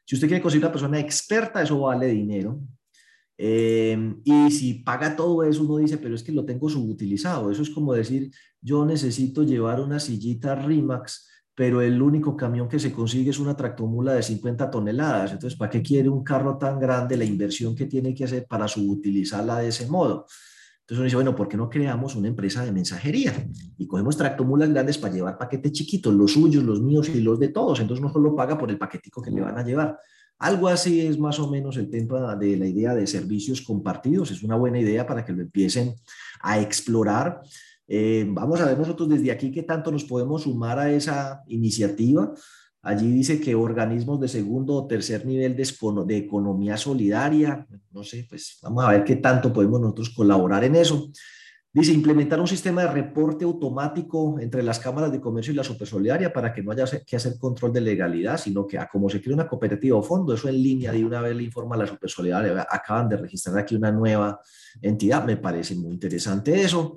Si 0.03 0.15
usted 0.15 0.27
quiere 0.27 0.41
conseguir 0.41 0.65
una 0.65 0.73
persona 0.73 0.99
experta, 0.99 1.61
eso 1.61 1.79
vale 1.79 2.07
dinero. 2.07 2.59
Eh, 3.45 4.15
y 4.23 4.51
si 4.51 4.75
paga 4.75 5.17
todo 5.17 5.43
eso, 5.43 5.63
uno 5.63 5.75
dice, 5.75 5.97
pero 5.97 6.15
es 6.15 6.23
que 6.23 6.31
lo 6.31 6.45
tengo 6.45 6.69
subutilizado. 6.69 7.51
Eso 7.51 7.61
es 7.61 7.69
como 7.69 7.93
decir, 7.93 8.31
yo 8.61 8.85
necesito 8.85 9.43
llevar 9.43 9.81
una 9.81 9.99
sillita 9.99 10.55
Rimax, 10.55 11.27
pero 11.53 11.81
el 11.81 12.01
único 12.01 12.37
camión 12.37 12.69
que 12.69 12.79
se 12.79 12.93
consigue 12.93 13.31
es 13.31 13.39
una 13.39 13.53
tractomula 13.53 14.13
de 14.13 14.23
50 14.23 14.71
toneladas. 14.71 15.33
Entonces, 15.33 15.59
¿para 15.59 15.69
qué 15.69 15.81
quiere 15.81 16.07
un 16.07 16.23
carro 16.23 16.57
tan 16.57 16.79
grande? 16.79 17.17
La 17.17 17.25
inversión 17.25 17.75
que 17.75 17.85
tiene 17.85 18.15
que 18.15 18.23
hacer 18.23 18.45
para 18.47 18.65
subutilizarla 18.65 19.59
de 19.59 19.67
ese 19.67 19.87
modo. 19.87 20.25
Entonces 20.79 20.99
uno 20.99 21.03
dice, 21.03 21.15
bueno, 21.17 21.35
¿por 21.35 21.49
qué 21.49 21.57
no 21.57 21.69
creamos 21.69 22.15
una 22.15 22.29
empresa 22.29 22.63
de 22.63 22.71
mensajería? 22.71 23.33
Y 23.77 23.87
cogemos 23.87 24.15
tractomulas 24.15 24.69
grandes 24.69 24.97
para 24.97 25.13
llevar 25.13 25.37
paquetes 25.37 25.73
chiquitos, 25.73 26.13
los 26.13 26.31
suyos, 26.31 26.63
los 26.63 26.81
míos 26.81 27.09
y 27.09 27.19
los 27.19 27.37
de 27.41 27.49
todos. 27.49 27.81
Entonces 27.81 28.01
no 28.01 28.09
solo 28.09 28.37
paga 28.37 28.57
por 28.57 28.71
el 28.71 28.77
paquetico 28.77 29.21
que 29.21 29.31
le 29.31 29.41
van 29.41 29.57
a 29.57 29.65
llevar. 29.65 29.99
Algo 30.43 30.67
así 30.67 30.99
es 30.99 31.17
más 31.17 31.39
o 31.39 31.49
menos 31.49 31.77
el 31.77 31.89
tema 31.89 32.35
de 32.35 32.57
la 32.57 32.67
idea 32.67 32.93
de 32.93 33.07
servicios 33.07 33.61
compartidos. 33.61 34.29
Es 34.29 34.43
una 34.43 34.57
buena 34.57 34.77
idea 34.77 35.07
para 35.07 35.23
que 35.23 35.31
lo 35.31 35.41
empiecen 35.41 35.95
a 36.41 36.59
explorar. 36.59 37.39
Eh, 37.87 38.25
vamos 38.27 38.59
a 38.59 38.65
ver 38.65 38.77
nosotros 38.77 39.07
desde 39.07 39.31
aquí 39.31 39.51
qué 39.51 39.63
tanto 39.63 39.89
nos 39.89 40.03
podemos 40.03 40.41
sumar 40.41 40.79
a 40.79 40.91
esa 40.91 41.41
iniciativa. 41.47 42.33
Allí 42.81 43.09
dice 43.09 43.39
que 43.39 43.55
organismos 43.55 44.19
de 44.19 44.27
segundo 44.27 44.73
o 44.73 44.85
tercer 44.85 45.25
nivel 45.25 45.55
de, 45.55 45.65
de 46.07 46.17
economía 46.17 46.75
solidaria, 46.75 47.65
no 47.91 48.03
sé, 48.03 48.25
pues 48.27 48.57
vamos 48.61 48.83
a 48.83 48.91
ver 48.91 49.05
qué 49.05 49.15
tanto 49.15 49.53
podemos 49.53 49.79
nosotros 49.79 50.09
colaborar 50.09 50.65
en 50.65 50.75
eso. 50.75 51.09
Dice, 51.75 51.91
implementar 51.91 52.39
un 52.39 52.45
sistema 52.45 52.83
de 52.83 52.91
reporte 52.91 53.45
automático 53.45 54.39
entre 54.39 54.61
las 54.61 54.77
cámaras 54.77 55.11
de 55.11 55.19
comercio 55.19 55.51
y 55.51 55.55
la 55.55 55.63
supersolidaria 55.63 56.31
para 56.31 56.53
que 56.53 56.61
no 56.61 56.71
haya 56.71 56.85
que 57.03 57.15
hacer 57.15 57.39
control 57.39 57.73
de 57.73 57.81
legalidad, 57.81 58.37
sino 58.37 58.67
que 58.67 58.77
a 58.77 58.87
como 58.87 59.09
se 59.09 59.19
crea 59.19 59.33
una 59.33 59.47
cooperativa 59.47 59.97
o 59.97 60.03
fondo, 60.03 60.35
eso 60.35 60.47
en 60.47 60.61
línea 60.61 60.91
de 60.91 61.03
una 61.03 61.19
vez 61.19 61.35
le 61.35 61.41
informa 61.41 61.73
a 61.73 61.79
la 61.79 61.87
supersolidaria, 61.87 62.67
acaban 62.69 63.09
de 63.09 63.17
registrar 63.17 63.57
aquí 63.57 63.73
una 63.73 63.91
nueva 63.91 64.39
entidad, 64.83 65.25
me 65.25 65.37
parece 65.37 65.73
muy 65.73 65.93
interesante 65.93 66.61
eso. 66.61 66.93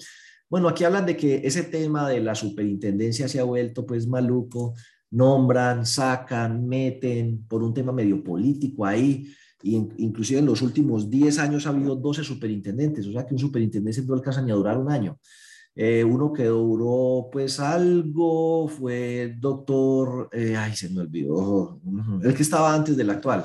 Bueno, 0.50 0.68
aquí 0.68 0.84
hablan 0.84 1.06
de 1.06 1.16
que 1.16 1.40
ese 1.42 1.62
tema 1.62 2.06
de 2.10 2.20
la 2.20 2.34
superintendencia 2.34 3.28
se 3.28 3.40
ha 3.40 3.44
vuelto 3.44 3.86
pues 3.86 4.06
maluco, 4.06 4.74
nombran, 5.10 5.86
sacan, 5.86 6.68
meten 6.68 7.46
por 7.48 7.62
un 7.62 7.72
tema 7.72 7.92
medio 7.92 8.22
político 8.22 8.84
ahí, 8.84 9.26
y 9.62 9.76
inclusive 9.98 10.40
en 10.40 10.46
los 10.46 10.62
últimos 10.62 11.08
10 11.10 11.38
años 11.38 11.66
ha 11.66 11.70
habido 11.70 11.96
12 11.96 12.22
superintendentes, 12.22 13.06
o 13.06 13.12
sea 13.12 13.26
que 13.26 13.34
un 13.34 13.40
superintendente 13.40 14.02
no 14.02 14.14
alcanza 14.14 14.42
ni 14.42 14.50
a 14.50 14.54
durar 14.54 14.78
un 14.78 14.90
año. 14.90 15.18
Eh, 15.78 16.02
uno 16.02 16.32
que 16.32 16.44
duró 16.44 17.28
pues 17.30 17.60
algo 17.60 18.66
fue 18.66 19.36
doctor, 19.38 20.30
eh, 20.32 20.56
ay, 20.56 20.74
se 20.74 20.88
me 20.88 21.02
olvidó, 21.02 21.82
el 22.22 22.34
que 22.34 22.42
estaba 22.42 22.74
antes 22.74 22.96
del 22.96 23.10
actual. 23.10 23.44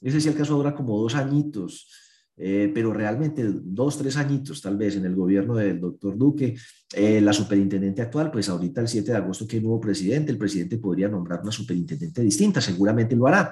Ese 0.00 0.20
sí 0.20 0.28
alcanzó 0.28 0.54
a 0.54 0.56
durar 0.58 0.74
como 0.74 1.00
dos 1.00 1.16
añitos, 1.16 1.88
eh, 2.36 2.70
pero 2.72 2.92
realmente 2.92 3.44
dos, 3.52 3.98
tres 3.98 4.16
añitos 4.16 4.62
tal 4.62 4.76
vez 4.76 4.94
en 4.94 5.06
el 5.06 5.16
gobierno 5.16 5.56
del 5.56 5.80
doctor 5.80 6.16
Duque. 6.16 6.54
la 6.94 7.32
superintendente 7.32 8.02
actual, 8.02 8.30
pues 8.30 8.48
ahorita 8.48 8.82
el 8.82 8.88
7 8.88 9.10
de 9.12 9.16
agosto 9.16 9.46
que 9.46 9.56
hay 9.56 9.62
nuevo 9.62 9.80
presidente, 9.80 10.30
el 10.30 10.38
presidente 10.38 10.78
podría 10.78 11.08
nombrar 11.08 11.40
una 11.42 11.50
superintendente 11.50 12.22
distinta, 12.22 12.60
seguramente 12.60 13.16
lo 13.16 13.26
hará. 13.26 13.50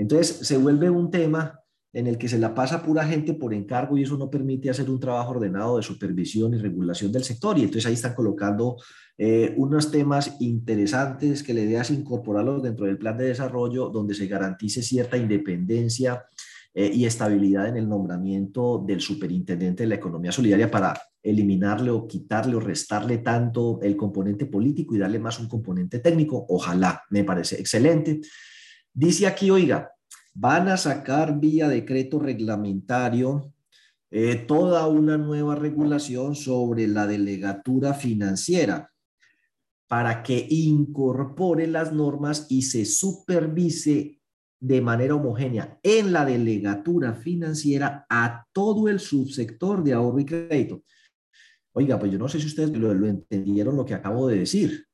Entonces 0.00 0.46
se 0.46 0.56
vuelve 0.56 0.88
un 0.88 1.10
tema 1.10 1.60
en 1.92 2.06
el 2.06 2.16
que 2.16 2.26
se 2.26 2.38
la 2.38 2.54
pasa 2.54 2.82
pura 2.82 3.04
gente 3.04 3.34
por 3.34 3.52
encargo 3.52 3.98
y 3.98 4.02
eso 4.02 4.16
no 4.16 4.30
permite 4.30 4.70
hacer 4.70 4.88
un 4.88 4.98
trabajo 4.98 5.32
ordenado 5.32 5.76
de 5.76 5.82
supervisión 5.82 6.54
y 6.54 6.58
regulación 6.58 7.12
del 7.12 7.22
sector. 7.22 7.58
Y 7.58 7.64
entonces 7.64 7.84
ahí 7.84 7.94
están 7.94 8.14
colocando 8.14 8.76
eh, 9.18 9.52
unos 9.58 9.90
temas 9.90 10.36
interesantes 10.40 11.42
que 11.42 11.52
le 11.52 11.64
idea 11.64 11.82
incorporarlos 11.90 12.62
dentro 12.62 12.86
del 12.86 12.96
plan 12.96 13.18
de 13.18 13.26
desarrollo 13.26 13.90
donde 13.90 14.14
se 14.14 14.26
garantice 14.26 14.82
cierta 14.82 15.18
independencia 15.18 16.24
eh, 16.72 16.90
y 16.94 17.04
estabilidad 17.04 17.68
en 17.68 17.76
el 17.76 17.86
nombramiento 17.86 18.82
del 18.86 19.02
superintendente 19.02 19.82
de 19.82 19.88
la 19.90 19.96
economía 19.96 20.32
solidaria 20.32 20.70
para 20.70 20.98
eliminarle 21.22 21.90
o 21.90 22.06
quitarle 22.06 22.56
o 22.56 22.60
restarle 22.60 23.18
tanto 23.18 23.80
el 23.82 23.98
componente 23.98 24.46
político 24.46 24.94
y 24.94 24.98
darle 24.98 25.18
más 25.18 25.38
un 25.38 25.48
componente 25.48 25.98
técnico. 25.98 26.46
Ojalá, 26.48 27.02
me 27.10 27.22
parece 27.22 27.60
excelente. 27.60 28.22
Dice 28.92 29.26
aquí, 29.26 29.50
oiga, 29.50 29.92
van 30.34 30.68
a 30.68 30.76
sacar 30.76 31.38
vía 31.38 31.68
decreto 31.68 32.18
reglamentario 32.18 33.52
eh, 34.10 34.34
toda 34.36 34.88
una 34.88 35.16
nueva 35.16 35.54
regulación 35.54 36.34
sobre 36.34 36.88
la 36.88 37.06
delegatura 37.06 37.94
financiera 37.94 38.90
para 39.86 40.22
que 40.22 40.46
incorpore 40.50 41.66
las 41.66 41.92
normas 41.92 42.46
y 42.48 42.62
se 42.62 42.84
supervise 42.84 44.20
de 44.60 44.80
manera 44.80 45.14
homogénea 45.14 45.78
en 45.82 46.12
la 46.12 46.24
delegatura 46.24 47.14
financiera 47.14 48.06
a 48.10 48.44
todo 48.52 48.88
el 48.88 48.98
subsector 48.98 49.82
de 49.84 49.92
ahorro 49.92 50.20
y 50.20 50.26
crédito. 50.26 50.82
Oiga, 51.72 51.98
pues 51.98 52.10
yo 52.10 52.18
no 52.18 52.28
sé 52.28 52.40
si 52.40 52.46
ustedes 52.46 52.70
lo, 52.76 52.92
lo 52.92 53.06
entendieron 53.06 53.76
lo 53.76 53.84
que 53.84 53.94
acabo 53.94 54.26
de 54.26 54.40
decir 54.40 54.86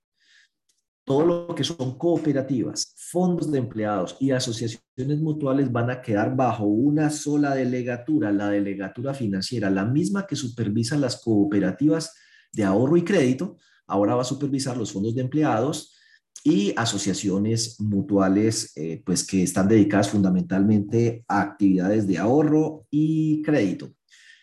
todo 1.06 1.24
lo 1.24 1.54
que 1.54 1.62
son 1.62 1.96
cooperativas, 1.96 2.92
fondos 3.08 3.52
de 3.52 3.58
empleados 3.58 4.16
y 4.18 4.32
asociaciones 4.32 5.20
mutuales 5.20 5.70
van 5.70 5.90
a 5.90 6.02
quedar 6.02 6.34
bajo 6.34 6.64
una 6.64 7.08
sola 7.10 7.54
delegatura, 7.54 8.32
la 8.32 8.50
delegatura 8.50 9.14
financiera, 9.14 9.70
la 9.70 9.84
misma 9.84 10.26
que 10.26 10.34
supervisa 10.34 10.96
las 10.96 11.22
cooperativas 11.22 12.14
de 12.52 12.64
ahorro 12.64 12.96
y 12.96 13.04
crédito, 13.04 13.58
ahora 13.86 14.16
va 14.16 14.22
a 14.22 14.24
supervisar 14.24 14.76
los 14.76 14.92
fondos 14.92 15.14
de 15.14 15.22
empleados 15.22 15.94
y 16.42 16.74
asociaciones 16.76 17.80
mutuales 17.80 18.72
eh, 18.76 19.02
pues 19.06 19.24
que 19.24 19.44
están 19.44 19.68
dedicadas 19.68 20.10
fundamentalmente 20.10 21.24
a 21.28 21.42
actividades 21.42 22.08
de 22.08 22.18
ahorro 22.18 22.86
y 22.90 23.40
crédito. 23.42 23.92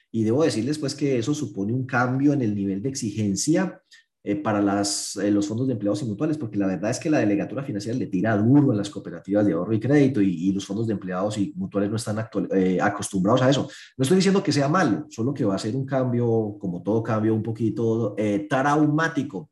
Y 0.10 0.24
debo 0.24 0.44
decirles 0.44 0.78
pues 0.78 0.96
que 0.96 1.18
eso 1.18 1.34
supone 1.34 1.74
un 1.74 1.86
cambio 1.86 2.32
en 2.32 2.42
el 2.42 2.56
nivel 2.56 2.82
de 2.82 2.90
exigencia 2.90 3.82
eh, 4.26 4.38
para 4.38 4.60
eh, 4.62 5.32
los 5.32 5.48
fondos 5.48 5.68
de 5.68 5.74
empleados 5.74 6.02
y 6.02 6.06
mutuales, 6.06 6.38
porque 6.38 6.58
la 6.58 6.68
verdad 6.68 6.92
es 6.92 6.98
que 6.98 7.10
la 7.10 7.20
delegatura 7.20 7.62
financiera 7.62 7.98
le 7.98 8.08
tira 8.08 8.38
duro 8.38 8.72
a 8.72 8.76
las 8.76 8.90
cooperativas 8.90 9.46
de 9.46 9.52
ahorro 9.52 9.74
y 9.74 9.82
crédito 9.82 10.22
y, 10.22 10.50
los 10.54 10.66
fondos 10.66 10.88
de 10.88 10.94
empleados 10.94 11.38
y 11.38 11.52
mutuales 11.58 11.90
no 11.90 11.98
están 11.98 12.26
eh, 12.56 12.80
acostumbrados 12.82 13.42
a 13.42 13.50
eso. 13.50 13.68
No 13.98 14.02
estoy 14.02 14.16
diciendo 14.16 14.42
que 14.42 14.54
sea 14.54 14.70
malo, 14.70 15.08
solo 15.10 15.34
que 15.34 15.44
va 15.44 15.56
a 15.56 15.60
ser 15.60 15.76
un 15.76 15.86
cambio, 15.86 16.56
como 16.58 16.82
todo 16.82 17.04
cambio, 17.04 17.36
un 17.36 17.44
poquito 17.44 18.16
traumático. 18.50 19.50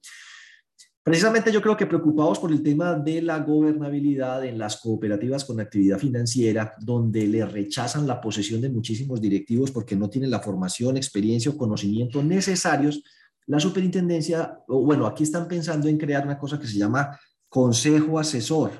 Precisamente 1.04 1.52
yo 1.52 1.62
creo 1.62 1.76
que 1.76 1.88
preocupados 1.88 2.40
por 2.40 2.52
el 2.52 2.64
tema 2.64 2.94
de 2.94 3.22
la 3.24 3.40
gobernabilidad 3.40 4.46
en 4.46 4.58
las 4.58 4.78
cooperativas 4.78 5.44
con 5.44 5.60
actividad 5.60 5.98
financiera, 5.98 6.76
donde 6.80 7.28
le 7.28 7.44
rechazan 7.44 8.08
la 8.08 8.22
posesión 8.22 8.62
de 8.62 8.70
muchísimos 8.70 9.20
directivos 9.20 9.72
porque 9.72 9.96
no 9.98 10.10
tienen 10.10 10.30
la 10.32 10.40
formación, 10.40 10.96
experiencia 10.96 11.52
o 11.52 11.58
conocimiento 11.58 12.24
necesarios 12.24 13.04
la 13.48 13.60
superintendencia, 13.60 14.60
bueno, 14.68 15.06
aquí 15.06 15.24
están 15.24 15.48
pensando 15.48 15.88
en 15.88 15.98
crear 15.98 16.26
una 16.26 16.38
cosa 16.38 16.60
que 16.60 16.68
se 16.68 16.78
llama 16.78 17.20
consejo 17.50 18.20
asesor. 18.20 18.72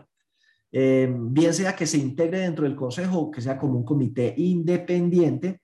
Eh, 0.72 1.14
bien 1.14 1.54
sea 1.54 1.76
que 1.76 1.86
se 1.86 1.98
integre 1.98 2.40
dentro 2.40 2.64
del 2.64 2.76
consejo 2.76 3.30
que 3.30 3.42
sea 3.42 3.58
como 3.58 3.78
un 3.78 3.84
comité 3.84 4.34
independiente, 4.38 5.62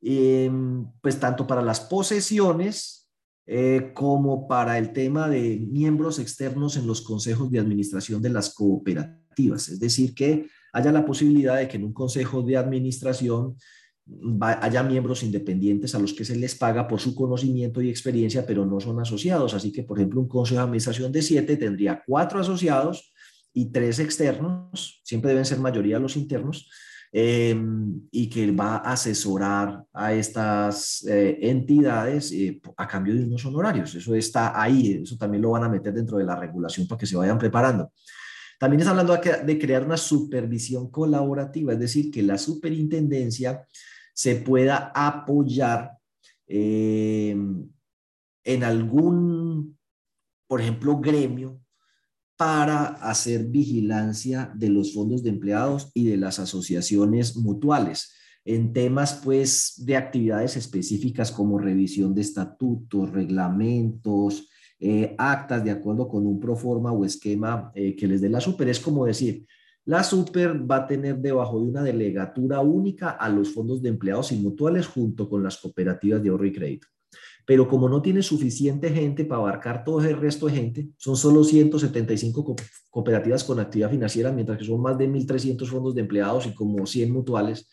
eh, 0.00 0.50
pues 1.02 1.20
tanto 1.20 1.46
para 1.46 1.60
las 1.60 1.80
posesiones 1.80 2.98
eh, 3.50 3.92
como 3.94 4.46
para 4.46 4.78
el 4.78 4.92
tema 4.92 5.28
de 5.28 5.58
miembros 5.70 6.18
externos 6.18 6.76
en 6.76 6.86
los 6.86 7.02
consejos 7.02 7.50
de 7.50 7.58
administración 7.58 8.20
de 8.22 8.30
las 8.30 8.54
cooperativas. 8.54 9.68
Es 9.68 9.80
decir, 9.80 10.14
que 10.14 10.48
haya 10.72 10.92
la 10.92 11.04
posibilidad 11.04 11.56
de 11.56 11.66
que 11.66 11.78
en 11.78 11.84
un 11.84 11.92
consejo 11.92 12.42
de 12.42 12.56
administración 12.56 13.56
haya 14.40 14.82
miembros 14.82 15.22
independientes 15.22 15.94
a 15.94 15.98
los 15.98 16.12
que 16.12 16.24
se 16.24 16.36
les 16.36 16.54
paga 16.54 16.88
por 16.88 17.00
su 17.00 17.14
conocimiento 17.14 17.82
y 17.82 17.90
experiencia, 17.90 18.46
pero 18.46 18.64
no 18.64 18.80
son 18.80 19.00
asociados. 19.00 19.54
Así 19.54 19.72
que, 19.72 19.82
por 19.82 19.98
ejemplo, 19.98 20.20
un 20.20 20.28
consejo 20.28 20.60
de 20.60 20.64
administración 20.64 21.12
de 21.12 21.22
siete 21.22 21.56
tendría 21.56 22.02
cuatro 22.06 22.40
asociados 22.40 23.12
y 23.52 23.70
tres 23.70 23.98
externos, 23.98 25.00
siempre 25.04 25.30
deben 25.30 25.44
ser 25.44 25.58
mayoría 25.58 25.98
los 25.98 26.16
internos, 26.16 26.70
em, 27.12 28.02
y 28.10 28.28
que 28.28 28.50
va 28.52 28.76
a 28.76 28.92
asesorar 28.92 29.84
a 29.92 30.12
estas 30.12 31.04
eh, 31.06 31.38
entidades 31.42 32.30
eh, 32.32 32.60
a 32.76 32.86
cambio 32.86 33.14
de 33.14 33.24
unos 33.24 33.44
honorarios. 33.46 33.94
Eso 33.94 34.14
está 34.14 34.60
ahí, 34.60 35.00
eso 35.02 35.16
también 35.16 35.42
lo 35.42 35.50
van 35.50 35.64
a 35.64 35.68
meter 35.68 35.92
dentro 35.92 36.18
de 36.18 36.24
la 36.24 36.36
regulación 36.36 36.86
para 36.86 36.98
que 36.98 37.06
se 37.06 37.16
vayan 37.16 37.38
preparando. 37.38 37.90
También 38.58 38.80
está 38.80 38.90
hablando 38.90 39.16
de 39.16 39.58
crear 39.58 39.84
una 39.84 39.96
supervisión 39.96 40.90
colaborativa, 40.90 41.72
es 41.72 41.78
decir, 41.78 42.10
que 42.10 42.22
la 42.22 42.36
superintendencia 42.36 43.64
se 44.18 44.34
pueda 44.34 44.90
apoyar 44.96 45.92
em, 46.48 47.70
en 48.42 48.64
algún, 48.64 49.78
por 50.48 50.60
ejemplo, 50.60 50.98
gremio 50.98 51.60
para 52.36 52.86
hacer 52.86 53.46
vigilancia 53.46 54.50
de 54.56 54.70
los 54.70 54.92
fondos 54.92 55.22
de 55.22 55.30
empleados 55.30 55.92
y 55.94 56.08
de 56.08 56.16
las 56.16 56.40
asociaciones 56.40 57.36
mutuales 57.36 58.12
en 58.44 58.72
temas 58.72 59.20
pues 59.22 59.74
de 59.86 59.96
actividades 59.96 60.56
específicas 60.56 61.30
como 61.30 61.56
revisión 61.56 62.12
de 62.12 62.22
estatutos, 62.22 63.12
reglamentos, 63.12 64.48
eh, 64.80 65.14
actas 65.16 65.62
de 65.62 65.70
acuerdo 65.70 66.08
con 66.08 66.26
un 66.26 66.40
proforma 66.40 66.90
o 66.90 67.04
esquema 67.04 67.70
eh, 67.72 67.94
que 67.94 68.08
les 68.08 68.20
dé 68.20 68.28
la 68.28 68.40
super. 68.40 68.68
Es 68.68 68.80
como 68.80 69.06
decir, 69.06 69.46
la 69.88 70.04
super 70.04 70.70
va 70.70 70.76
a 70.76 70.86
tener 70.86 71.16
debajo 71.16 71.58
de 71.58 71.68
una 71.68 71.82
delegatura 71.82 72.60
única 72.60 73.10
a 73.10 73.28
los 73.28 73.54
fondos 73.54 73.80
de 73.80 73.88
empleados 73.88 74.32
y 74.32 74.36
mutuales 74.36 74.86
junto 74.86 75.28
con 75.28 75.42
las 75.42 75.56
cooperativas 75.56 76.22
de 76.22 76.28
ahorro 76.28 76.46
y 76.46 76.52
crédito 76.52 76.86
pero 77.48 77.66
como 77.66 77.88
no 77.88 78.02
tiene 78.02 78.22
suficiente 78.22 78.90
gente 78.90 79.24
para 79.24 79.40
abarcar 79.40 79.82
todo 79.82 80.02
el 80.02 80.18
resto 80.18 80.48
de 80.48 80.52
gente, 80.52 80.88
son 80.98 81.16
solo 81.16 81.42
175 81.42 82.54
cooperativas 82.90 83.42
con 83.42 83.58
actividad 83.58 83.90
financiera, 83.90 84.30
mientras 84.30 84.58
que 84.58 84.66
son 84.66 84.82
más 84.82 84.98
de 84.98 85.08
1.300 85.08 85.66
fondos 85.66 85.94
de 85.94 86.02
empleados 86.02 86.46
y 86.46 86.54
como 86.54 86.84
100 86.84 87.10
mutuales. 87.10 87.66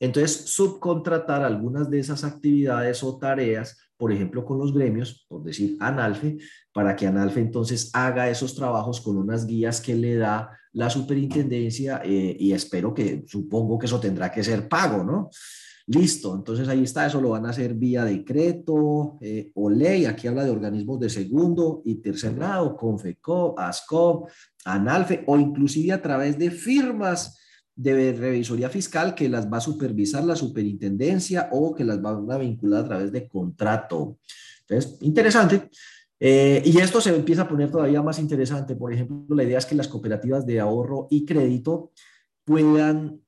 Entonces, 0.00 0.46
subcontratar 0.46 1.42
algunas 1.42 1.90
de 1.90 1.98
esas 1.98 2.24
actividades 2.24 3.04
o 3.04 3.18
tareas, 3.18 3.76
por 3.98 4.12
ejemplo, 4.12 4.46
con 4.46 4.58
los 4.58 4.72
gremios, 4.72 5.26
por 5.28 5.44
decir 5.44 5.76
Analfe, 5.78 6.38
para 6.72 6.96
que 6.96 7.06
Analfe 7.06 7.40
entonces 7.40 7.90
haga 7.92 8.28
esos 8.28 8.54
trabajos 8.54 9.00
con 9.00 9.16
unas 9.16 9.46
guías 9.46 9.80
que 9.80 9.94
le 9.94 10.16
da 10.16 10.50
la 10.72 10.88
superintendencia 10.88 12.00
eh, 12.04 12.36
y 12.38 12.52
espero 12.52 12.94
que, 12.94 13.24
supongo 13.26 13.78
que 13.78 13.86
eso 13.86 14.00
tendrá 14.00 14.30
que 14.32 14.42
ser 14.42 14.68
pago, 14.68 15.04
¿no? 15.04 15.30
Listo, 15.86 16.34
entonces 16.34 16.68
ahí 16.68 16.84
está, 16.84 17.06
eso 17.06 17.20
lo 17.20 17.30
van 17.30 17.44
a 17.44 17.50
hacer 17.50 17.74
vía 17.74 18.04
decreto 18.04 19.18
eh, 19.20 19.50
o 19.54 19.68
ley. 19.68 20.04
Aquí 20.04 20.28
habla 20.28 20.44
de 20.44 20.50
organismos 20.50 21.00
de 21.00 21.10
segundo 21.10 21.82
y 21.84 21.96
tercer 21.96 22.36
grado, 22.36 22.76
CONFECO, 22.76 23.58
ASCOP, 23.58 24.30
ANALFE 24.64 25.24
o 25.26 25.36
inclusive 25.38 25.92
a 25.92 26.00
través 26.00 26.38
de 26.38 26.50
firmas 26.52 27.38
de 27.74 28.12
revisoría 28.12 28.68
fiscal 28.68 29.14
que 29.14 29.28
las 29.28 29.50
va 29.50 29.58
a 29.58 29.62
supervisar 29.62 30.24
la 30.24 30.36
superintendencia 30.36 31.48
o 31.52 31.74
que 31.74 31.84
las 31.84 32.00
van 32.00 32.30
a 32.30 32.38
vincular 32.38 32.84
a 32.84 32.88
través 32.88 33.12
de 33.12 33.28
contrato. 33.28 34.18
Entonces, 34.60 34.98
interesante. 35.00 35.68
Eh, 36.24 36.62
y 36.64 36.78
esto 36.78 37.00
se 37.00 37.12
empieza 37.12 37.42
a 37.42 37.48
poner 37.48 37.68
todavía 37.68 38.00
más 38.00 38.20
interesante. 38.20 38.76
Por 38.76 38.92
ejemplo, 38.92 39.34
la 39.34 39.42
idea 39.42 39.58
es 39.58 39.66
que 39.66 39.74
las 39.74 39.88
cooperativas 39.88 40.46
de 40.46 40.60
ahorro 40.60 41.08
y 41.10 41.24
crédito 41.24 41.90
puedan 42.44 43.20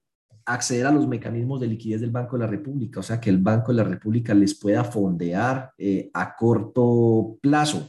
acceder 0.45 0.87
a 0.87 0.93
los 0.93 1.09
mecanismos 1.09 1.61
de 1.61 1.67
liquidez 1.67 2.01
del 2.01 2.13
Banco 2.13 2.37
de 2.37 2.45
la 2.45 2.51
República, 2.51 3.01
o 3.01 3.03
sea, 3.03 3.21
que 3.21 3.31
el 3.31 3.39
Banco 3.39 3.73
de 3.73 3.79
la 3.79 3.85
República 3.85 4.33
les 4.33 4.55
pueda 4.55 4.85
fondear 4.85 5.73
eh, 5.77 6.09
a 6.15 6.37
corto 6.37 7.37
plazo. 7.41 7.89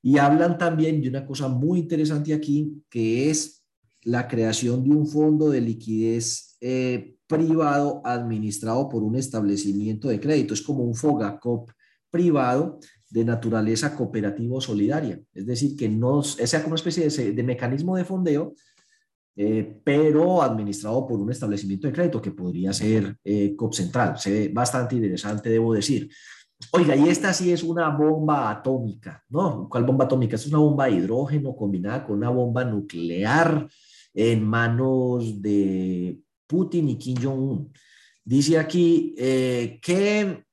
Y 0.00 0.16
hablan 0.16 0.56
también 0.56 1.02
de 1.02 1.10
una 1.10 1.26
cosa 1.26 1.48
muy 1.48 1.80
interesante 1.80 2.32
aquí, 2.32 2.82
que 2.88 3.28
es 3.28 3.62
la 4.04 4.26
creación 4.26 4.82
de 4.82 4.88
un 4.88 5.06
fondo 5.06 5.50
de 5.50 5.60
liquidez 5.60 6.56
eh, 6.62 7.18
privado 7.26 8.00
administrado 8.06 8.88
por 8.88 9.02
un 9.02 9.16
establecimiento 9.16 10.08
de 10.08 10.18
crédito. 10.18 10.54
Es 10.54 10.62
como 10.62 10.82
un 10.82 10.94
FOGACOP 10.94 11.72
privado 12.10 12.80
de 13.10 13.24
naturaleza 13.24 13.94
cooperativa 13.96 14.56
o 14.56 14.60
solidaria. 14.60 15.20
Es 15.34 15.46
decir, 15.46 15.76
que 15.76 15.88
no 15.88 16.22
sea 16.22 16.62
como 16.62 16.74
una 16.74 16.82
especie 16.82 17.32
de, 17.32 17.42
mecanismo 17.42 17.96
de 17.96 18.04
fondeo, 18.04 18.54
eh, 19.36 19.80
pero 19.84 20.42
administrado 20.42 21.06
por 21.06 21.20
un 21.20 21.30
establecimiento 21.30 21.86
de 21.86 21.92
crédito 21.92 22.22
que 22.22 22.30
podría 22.30 22.72
ser 22.72 23.16
eh, 23.24 23.54
COP 23.56 23.74
Central. 23.74 24.18
Se 24.18 24.30
ve 24.30 24.50
bastante 24.52 24.94
interesante, 24.94 25.50
debo 25.50 25.74
decir. 25.74 26.08
Oiga, 26.72 26.94
y 26.94 27.08
esta 27.08 27.32
sí 27.32 27.50
es 27.50 27.62
una 27.62 27.88
bomba 27.88 28.50
atómica, 28.50 29.24
¿no? 29.30 29.66
¿Cuál 29.68 29.84
bomba 29.84 30.04
atómica? 30.04 30.36
Es 30.36 30.46
una 30.46 30.58
bomba 30.58 30.86
de 30.86 30.92
hidrógeno 30.92 31.56
combinada 31.56 32.04
con 32.04 32.18
una 32.18 32.28
bomba 32.28 32.64
nuclear 32.64 33.66
en 34.12 34.44
manos 34.44 35.40
de 35.40 36.20
Putin 36.46 36.90
y 36.90 36.98
Kim 36.98 37.16
Jong-un. 37.20 37.72
Dice 38.24 38.58
aquí 38.58 39.14
eh, 39.16 39.80
que 39.82 40.44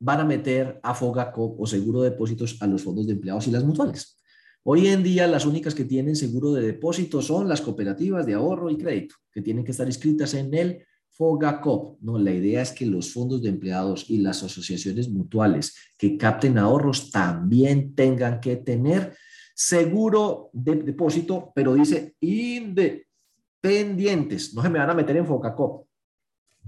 van 0.00 0.20
a 0.20 0.24
meter 0.24 0.80
a 0.82 0.94
FOGACOP 0.94 1.60
o 1.60 1.66
seguro 1.66 2.02
de 2.02 2.10
depósitos 2.10 2.56
a 2.60 2.66
los 2.66 2.82
fondos 2.82 3.06
de 3.06 3.14
empleados 3.14 3.46
y 3.48 3.50
las 3.50 3.64
mutuales. 3.64 4.16
Hoy 4.64 4.88
en 4.88 5.02
día 5.02 5.26
las 5.26 5.46
únicas 5.46 5.74
que 5.74 5.84
tienen 5.84 6.14
seguro 6.14 6.52
de 6.52 6.62
depósito 6.62 7.22
son 7.22 7.48
las 7.48 7.60
cooperativas 7.60 8.26
de 8.26 8.34
ahorro 8.34 8.70
y 8.70 8.76
crédito, 8.76 9.14
que 9.32 9.42
tienen 9.42 9.64
que 9.64 9.70
estar 9.70 9.86
inscritas 9.86 10.34
en 10.34 10.52
el 10.54 10.84
FOGACOP. 11.10 12.02
No, 12.02 12.18
la 12.18 12.32
idea 12.32 12.62
es 12.62 12.72
que 12.72 12.86
los 12.86 13.12
fondos 13.12 13.42
de 13.42 13.48
empleados 13.48 14.08
y 14.08 14.18
las 14.18 14.42
asociaciones 14.42 15.08
mutuales 15.08 15.76
que 15.96 16.16
capten 16.16 16.58
ahorros 16.58 17.10
también 17.10 17.94
tengan 17.94 18.40
que 18.40 18.56
tener 18.56 19.16
seguro 19.54 20.50
de 20.52 20.76
depósito, 20.76 21.52
pero 21.54 21.74
dice 21.74 22.14
independientes. 22.20 24.54
No 24.54 24.62
se 24.62 24.68
me 24.68 24.78
van 24.78 24.90
a 24.90 24.94
meter 24.94 25.16
en 25.16 25.26
FOGACOP. 25.26 25.88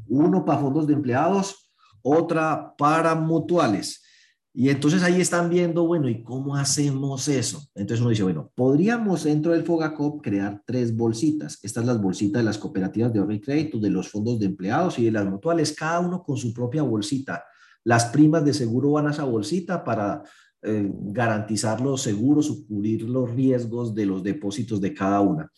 Uno 0.09 0.45
para 0.45 0.61
fondos 0.61 0.89
de 0.89 0.95
empleados, 0.95 1.70
otra 2.03 2.74
para 2.76 3.14
mutuales. 3.14 4.03
Y 4.53 4.68
entonces 4.68 5.03
ahí 5.05 5.20
están 5.20 5.48
viendo, 5.48 5.86
bueno, 5.86 6.09
¿y 6.09 6.24
cómo 6.24 6.57
hacemos 6.57 7.28
eso? 7.28 7.62
Entonces 7.74 8.01
uno 8.01 8.11
dice, 8.11 8.24
bueno, 8.24 8.51
podríamos 8.55 9.22
dentro 9.22 9.53
del 9.53 9.62
Fogacop 9.62 10.20
crear 10.22 10.61
tres 10.66 10.96
bolsitas. 10.96 11.61
Estas 11.62 11.84
las 11.84 12.03
bolsitas 12.03 12.40
de 12.40 12.44
las 12.44 12.59
cooperativas 12.59 13.12
de 13.12 13.20
ahorro 13.20 13.34
y 13.34 13.40
crédito, 13.40 13.78
de 13.78 13.90
los 13.90 14.09
fondos 14.09 14.40
de 14.40 14.46
empleados 14.46 14.98
y 14.98 15.05
de 15.05 15.12
las 15.12 15.24
mutuales, 15.24 15.72
cada 15.72 16.01
uno 16.01 16.22
con 16.22 16.36
su 16.36 16.53
propia 16.53 16.82
bolsita. 16.82 17.44
Las 17.84 18.07
primas 18.07 18.44
de 18.44 18.53
seguro 18.53 18.92
van 18.92 19.07
a 19.07 19.12
esa 19.12 19.24
bolsita 19.24 19.84
para 19.84 20.24
eh, 20.62 20.90
garantizar 20.94 21.80
los 21.80 22.03
seguros 22.03 22.51
o 22.51 22.66
cubrir 22.66 23.09
los 23.09 23.30
riesgos 23.30 23.94
de 23.94 24.05
los 24.05 24.22
depósitos 24.22 24.80
de 24.80 24.92
cada 24.92 25.20
una. 25.20 25.51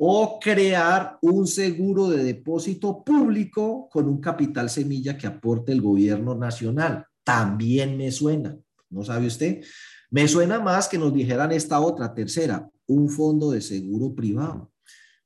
O 0.00 0.38
crear 0.38 1.18
un 1.22 1.48
seguro 1.48 2.08
de 2.08 2.22
depósito 2.22 3.02
público 3.02 3.88
con 3.90 4.06
un 4.08 4.20
capital 4.20 4.70
semilla 4.70 5.18
que 5.18 5.26
aporte 5.26 5.72
el 5.72 5.82
gobierno 5.82 6.36
nacional 6.36 7.04
también 7.24 7.96
me 7.96 8.12
suena. 8.12 8.56
¿No 8.90 9.02
sabe 9.02 9.26
usted? 9.26 9.62
Me 10.10 10.28
suena 10.28 10.60
más 10.60 10.88
que 10.88 10.98
nos 10.98 11.12
dijeran 11.12 11.50
esta 11.50 11.80
otra, 11.80 12.14
tercera, 12.14 12.70
un 12.86 13.10
fondo 13.10 13.50
de 13.50 13.60
seguro 13.60 14.14
privado. 14.14 14.70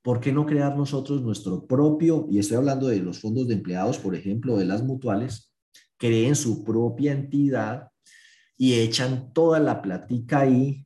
¿Por 0.01 0.19
qué 0.19 0.33
no 0.33 0.45
crear 0.45 0.75
nosotros 0.75 1.21
nuestro 1.21 1.65
propio, 1.65 2.27
y 2.29 2.39
estoy 2.39 2.57
hablando 2.57 2.87
de 2.87 2.97
los 2.97 3.19
fondos 3.19 3.47
de 3.47 3.53
empleados, 3.53 3.99
por 3.99 4.15
ejemplo, 4.15 4.57
de 4.57 4.65
las 4.65 4.83
mutuales, 4.83 5.53
creen 5.97 6.35
su 6.35 6.63
propia 6.63 7.13
entidad 7.13 7.89
y 8.57 8.73
echan 8.73 9.31
toda 9.33 9.59
la 9.59 9.81
platica 9.81 10.39
ahí 10.39 10.85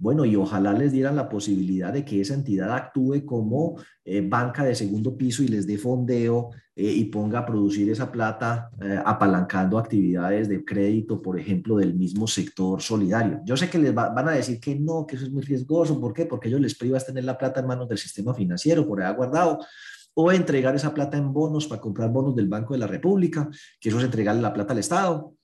bueno, 0.00 0.24
y 0.24 0.36
ojalá 0.36 0.72
les 0.72 0.92
dieran 0.92 1.16
la 1.16 1.28
posibilidad 1.28 1.92
de 1.92 2.04
que 2.04 2.20
esa 2.20 2.34
entidad 2.34 2.72
actúe 2.72 3.26
como 3.26 3.80
eh, 4.04 4.20
banca 4.20 4.64
de 4.64 4.76
segundo 4.76 5.16
piso 5.16 5.42
y 5.42 5.48
les 5.48 5.66
dé 5.66 5.76
fondeo 5.76 6.50
eh, 6.76 6.92
y 6.92 7.06
ponga 7.06 7.40
a 7.40 7.46
producir 7.46 7.90
esa 7.90 8.12
plata 8.12 8.70
eh, 8.80 9.00
apalancando 9.04 9.76
actividades 9.76 10.48
de 10.48 10.64
crédito, 10.64 11.20
por 11.20 11.36
ejemplo, 11.36 11.76
del 11.76 11.94
mismo 11.94 12.28
sector 12.28 12.80
solidario. 12.80 13.40
Yo 13.44 13.56
sé 13.56 13.68
que 13.68 13.78
les 13.78 13.92
van 13.92 14.28
a 14.28 14.32
decir 14.32 14.60
que 14.60 14.76
no, 14.76 15.04
que 15.04 15.16
eso 15.16 15.24
es 15.24 15.32
muy 15.32 15.42
riesgoso. 15.42 16.00
¿Por 16.00 16.14
qué? 16.14 16.26
Porque 16.26 16.46
ellos 16.46 16.60
les 16.60 16.76
privas 16.76 17.04
tener 17.04 17.24
la 17.24 17.36
plata 17.36 17.58
en 17.58 17.66
manos 17.66 17.88
del 17.88 17.98
sistema 17.98 18.32
financiero, 18.32 18.86
por 18.86 19.02
ahí 19.02 19.12
guardado 19.14 19.58
o 20.14 20.32
entregar 20.32 20.74
esa 20.76 20.94
plata 20.94 21.16
en 21.16 21.32
bonos 21.32 21.66
para 21.66 21.80
comprar 21.80 22.10
bonos 22.10 22.34
del 22.34 22.48
Banco 22.48 22.72
de 22.72 22.80
la 22.80 22.88
República, 22.88 23.48
que 23.80 23.88
eso 23.88 23.98
es 23.98 24.04
entregarle 24.04 24.42
la 24.42 24.52
plata 24.52 24.72
al 24.72 24.78
Estado. 24.80 25.34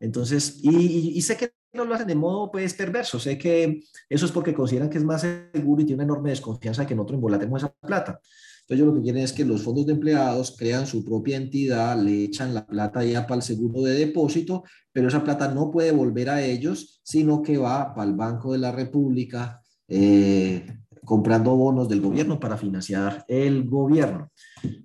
Entonces, 0.00 0.60
y 0.62 1.20
sé 1.22 1.36
que 1.36 1.57
no 1.72 1.84
lo 1.84 1.94
hacen 1.94 2.08
de 2.08 2.14
modo 2.14 2.50
pues 2.50 2.74
perverso. 2.74 3.18
Sé 3.18 3.38
que 3.38 3.80
eso 4.08 4.26
es 4.26 4.32
porque 4.32 4.54
consideran 4.54 4.90
que 4.90 4.98
es 4.98 5.04
más 5.04 5.26
seguro 5.52 5.82
y 5.82 5.84
tiene 5.84 6.02
una 6.02 6.12
enorme 6.12 6.30
desconfianza 6.30 6.82
de 6.82 6.88
que 6.88 6.94
nosotros 6.94 7.16
embolatemos 7.16 7.62
esa 7.62 7.72
plata. 7.72 8.20
Entonces, 8.68 8.86
lo 8.86 8.94
que 8.94 9.02
quieren 9.02 9.22
es 9.22 9.32
que 9.32 9.46
los 9.46 9.62
fondos 9.62 9.86
de 9.86 9.92
empleados 9.92 10.54
crean 10.58 10.86
su 10.86 11.02
propia 11.02 11.38
entidad, 11.38 11.98
le 11.98 12.24
echan 12.24 12.52
la 12.52 12.66
plata 12.66 13.02
ya 13.02 13.26
para 13.26 13.36
el 13.36 13.42
seguro 13.42 13.80
de 13.82 13.94
depósito, 13.94 14.62
pero 14.92 15.08
esa 15.08 15.24
plata 15.24 15.48
no 15.48 15.70
puede 15.70 15.90
volver 15.90 16.28
a 16.28 16.42
ellos, 16.42 17.00
sino 17.02 17.40
que 17.40 17.56
va 17.56 17.94
para 17.94 18.10
el 18.10 18.14
Banco 18.14 18.52
de 18.52 18.58
la 18.58 18.70
República, 18.70 19.62
eh, 19.88 20.66
comprando 21.02 21.56
bonos 21.56 21.88
del 21.88 22.02
gobierno 22.02 22.38
para 22.38 22.58
financiar 22.58 23.24
el 23.26 23.66
gobierno. 23.66 24.30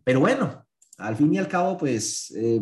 Pero 0.06 0.22
bueno, 0.22 0.66
al 0.98 1.18
fin 1.18 1.34
y 1.34 1.38
al 1.38 1.50
cabo, 1.50 1.78
pues 1.78 2.34
eh, 2.38 2.62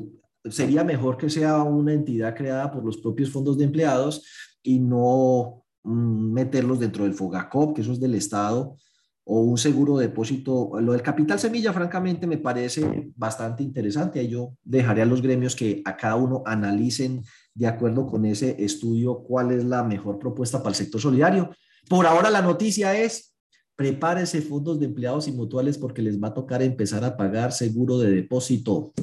sería 0.50 0.84
mejor 0.84 1.18
que 1.18 1.30
sea 1.30 1.64
una 1.64 1.94
entidad 1.94 2.36
creada 2.36 2.72
por 2.72 2.84
los 2.84 2.98
propios 2.98 3.30
fondos 3.30 3.58
de 3.58 3.66
empleados 3.66 4.26
y 4.64 4.80
no 4.80 5.64
mm, 5.84 6.32
meterlos 6.34 6.80
dentro 6.80 7.04
del 7.04 7.14
FOGACOP, 7.14 7.76
que 7.76 7.82
eso 7.82 7.92
es 7.92 8.00
del 8.00 8.16
Estado, 8.16 8.76
o 9.24 9.42
un 9.42 9.58
seguro 9.58 9.98
de 9.98 10.08
depósito. 10.08 10.72
Lo 10.82 10.94
del 10.94 11.02
capital 11.02 11.40
semilla, 11.40 11.74
francamente, 11.74 12.26
me 12.28 12.38
parece 12.38 13.12
bastante 13.16 13.64
interesante. 13.64 14.28
Yo 14.28 14.54
dejaré 14.64 15.04
a 15.04 15.06
los 15.06 15.22
gremios 15.22 15.56
que 15.56 15.82
a 15.86 15.96
cada 15.96 16.16
uno 16.16 16.44
analicen 16.46 17.24
de 17.54 17.68
acuerdo 17.68 18.08
con 18.08 18.26
ese 18.26 18.64
estudio 18.64 19.24
cuál 19.24 19.52
es 19.52 19.64
la 19.64 19.84
mejor 19.84 20.18
propuesta 20.18 20.60
para 20.60 20.70
el 20.70 20.76
sector 20.76 21.00
solidario. 21.00 21.52
Por 21.88 22.06
ahora 22.06 22.30
la 22.30 22.42
noticia 22.42 22.98
es, 22.98 23.36
prepárense 23.76 24.42
fondos 24.42 24.80
de 24.80 24.86
empleados 24.86 25.28
y 25.28 25.32
mutuales 25.32 25.78
porque 25.78 26.02
les 26.02 26.22
va 26.22 26.30
a 26.30 26.34
tocar 26.34 26.62
empezar 26.62 27.04
a 27.04 27.16
pagar 27.18 27.52
seguro 27.52 27.98
de 28.00 28.12
depósito. 28.12 28.94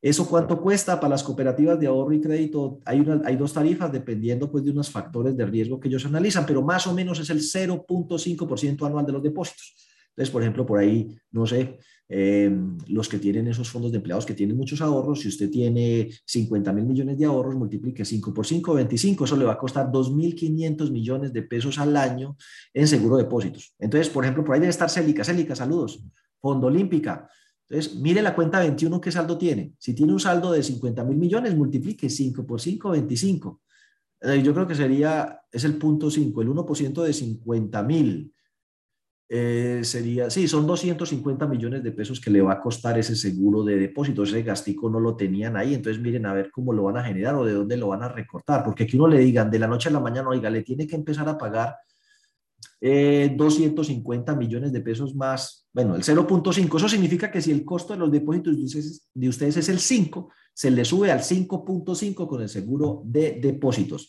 ¿Eso 0.00 0.28
cuánto 0.28 0.60
cuesta 0.60 1.00
para 1.00 1.10
las 1.10 1.24
cooperativas 1.24 1.78
de 1.80 1.88
ahorro 1.88 2.12
y 2.12 2.20
crédito? 2.20 2.80
Hay, 2.84 3.00
una, 3.00 3.20
hay 3.24 3.36
dos 3.36 3.52
tarifas 3.52 3.90
dependiendo 3.90 4.50
pues, 4.50 4.64
de 4.64 4.70
unos 4.70 4.90
factores 4.90 5.36
de 5.36 5.44
riesgo 5.44 5.80
que 5.80 5.88
ellos 5.88 6.06
analizan, 6.06 6.46
pero 6.46 6.62
más 6.62 6.86
o 6.86 6.94
menos 6.94 7.18
es 7.18 7.30
el 7.30 7.40
0.5% 7.40 8.86
anual 8.86 9.04
de 9.04 9.12
los 9.12 9.22
depósitos. 9.22 9.74
Entonces, 10.10 10.32
por 10.32 10.42
ejemplo, 10.42 10.66
por 10.66 10.78
ahí, 10.78 11.16
no 11.32 11.46
sé, 11.46 11.78
eh, 12.08 12.50
los 12.88 13.08
que 13.08 13.18
tienen 13.18 13.48
esos 13.48 13.68
fondos 13.68 13.92
de 13.92 13.98
empleados 13.98 14.24
que 14.24 14.34
tienen 14.34 14.56
muchos 14.56 14.80
ahorros, 14.80 15.20
si 15.20 15.28
usted 15.28 15.50
tiene 15.50 16.08
50 16.24 16.72
mil 16.72 16.84
millones 16.84 17.18
de 17.18 17.26
ahorros, 17.26 17.54
multiplique 17.54 18.04
5 18.04 18.32
por 18.32 18.46
5, 18.46 18.74
25, 18.74 19.24
eso 19.24 19.36
le 19.36 19.44
va 19.44 19.52
a 19.52 19.58
costar 19.58 19.92
2.500 19.92 20.90
millones 20.90 21.32
de 21.32 21.42
pesos 21.42 21.78
al 21.78 21.96
año 21.96 22.36
en 22.72 22.88
seguro 22.88 23.16
de 23.16 23.24
depósitos. 23.24 23.74
Entonces, 23.78 24.08
por 24.08 24.24
ejemplo, 24.24 24.44
por 24.44 24.54
ahí 24.54 24.60
debe 24.60 24.70
estar 24.70 24.88
Célica, 24.88 25.22
Célica, 25.22 25.54
saludos, 25.54 26.02
Fondo 26.40 26.68
Olímpica, 26.68 27.28
entonces, 27.68 28.00
mire 28.00 28.22
la 28.22 28.34
cuenta 28.34 28.60
21 28.60 29.00
qué 29.00 29.12
saldo 29.12 29.36
tiene. 29.36 29.74
Si 29.78 29.94
tiene 29.94 30.12
un 30.12 30.20
saldo 30.20 30.52
de 30.52 30.62
50 30.62 31.04
mil 31.04 31.18
millones, 31.18 31.54
multiplique 31.54 32.08
5 32.08 32.46
por 32.46 32.60
5, 32.60 32.90
25. 32.90 33.60
Eh, 34.22 34.42
yo 34.42 34.54
creo 34.54 34.66
que 34.66 34.74
sería, 34.74 35.42
es 35.52 35.64
el 35.64 35.76
punto 35.76 36.10
5, 36.10 36.40
el 36.40 36.48
1% 36.48 37.02
de 37.02 37.12
50 37.12 37.82
mil. 37.82 38.32
Eh, 39.30 39.80
sería, 39.82 40.30
sí, 40.30 40.48
son 40.48 40.66
250 40.66 41.46
millones 41.46 41.82
de 41.82 41.92
pesos 41.92 42.18
que 42.18 42.30
le 42.30 42.40
va 42.40 42.54
a 42.54 42.60
costar 42.62 42.98
ese 42.98 43.14
seguro 43.14 43.62
de 43.62 43.76
depósito. 43.76 44.22
Ese 44.22 44.42
gastico 44.42 44.88
no 44.88 44.98
lo 44.98 45.14
tenían 45.14 45.54
ahí. 45.58 45.74
Entonces, 45.74 46.02
miren 46.02 46.24
a 46.24 46.32
ver 46.32 46.50
cómo 46.50 46.72
lo 46.72 46.84
van 46.84 46.96
a 46.96 47.04
generar 47.04 47.34
o 47.34 47.44
de 47.44 47.52
dónde 47.52 47.76
lo 47.76 47.88
van 47.88 48.02
a 48.02 48.08
recortar. 48.08 48.64
Porque 48.64 48.86
que 48.86 48.96
uno 48.96 49.08
le 49.08 49.18
digan 49.18 49.50
de 49.50 49.58
la 49.58 49.68
noche 49.68 49.90
a 49.90 49.92
la 49.92 50.00
mañana, 50.00 50.30
oiga, 50.30 50.48
le 50.48 50.62
tiene 50.62 50.86
que 50.86 50.96
empezar 50.96 51.28
a 51.28 51.36
pagar 51.36 51.76
250 52.80 54.32
eh, 54.32 54.36
millones 54.36 54.72
de 54.72 54.80
pesos 54.80 55.14
más, 55.14 55.66
bueno, 55.72 55.96
el 55.96 56.02
0.5, 56.02 56.76
eso 56.76 56.88
significa 56.88 57.30
que 57.30 57.42
si 57.42 57.50
el 57.50 57.64
costo 57.64 57.92
de 57.92 57.98
los 57.98 58.12
depósitos 58.12 58.56
de 59.14 59.28
ustedes, 59.28 59.56
es 59.56 59.68
el 59.68 59.80
5, 59.80 60.30
se 60.54 60.70
le 60.70 60.84
sube 60.84 61.10
al 61.10 61.20
5.5 61.20 62.28
con 62.28 62.42
el 62.42 62.48
seguro 62.48 63.02
de 63.04 63.38
depósitos. 63.40 64.08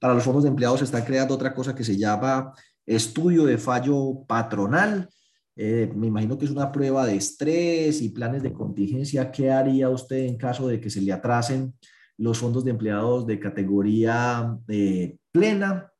Para 0.00 0.14
los 0.14 0.22
fondos 0.22 0.44
de 0.44 0.50
empleados 0.50 0.80
se 0.80 0.84
está 0.84 1.04
creando 1.04 1.34
otra 1.34 1.54
cosa 1.54 1.74
que 1.74 1.84
se 1.84 1.96
llama 1.96 2.52
estudio 2.86 3.44
de 3.44 3.58
fallo 3.58 4.24
patronal. 4.26 5.08
Eh, 5.56 5.90
me 5.94 6.06
imagino 6.06 6.38
que 6.38 6.44
es 6.44 6.50
una 6.50 6.70
prueba 6.70 7.04
de 7.04 7.16
estrés 7.16 8.00
y 8.00 8.10
planes 8.10 8.42
de 8.42 8.52
contingencia. 8.52 9.30
¿Qué 9.30 9.50
haría 9.50 9.90
usted 9.90 10.18
en 10.18 10.36
caso 10.36 10.68
de 10.68 10.80
que 10.80 10.88
se 10.88 11.00
le 11.00 11.12
atrasen 11.12 11.74
los 12.16 12.38
fondos 12.38 12.64
de 12.64 12.70
empleados 12.70 13.26
de 13.26 13.38
categoría 13.38 14.56
eh, 14.68 15.18
plena? 15.32 15.92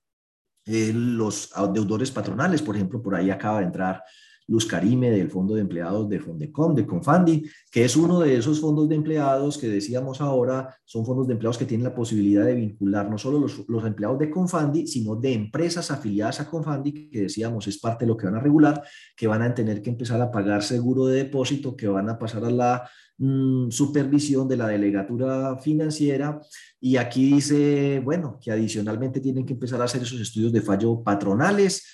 Eh, 0.69 0.93
los 0.95 1.51
deudores 1.73 2.11
patronales, 2.11 2.61
por 2.61 2.77
ejemplo, 2.77 3.03
por 3.03 3.15
ahí 3.15 3.31
acaba 3.31 3.61
de 3.61 3.65
entrar 3.65 4.05
Luz 4.49 4.67
Karime 4.67 5.11
del 5.11 5.31
Fondo 5.31 5.55
de 5.55 5.61
Empleados 5.61 6.09
de 6.09 6.21
Fondecom, 6.21 6.75
de 6.75 6.87
Confandi, 6.87 7.45
que 7.71 7.85
es 7.85 7.97
uno 7.97 8.21
de 8.21 8.37
esos 8.37 8.61
fondos 8.61 8.89
de 8.89 8.97
empleados 8.97 9.57
que 9.59 9.69
decíamos 9.69 10.21
ahora, 10.21 10.77
son 10.85 11.07
fondos 11.07 11.27
de 11.27 11.35
empleados 11.35 11.59
que 11.59 11.67
tienen 11.67 11.85
la 11.85 11.95
posibilidad 11.95 12.45
de 12.45 12.55
vincular 12.55 13.11
no 13.11 13.19
solo 13.19 13.39
los, 13.39 13.69
los 13.69 13.85
empleados 13.85 14.19
de 14.19 14.31
Confandi, 14.31 14.87
sino 14.87 15.17
de 15.17 15.33
empresas 15.33 15.91
afiliadas 15.91 16.41
a 16.41 16.51
Confandi, 16.51 17.11
que 17.11 17.21
decíamos 17.23 17.67
es 17.69 17.79
parte 17.79 18.05
de 18.05 18.09
lo 18.09 18.17
que 18.17 18.27
van 18.27 18.37
a 18.37 18.41
regular, 18.41 18.83
que 19.17 19.27
van 19.27 19.43
a 19.43 19.55
tener 19.55 19.83
que 19.83 19.91
empezar 19.91 20.21
a 20.21 20.31
pagar 20.31 20.63
seguro 20.63 21.07
de 21.07 21.25
depósito, 21.25 21.77
que 21.77 21.89
van 21.89 22.09
a 22.09 22.19
pasar 22.19 22.45
a 22.45 22.51
la 22.51 22.89
Mm, 23.21 23.71
supervisión 23.73 24.47
de 24.47 24.57
la 24.57 24.69
delegatura 24.69 25.57
financiera 25.59 26.41
y 26.81 26.97
aquí 26.97 27.33
dice, 27.33 28.01
bueno, 28.05 28.39
que 28.41 28.53
adicionalmente 28.53 29.19
tienen 29.19 29.45
que 29.45 29.55
empezar 29.55 29.81
a 29.83 29.87
hacer 29.87 30.03
esos 30.03 30.21
estudios 30.21 30.53
de 30.53 30.63
fallo 30.63 31.03
patronales. 31.03 31.85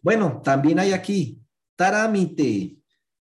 Bueno, 0.00 0.40
también 0.42 0.80
hay 0.80 0.90
aquí 0.90 1.40
trámite 1.90 2.76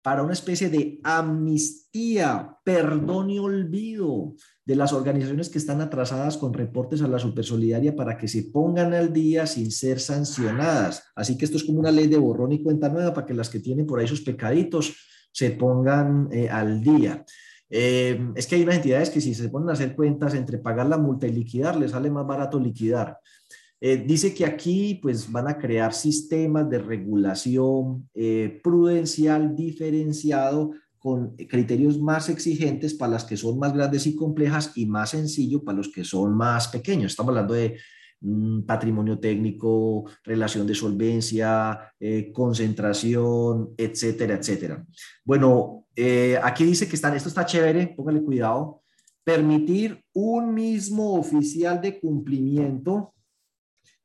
para 0.02 0.22
una 0.22 0.32
especie 0.32 0.70
de 0.70 1.00
amnistía, 1.02 2.56
perdón 2.64 3.28
y 3.28 3.38
olvido 3.38 4.34
de 4.64 4.76
las 4.76 4.92
organizaciones 4.92 5.50
que 5.50 5.58
están 5.58 5.80
atrasadas 5.80 6.38
con 6.38 6.54
reportes 6.54 7.02
a 7.02 7.08
la 7.08 7.18
Supersolidaria 7.18 7.94
para 7.94 8.16
que 8.16 8.28
se 8.28 8.44
pongan 8.44 8.94
al 8.94 9.12
día 9.12 9.46
sin 9.46 9.70
ser 9.70 10.00
sancionadas. 10.00 11.02
Así 11.14 11.36
que 11.36 11.44
esto 11.44 11.56
es 11.56 11.64
como 11.64 11.80
una 11.80 11.90
ley 11.90 12.06
de 12.06 12.16
borrón 12.16 12.52
y 12.52 12.62
cuenta 12.62 12.88
nueva 12.88 13.12
para 13.12 13.26
que 13.26 13.34
las 13.34 13.50
que 13.50 13.60
tienen 13.60 13.86
por 13.86 13.98
ahí 13.98 14.06
sus 14.06 14.22
pecaditos 14.22 14.94
se 15.32 15.50
pongan 15.50 16.28
eh, 16.32 16.48
al 16.48 16.80
día. 16.80 17.24
Eh, 17.68 18.30
es 18.36 18.46
que 18.46 18.54
hay 18.54 18.62
unas 18.62 18.76
entidades 18.76 19.10
que 19.10 19.20
si 19.20 19.34
se 19.34 19.48
ponen 19.48 19.70
a 19.70 19.72
hacer 19.72 19.94
cuentas 19.94 20.34
entre 20.34 20.58
pagar 20.58 20.86
la 20.86 20.98
multa 20.98 21.26
y 21.26 21.32
liquidar, 21.32 21.76
les 21.76 21.90
sale 21.90 22.10
más 22.10 22.26
barato 22.26 22.60
liquidar. 22.60 23.18
Eh, 23.80 24.04
dice 24.06 24.32
que 24.34 24.44
aquí 24.44 24.98
pues 25.02 25.30
van 25.30 25.48
a 25.48 25.58
crear 25.58 25.92
sistemas 25.92 26.68
de 26.70 26.78
regulación 26.78 28.08
prudencial 28.62 29.54
diferenciado 29.54 30.72
con 30.98 31.36
criterios 31.36 32.00
más 32.00 32.28
exigentes 32.28 32.94
para 32.94 33.12
las 33.12 33.24
que 33.24 33.36
son 33.36 33.58
más 33.58 33.72
grandes 33.74 34.06
y 34.06 34.16
complejas 34.16 34.72
y 34.74 34.86
más 34.86 35.10
sencillo 35.10 35.62
para 35.62 35.78
los 35.78 35.88
que 35.88 36.04
son 36.04 36.34
más 36.34 36.68
pequeños. 36.68 37.12
Estamos 37.12 37.30
hablando 37.30 37.54
de 37.54 37.76
patrimonio 38.66 39.18
técnico, 39.18 40.04
relación 40.24 40.66
de 40.66 40.74
solvencia, 40.74 41.92
eh, 42.00 42.32
concentración, 42.32 43.74
etcétera, 43.76 44.34
etcétera. 44.34 44.84
Bueno, 45.24 45.86
eh, 45.94 46.38
aquí 46.42 46.64
dice 46.64 46.88
que 46.88 46.96
están, 46.96 47.14
esto 47.14 47.28
está 47.28 47.46
chévere, 47.46 47.94
póngale 47.96 48.22
cuidado, 48.22 48.82
permitir 49.22 50.02
un 50.12 50.54
mismo 50.54 51.14
oficial 51.14 51.80
de 51.80 52.00
cumplimiento 52.00 53.12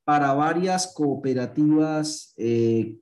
para 0.03 0.33
varias 0.33 0.93
cooperativas, 0.93 2.33
eh, 2.37 2.97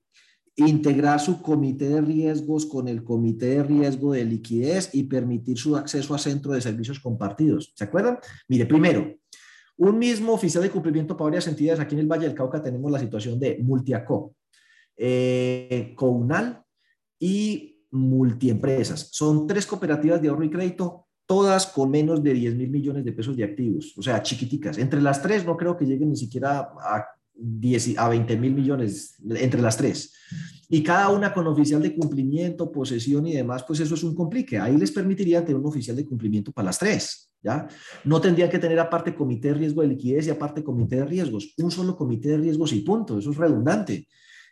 integrar 0.56 1.20
su 1.20 1.42
comité 1.42 1.90
de 1.90 2.02
riesgos 2.02 2.66
con 2.66 2.88
el 2.88 3.04
comité 3.04 3.48
de 3.48 3.64
riesgo 3.64 4.14
de 4.14 4.26
liquidez 4.26 4.90
y 4.94 5.04
permitir 5.04 5.58
su 5.58 5.78
acceso 5.78 6.14
a 6.14 6.18
centro 6.18 6.52
de 6.52 6.62
servicios 6.62 7.00
compartidos. 7.00 7.74
¿Se 7.76 7.86
acuerdan? 7.86 8.20
Mire, 8.48 8.66
primero, 8.66 9.16
un 9.78 9.98
mismo 9.98 10.34
oficial 10.34 10.64
de 10.64 10.70
cumplimiento 10.70 11.16
para 11.16 11.30
varias 11.30 11.48
entidades. 11.48 11.80
Aquí 11.80 11.96
en 11.96 12.02
el 12.02 12.08
Valle 12.08 12.26
del 12.28 12.36
Cauca 12.36 12.62
tenemos 12.62 12.92
la 12.92 13.00
situación 13.00 13.40
de 13.40 13.58
Multiaco, 13.62 14.36
eh, 14.98 15.94
Counal 15.96 16.62
y 17.18 17.86
Multiempresas. 17.92 19.10
Son 19.12 19.48
tres 19.48 19.66
cooperativas 19.66 20.22
de 20.22 20.28
ahorro 20.28 20.44
y 20.44 20.50
crédito, 20.50 21.08
todas 21.30 21.68
con 21.68 21.92
menos 21.92 22.24
de 22.24 22.34
10 22.34 22.56
mil 22.56 22.72
millones 22.72 23.06
de 23.06 23.12
pesos 23.12 23.38
de 23.38 23.44
activos, 23.44 23.94
o 23.96 24.02
sea, 24.02 24.24
chiquiticas. 24.24 24.80
Entre 24.80 25.00
las 25.00 25.22
tres 25.22 25.46
no 25.46 25.56
creo 25.56 25.78
que 25.78 25.86
lleguen 25.86 26.10
ni 26.10 26.16
siquiera 26.16 26.58
a, 26.58 27.06
10, 27.36 28.00
a 28.00 28.10
20 28.10 28.36
mil 28.36 28.56
millones, 28.56 29.16
entre 29.36 29.62
las 29.62 29.78
tres. 29.78 30.12
Y 30.68 30.82
cada 30.82 31.10
una 31.10 31.32
con 31.32 31.46
oficial 31.46 31.84
de 31.84 31.94
cumplimiento, 31.94 32.72
posesión 32.72 33.28
y 33.28 33.36
demás, 33.36 33.64
pues 33.64 33.80
eso 33.80 33.94
es 33.94 34.02
un 34.02 34.16
complique. 34.16 34.58
Ahí 34.58 34.76
les 34.76 34.90
permitiría 34.90 35.46
tener 35.46 35.62
un 35.62 35.68
oficial 35.68 35.96
de 35.96 36.04
cumplimiento 36.04 36.52
para 36.52 36.66
las 36.66 36.80
tres. 36.80 37.32
¿ya? 37.44 37.68
No 38.06 38.20
tendrían 38.20 38.50
que 38.50 38.58
tener 38.58 38.80
aparte 38.80 39.14
comité 39.14 39.50
de 39.50 39.54
riesgo 39.54 39.84
de 39.84 39.90
liquidez 39.90 40.26
y 40.26 40.32
aparte 40.32 40.64
comité 40.64 40.96
de 40.96 41.06
riesgos, 41.06 41.54
un 41.60 41.70
solo 41.70 41.96
comité 41.96 42.30
de 42.30 42.38
riesgos 42.40 42.74
y 42.74 42.82
punto, 42.82 43.20
eso 43.20 43.30
es 43.30 43.38
redundante. 43.38 44.08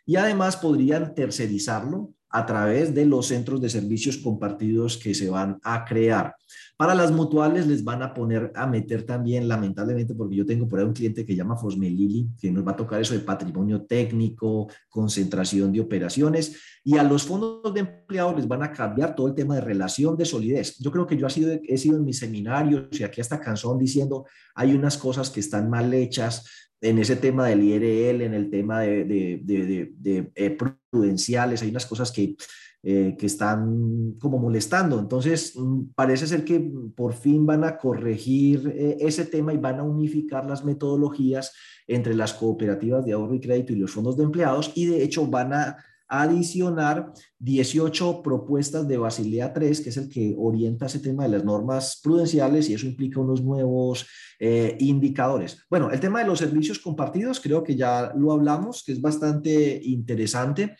Y 0.06 0.14
además 0.14 0.56
podrían 0.56 1.12
tercerizarlo 1.12 2.14
a 2.30 2.46
través 2.46 2.94
de 2.94 3.06
los 3.06 3.26
centros 3.26 3.60
de 3.60 3.70
servicios 3.70 4.18
compartidos 4.18 4.96
que 4.96 5.14
se 5.14 5.30
van 5.30 5.58
a 5.62 5.84
crear. 5.84 6.34
Para 6.76 6.94
las 6.94 7.10
mutuales 7.10 7.66
les 7.66 7.82
van 7.82 8.02
a 8.02 8.14
poner 8.14 8.52
a 8.54 8.66
meter 8.66 9.02
también, 9.02 9.48
lamentablemente, 9.48 10.14
porque 10.14 10.36
yo 10.36 10.46
tengo 10.46 10.68
por 10.68 10.78
ahí 10.78 10.84
un 10.84 10.92
cliente 10.92 11.26
que 11.26 11.34
llama 11.34 11.56
Fosmelili, 11.56 12.28
que 12.40 12.52
nos 12.52 12.64
va 12.64 12.70
a 12.70 12.76
tocar 12.76 13.00
eso 13.00 13.14
de 13.14 13.20
patrimonio 13.20 13.82
técnico, 13.82 14.68
concentración 14.88 15.72
de 15.72 15.80
operaciones, 15.80 16.56
y 16.84 16.96
a 16.96 17.02
los 17.02 17.24
fondos 17.24 17.74
de 17.74 17.80
empleados 17.80 18.36
les 18.36 18.46
van 18.46 18.62
a 18.62 18.72
cambiar 18.72 19.16
todo 19.16 19.26
el 19.26 19.34
tema 19.34 19.56
de 19.56 19.60
relación 19.60 20.16
de 20.16 20.24
solidez. 20.24 20.78
Yo 20.78 20.92
creo 20.92 21.06
que 21.06 21.16
yo 21.16 21.26
he 21.26 21.30
sido, 21.30 21.58
he 21.66 21.76
sido 21.76 21.96
en 21.96 22.04
mis 22.04 22.20
seminarios 22.20 22.88
y 22.92 23.02
aquí 23.02 23.20
hasta 23.20 23.40
canción 23.40 23.76
diciendo, 23.76 24.26
hay 24.54 24.72
unas 24.72 24.96
cosas 24.96 25.30
que 25.30 25.40
están 25.40 25.68
mal 25.68 25.92
hechas, 25.92 26.67
en 26.80 26.98
ese 26.98 27.16
tema 27.16 27.46
del 27.46 27.62
IRL, 27.62 28.22
en 28.22 28.34
el 28.34 28.50
tema 28.50 28.80
de, 28.80 29.04
de, 29.04 29.40
de, 29.44 29.92
de 29.98 30.30
eh, 30.34 30.56
prudenciales, 30.90 31.62
hay 31.62 31.70
unas 31.70 31.86
cosas 31.86 32.12
que 32.12 32.36
eh, 32.84 33.16
que 33.18 33.26
están 33.26 34.14
como 34.20 34.38
molestando. 34.38 35.00
Entonces, 35.00 35.54
mm, 35.56 35.94
parece 35.96 36.28
ser 36.28 36.44
que 36.44 36.60
por 36.94 37.12
fin 37.12 37.44
van 37.44 37.64
a 37.64 37.76
corregir 37.76 38.72
eh, 38.72 38.96
ese 39.00 39.24
tema 39.24 39.52
y 39.52 39.56
van 39.56 39.80
a 39.80 39.82
unificar 39.82 40.46
las 40.46 40.64
metodologías 40.64 41.52
entre 41.88 42.14
las 42.14 42.34
cooperativas 42.34 43.04
de 43.04 43.14
ahorro 43.14 43.34
y 43.34 43.40
crédito 43.40 43.72
y 43.72 43.76
los 43.76 43.90
fondos 43.90 44.16
de 44.16 44.22
empleados 44.22 44.70
y 44.76 44.86
de 44.86 45.02
hecho 45.02 45.26
van 45.26 45.54
a 45.54 45.76
adicionar 46.08 47.12
18 47.38 48.22
propuestas 48.22 48.88
de 48.88 48.96
Basilea 48.96 49.52
3, 49.52 49.80
que 49.80 49.90
es 49.90 49.96
el 49.98 50.08
que 50.08 50.34
orienta 50.38 50.86
ese 50.86 51.00
tema 51.00 51.24
de 51.24 51.30
las 51.30 51.44
normas 51.44 52.00
prudenciales 52.02 52.68
y 52.68 52.74
eso 52.74 52.86
implica 52.86 53.20
unos 53.20 53.42
nuevos 53.42 54.06
eh, 54.40 54.76
indicadores. 54.80 55.64
Bueno, 55.68 55.90
el 55.90 56.00
tema 56.00 56.20
de 56.20 56.26
los 56.26 56.38
servicios 56.38 56.78
compartidos, 56.78 57.40
creo 57.40 57.62
que 57.62 57.76
ya 57.76 58.12
lo 58.16 58.32
hablamos, 58.32 58.82
que 58.84 58.92
es 58.92 59.00
bastante 59.00 59.80
interesante 59.84 60.76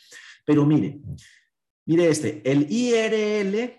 Pero 0.47 0.65
mire, 0.65 1.01
mire 1.85 2.09
este, 2.09 2.43
el 2.51 2.67
IRL 2.71 3.75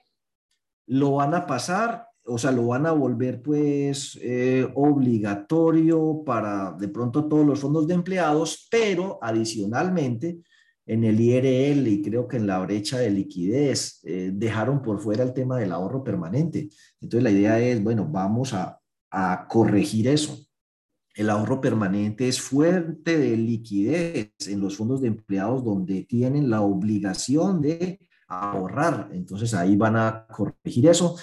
lo 0.88 1.14
van 1.14 1.34
a 1.34 1.47
pasar, 1.47 2.06
o 2.26 2.38
sea, 2.38 2.52
lo 2.52 2.68
van 2.68 2.86
a 2.86 2.91
volver 2.91 3.41
pues 3.41 4.20
eh, 4.22 4.68
obligatorio 4.76 6.22
para 6.24 6.74
de 6.74 6.89
pronto 6.89 7.28
todos 7.28 7.45
los 7.45 7.60
fondos 7.60 7.88
de 7.88 7.95
empleados, 7.95 8.68
pero 8.70 9.18
adicionalmente 9.22 10.41
en 10.89 11.03
el 11.03 11.21
IRL 11.21 11.87
y 11.87 12.01
creo 12.01 12.27
que 12.27 12.37
en 12.37 12.47
la 12.47 12.57
brecha 12.57 12.97
de 12.97 13.11
liquidez 13.11 13.99
eh, 14.05 14.31
dejaron 14.33 14.81
por 14.81 14.99
fuera 14.99 15.23
el 15.23 15.33
tema 15.33 15.59
del 15.59 15.71
ahorro 15.71 16.03
permanente. 16.03 16.67
Entonces 16.99 17.23
la 17.23 17.29
idea 17.29 17.59
es, 17.59 17.83
bueno, 17.83 18.07
vamos 18.09 18.55
a, 18.55 18.79
a 19.11 19.45
corregir 19.47 20.07
eso. 20.07 20.47
El 21.13 21.29
ahorro 21.29 21.61
permanente 21.61 22.27
es 22.27 22.41
fuerte 22.41 23.19
de 23.19 23.37
liquidez 23.37 24.33
en 24.47 24.61
los 24.61 24.77
fondos 24.77 25.01
de 25.01 25.09
empleados 25.09 25.63
donde 25.63 26.05
tienen 26.05 26.49
la 26.49 26.61
obligación 26.61 27.61
de 27.61 27.99
ahorrar. 28.27 29.11
Entonces 29.13 29.53
ahí 29.53 29.75
van 29.75 29.95
a 29.95 30.25
corregir 30.25 30.87
eso. 30.87 31.17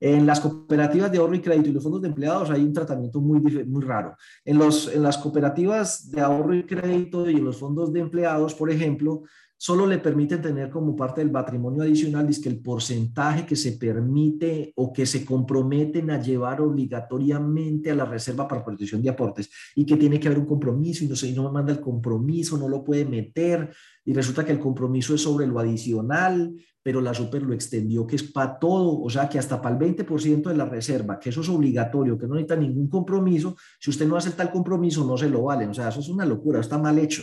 En 0.00 0.26
las 0.26 0.40
cooperativas 0.40 1.12
de 1.12 1.18
ahorro 1.18 1.34
y 1.34 1.40
crédito 1.40 1.68
y 1.68 1.72
los 1.72 1.82
fondos 1.82 2.00
de 2.00 2.08
empleados 2.08 2.50
hay 2.50 2.62
un 2.62 2.72
tratamiento 2.72 3.20
muy, 3.20 3.40
muy 3.40 3.82
raro. 3.82 4.16
En, 4.44 4.56
los, 4.56 4.88
en 4.88 5.02
las 5.02 5.18
cooperativas 5.18 6.10
de 6.10 6.22
ahorro 6.22 6.54
y 6.54 6.64
crédito 6.64 7.28
y 7.28 7.36
en 7.36 7.44
los 7.44 7.58
fondos 7.58 7.92
de 7.92 8.00
empleados, 8.00 8.54
por 8.54 8.70
ejemplo, 8.70 9.24
solo 9.62 9.86
le 9.86 9.98
permiten 9.98 10.40
tener 10.40 10.70
como 10.70 10.96
parte 10.96 11.20
del 11.20 11.30
patrimonio 11.30 11.82
adicional 11.82 12.26
es 12.30 12.38
que 12.38 12.48
el 12.48 12.62
porcentaje 12.62 13.44
que 13.44 13.56
se 13.56 13.72
permite 13.72 14.72
o 14.74 14.90
que 14.90 15.04
se 15.04 15.22
comprometen 15.22 16.10
a 16.10 16.18
llevar 16.18 16.62
obligatoriamente 16.62 17.90
a 17.90 17.94
la 17.94 18.06
reserva 18.06 18.48
para 18.48 18.64
protección 18.64 19.02
de 19.02 19.10
aportes 19.10 19.50
y 19.76 19.84
que 19.84 19.98
tiene 19.98 20.18
que 20.18 20.28
haber 20.28 20.38
un 20.38 20.46
compromiso 20.46 21.04
y 21.04 21.08
no 21.08 21.14
sé, 21.14 21.28
y 21.28 21.34
no 21.34 21.42
me 21.42 21.52
manda 21.52 21.72
el 21.72 21.80
compromiso, 21.80 22.56
no 22.56 22.70
lo 22.70 22.82
puede 22.82 23.04
meter 23.04 23.70
y 24.02 24.14
resulta 24.14 24.46
que 24.46 24.52
el 24.52 24.58
compromiso 24.58 25.14
es 25.14 25.20
sobre 25.20 25.46
lo 25.46 25.58
adicional, 25.58 26.54
pero 26.82 27.00
la 27.00 27.12
super 27.12 27.42
lo 27.42 27.52
extendió 27.52 28.06
que 28.06 28.16
es 28.16 28.22
para 28.22 28.58
todo, 28.58 29.00
o 29.00 29.10
sea 29.10 29.28
que 29.28 29.38
hasta 29.38 29.60
para 29.60 29.76
el 29.76 29.96
20% 29.96 30.48
de 30.48 30.56
la 30.56 30.64
reserva, 30.64 31.18
que 31.18 31.28
eso 31.28 31.42
es 31.42 31.48
obligatorio, 31.48 32.18
que 32.18 32.26
no 32.26 32.34
necesita 32.34 32.56
ningún 32.56 32.88
compromiso, 32.88 33.56
si 33.78 33.90
usted 33.90 34.06
no 34.06 34.16
hace 34.16 34.30
tal 34.30 34.50
compromiso 34.50 35.04
no 35.04 35.16
se 35.16 35.28
lo 35.28 35.42
vale, 35.42 35.66
o 35.66 35.74
sea, 35.74 35.88
eso 35.88 36.00
es 36.00 36.08
una 36.08 36.24
locura, 36.24 36.60
está 36.60 36.78
mal 36.78 36.98
hecho. 36.98 37.22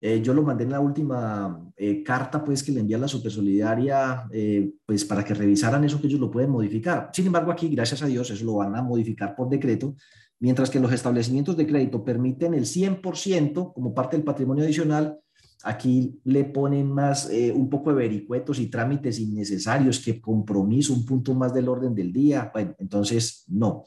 Eh, 0.00 0.20
yo 0.22 0.34
lo 0.34 0.42
mandé 0.42 0.64
en 0.64 0.70
la 0.70 0.80
última 0.80 1.58
eh, 1.76 2.02
carta, 2.02 2.44
pues, 2.44 2.62
que 2.62 2.70
le 2.70 2.80
envía 2.80 2.98
la 2.98 3.08
Supersolidaria, 3.08 4.28
eh, 4.30 4.70
pues, 4.84 5.04
para 5.04 5.24
que 5.24 5.32
revisaran 5.32 5.82
eso, 5.84 6.00
que 6.00 6.06
ellos 6.06 6.20
lo 6.20 6.30
pueden 6.30 6.50
modificar. 6.50 7.10
Sin 7.12 7.26
embargo, 7.26 7.50
aquí, 7.50 7.68
gracias 7.68 8.02
a 8.02 8.06
Dios, 8.06 8.30
eso 8.30 8.44
lo 8.44 8.56
van 8.56 8.76
a 8.76 8.82
modificar 8.82 9.34
por 9.34 9.48
decreto, 9.48 9.96
mientras 10.38 10.68
que 10.68 10.80
los 10.80 10.92
establecimientos 10.92 11.56
de 11.56 11.66
crédito 11.66 12.04
permiten 12.04 12.52
el 12.54 12.66
100% 12.66 13.72
como 13.72 13.94
parte 13.94 14.16
del 14.16 14.24
patrimonio 14.24 14.64
adicional, 14.64 15.18
aquí 15.62 16.20
le 16.24 16.44
ponen 16.44 16.90
más, 16.90 17.30
un 17.54 17.68
poco 17.68 17.90
de 17.90 17.96
vericuetos 17.96 18.58
y 18.58 18.66
trámites 18.66 19.18
innecesarios 19.18 20.00
que 20.00 20.20
compromiso, 20.20 20.92
un 20.92 21.04
punto 21.04 21.34
más 21.34 21.52
del 21.52 21.68
orden 21.68 21.94
del 21.94 22.12
día. 22.12 22.50
Bueno, 22.52 22.74
entonces, 22.78 23.44
no. 23.48 23.84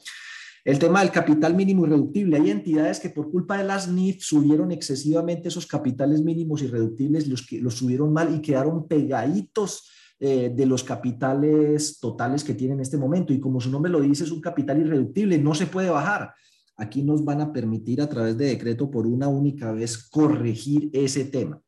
El 0.64 0.78
tema 0.78 1.00
del 1.00 1.10
capital 1.10 1.54
mínimo 1.54 1.86
irreductible. 1.86 2.36
Hay 2.36 2.50
entidades 2.50 3.00
que 3.00 3.08
por 3.08 3.30
culpa 3.30 3.56
de 3.56 3.64
las 3.64 3.88
NIF 3.88 4.22
subieron 4.22 4.70
excesivamente 4.72 5.48
esos 5.48 5.66
capitales 5.66 6.22
mínimos 6.22 6.62
irreductibles, 6.62 7.26
los, 7.28 7.50
los 7.52 7.74
subieron 7.74 8.12
mal 8.12 8.34
y 8.34 8.42
quedaron 8.42 8.86
pegaditos 8.86 9.90
eh, 10.18 10.52
de 10.54 10.66
los 10.66 10.84
capitales 10.84 11.98
totales 11.98 12.44
que 12.44 12.52
tienen 12.52 12.76
en 12.76 12.82
este 12.82 12.98
momento. 12.98 13.32
Y 13.32 13.40
como 13.40 13.58
su 13.58 13.70
nombre 13.70 13.90
lo 13.90 14.00
dice, 14.00 14.24
es 14.24 14.30
un 14.30 14.42
capital 14.42 14.78
irreductible, 14.78 15.38
no 15.38 15.54
se 15.54 15.66
puede 15.66 15.88
bajar. 15.88 16.34
Aquí 16.80 17.02
nos 17.02 17.24
van 17.24 17.42
a 17.42 17.52
permitir 17.52 18.00
a 18.00 18.08
través 18.08 18.38
de 18.38 18.46
decreto 18.46 18.90
por 18.90 19.06
una 19.06 19.28
única 19.28 19.70
vez 19.70 20.08
corregir 20.08 20.88
ese 20.92 21.26
tema. 21.26 21.60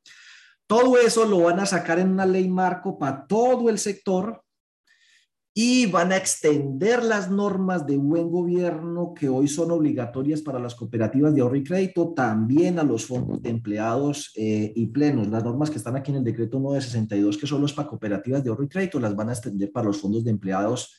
Todo 0.67 0.99
eso 0.99 1.27
lo 1.27 1.43
van 1.43 1.61
a 1.61 1.67
sacar 1.67 1.99
en 1.99 2.11
una 2.11 2.25
ley 2.25 2.49
marco 2.49 2.99
para 2.99 3.27
todo 3.27 3.69
el 3.69 3.79
sector 3.79 4.43
y 5.55 5.85
van 5.85 6.13
a 6.13 6.17
extender 6.17 7.05
las 7.05 7.31
normas 7.31 7.87
de 7.87 7.99
buen 7.99 8.31
gobierno 8.31 9.13
que 9.13 9.29
hoy 9.29 9.49
son 9.49 9.71
obligatorias 9.71 10.41
para 10.41 10.59
las 10.59 10.75
cooperativas 10.75 11.35
de 11.35 11.43
ahorro 11.43 11.57
y 11.57 11.65
crédito 11.65 12.15
también 12.15 12.79
a 12.79 12.83
los 12.83 13.05
fondos 13.05 13.43
de 13.43 13.51
empleados 13.51 14.33
eh, 14.35 14.73
y 14.75 14.87
plenos. 14.87 15.29
Las 15.29 15.45
normas 15.45 15.69
que 15.69 15.77
están 15.77 15.95
aquí 15.95 16.11
en 16.11 16.19
el 16.19 16.25
decreto 16.25 16.59
962, 16.59 17.37
que 17.37 17.47
son 17.47 17.61
los 17.61 17.75
para 17.75 17.89
cooperativas 17.89 18.43
de 18.43 18.49
ahorro 18.49 18.65
y 18.65 18.69
crédito, 18.69 18.99
las 18.99 19.15
van 19.15 19.29
a 19.29 19.33
extender 19.33 19.71
para 19.71 19.89
los 19.89 20.01
fondos 20.01 20.25
de 20.25 20.31
empleados 20.31 20.99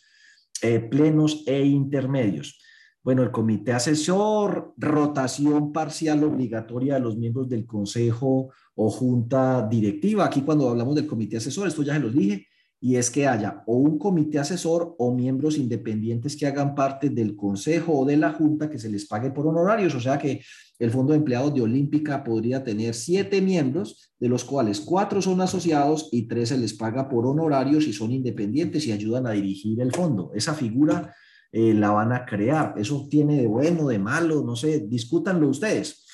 eh, 0.62 0.80
plenos 0.80 1.44
e 1.48 1.66
intermedios. 1.66 2.60
Bueno, 3.04 3.22
el 3.22 3.32
comité 3.32 3.74
asesor, 3.74 4.74
rotación 4.78 5.74
parcial 5.74 6.24
obligatoria 6.24 6.94
de 6.94 7.02
los 7.02 7.18
miembros 7.18 7.50
del 7.50 7.66
consejo 7.66 8.54
o 8.76 8.90
junta 8.90 9.68
directiva. 9.70 10.26
Aquí 10.26 10.42
cuando 10.42 10.70
hablamos 10.70 10.96
del 10.96 11.06
comité 11.06 11.36
asesor, 11.36 11.68
esto 11.68 11.84
ya 11.84 11.96
se 11.96 12.00
los 12.00 12.14
dije, 12.14 12.48
y 12.80 12.96
es 12.96 13.12
que 13.12 13.28
haya 13.28 13.62
o 13.66 13.76
un 13.76 13.98
comité 13.98 14.40
asesor 14.40 14.96
o 14.98 15.14
miembros 15.14 15.58
independientes 15.58 16.38
que 16.38 16.46
hagan 16.46 16.76
parte 16.76 17.10
del 17.10 17.36
consejo 17.36 17.92
o 18.00 18.06
de 18.06 18.16
la 18.16 18.32
junta 18.32 18.70
que 18.70 18.80
se 18.80 18.90
les 18.90 19.06
pague 19.06 19.32
por 19.32 19.48
honorarios. 19.48 19.96
O 19.96 20.00
sea 20.00 20.18
que 20.18 20.42
el 20.80 20.92
Fondo 20.92 21.12
de 21.12 21.20
Empleados 21.20 21.54
de 21.54 21.62
Olímpica 21.62 22.24
podría 22.24 22.64
tener 22.64 22.94
siete 22.94 23.42
miembros, 23.42 24.14
de 24.18 24.30
los 24.30 24.46
cuales 24.46 24.80
cuatro 24.80 25.22
son 25.22 25.42
asociados 25.42 26.08
y 26.14 26.28
tres 26.28 26.50
se 26.50 26.58
les 26.58 26.74
paga 26.74 27.10
por 27.10 27.26
honorarios 27.26 27.86
y 27.86 27.92
son 27.92 28.14
independientes 28.14 28.88
y 28.88 28.94
ayudan 28.94 29.28
a 29.28 29.32
dirigir 29.32 29.82
el 29.82 29.92
fondo. 29.92 30.32
Esa 30.34 30.54
figura 30.54 31.14
eh, 31.54 31.74
la 31.74 31.92
van 31.92 32.12
a 32.12 32.26
crear. 32.26 32.74
Eso 32.76 33.08
tiene 33.10 33.38
de 33.38 33.48
bueno, 33.48 33.88
de 33.88 34.00
malo, 34.00 34.44
no 34.44 34.58
sé, 34.58 34.82
discútanlo 34.82 35.48
ustedes. 35.48 36.06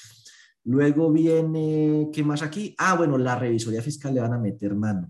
Luego 0.66 1.12
viene, 1.12 2.10
¿qué 2.14 2.24
más 2.24 2.44
aquí? 2.44 2.76
Ah, 2.78 2.96
bueno, 2.96 3.18
la 3.18 3.36
revisoría 3.36 3.82
fiscal 3.82 4.14
le 4.14 4.22
van 4.22 4.34
a 4.34 4.38
meter 4.38 4.76
mano 4.76 5.10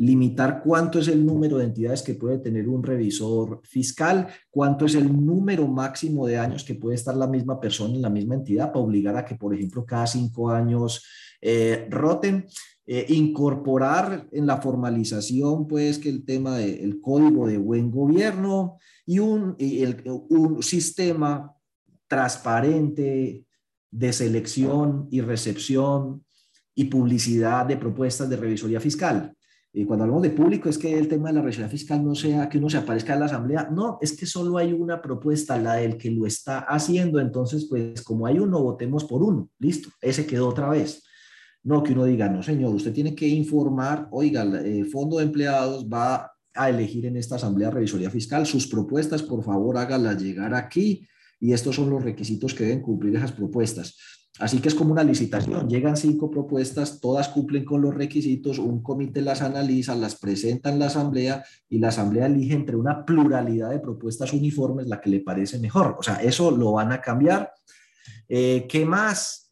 limitar 0.00 0.62
cuánto 0.64 0.98
es 0.98 1.08
el 1.08 1.26
número 1.26 1.58
de 1.58 1.64
entidades 1.64 2.02
que 2.02 2.14
puede 2.14 2.38
tener 2.38 2.66
un 2.70 2.82
revisor 2.82 3.60
fiscal, 3.64 4.28
cuánto 4.48 4.86
es 4.86 4.94
el 4.94 5.14
número 5.14 5.68
máximo 5.68 6.26
de 6.26 6.38
años 6.38 6.64
que 6.64 6.74
puede 6.74 6.94
estar 6.94 7.14
la 7.14 7.26
misma 7.26 7.60
persona 7.60 7.94
en 7.94 8.00
la 8.00 8.08
misma 8.08 8.34
entidad 8.34 8.72
para 8.72 8.82
obligar 8.82 9.14
a 9.16 9.26
que, 9.26 9.34
por 9.34 9.54
ejemplo, 9.54 9.84
cada 9.84 10.06
cinco 10.06 10.50
años 10.50 11.04
eh, 11.42 11.86
roten. 11.90 12.46
Eh, 12.86 13.06
incorporar 13.10 14.28
en 14.32 14.46
la 14.46 14.56
formalización, 14.56 15.68
pues, 15.68 15.98
que 15.98 16.08
el 16.08 16.24
tema 16.24 16.56
del 16.56 17.00
código 17.00 17.46
de 17.46 17.56
buen 17.56 17.90
gobierno 17.90 18.78
y 19.06 19.20
un, 19.20 19.56
sistema 20.60 21.54
transparente 22.08 23.44
de 23.92 24.12
selección 24.12 25.06
y 25.10 25.20
recepción 25.20 26.24
y 26.74 26.86
publicidad 26.86 27.66
de 27.66 27.76
propuestas 27.76 28.28
de 28.28 28.36
revisoría 28.36 28.80
fiscal. 28.80 29.36
Y 29.72 29.84
cuando 29.84 30.04
hablamos 30.04 30.24
de 30.24 30.30
público 30.30 30.68
es 30.68 30.76
que 30.76 30.98
el 30.98 31.06
tema 31.06 31.28
de 31.28 31.34
la 31.34 31.42
revisoría 31.42 31.68
fiscal 31.68 32.04
no 32.04 32.16
sea 32.16 32.48
que 32.48 32.58
uno 32.58 32.68
se 32.68 32.78
aparezca 32.78 33.14
en 33.14 33.20
la 33.20 33.26
asamblea, 33.26 33.68
no, 33.70 33.98
es 34.00 34.16
que 34.16 34.26
solo 34.26 34.58
hay 34.58 34.72
una 34.72 35.00
propuesta, 35.00 35.56
la 35.58 35.74
del 35.74 35.96
que 35.96 36.10
lo 36.10 36.26
está 36.26 36.60
haciendo, 36.60 37.20
entonces 37.20 37.66
pues 37.70 38.02
como 38.02 38.26
hay 38.26 38.40
uno, 38.40 38.60
votemos 38.60 39.04
por 39.04 39.22
uno, 39.22 39.48
listo, 39.60 39.90
ese 40.00 40.26
quedó 40.26 40.48
otra 40.48 40.68
vez. 40.70 41.04
No 41.62 41.82
que 41.82 41.92
uno 41.92 42.04
diga, 42.04 42.28
no 42.28 42.42
señor, 42.42 42.74
usted 42.74 42.92
tiene 42.92 43.14
que 43.14 43.28
informar, 43.28 44.08
oiga, 44.12 44.42
el 44.42 44.86
Fondo 44.86 45.18
de 45.18 45.24
Empleados 45.24 45.86
va 45.86 46.32
a 46.54 46.70
elegir 46.70 47.06
en 47.06 47.16
esta 47.16 47.36
asamblea 47.36 47.70
revisoría 47.70 48.10
fiscal 48.10 48.46
sus 48.46 48.66
propuestas, 48.66 49.22
por 49.22 49.44
favor 49.44 49.76
hágalas 49.78 50.20
llegar 50.20 50.54
aquí 50.54 51.06
y 51.38 51.52
estos 51.52 51.76
son 51.76 51.90
los 51.90 52.02
requisitos 52.02 52.54
que 52.54 52.64
deben 52.64 52.82
cumplir 52.82 53.16
esas 53.16 53.32
propuestas. 53.32 53.96
Así 54.38 54.58
que 54.60 54.68
es 54.68 54.74
como 54.74 54.92
una 54.92 55.04
licitación. 55.04 55.68
Llegan 55.68 55.96
cinco 55.96 56.30
propuestas, 56.30 57.00
todas 57.00 57.28
cumplen 57.28 57.64
con 57.64 57.82
los 57.82 57.94
requisitos, 57.94 58.58
un 58.58 58.82
comité 58.82 59.20
las 59.20 59.42
analiza, 59.42 59.94
las 59.94 60.14
presenta 60.14 60.70
en 60.70 60.78
la 60.78 60.86
asamblea 60.86 61.44
y 61.68 61.78
la 61.78 61.88
asamblea 61.88 62.26
elige 62.26 62.54
entre 62.54 62.76
una 62.76 63.04
pluralidad 63.04 63.70
de 63.70 63.80
propuestas 63.80 64.32
uniformes 64.32 64.86
la 64.86 65.00
que 65.00 65.10
le 65.10 65.20
parece 65.20 65.58
mejor. 65.58 65.96
O 65.98 66.02
sea, 66.02 66.16
eso 66.16 66.50
lo 66.50 66.72
van 66.72 66.92
a 66.92 67.02
cambiar. 67.02 67.52
Eh, 68.28 68.66
¿Qué 68.68 68.86
más? 68.86 69.49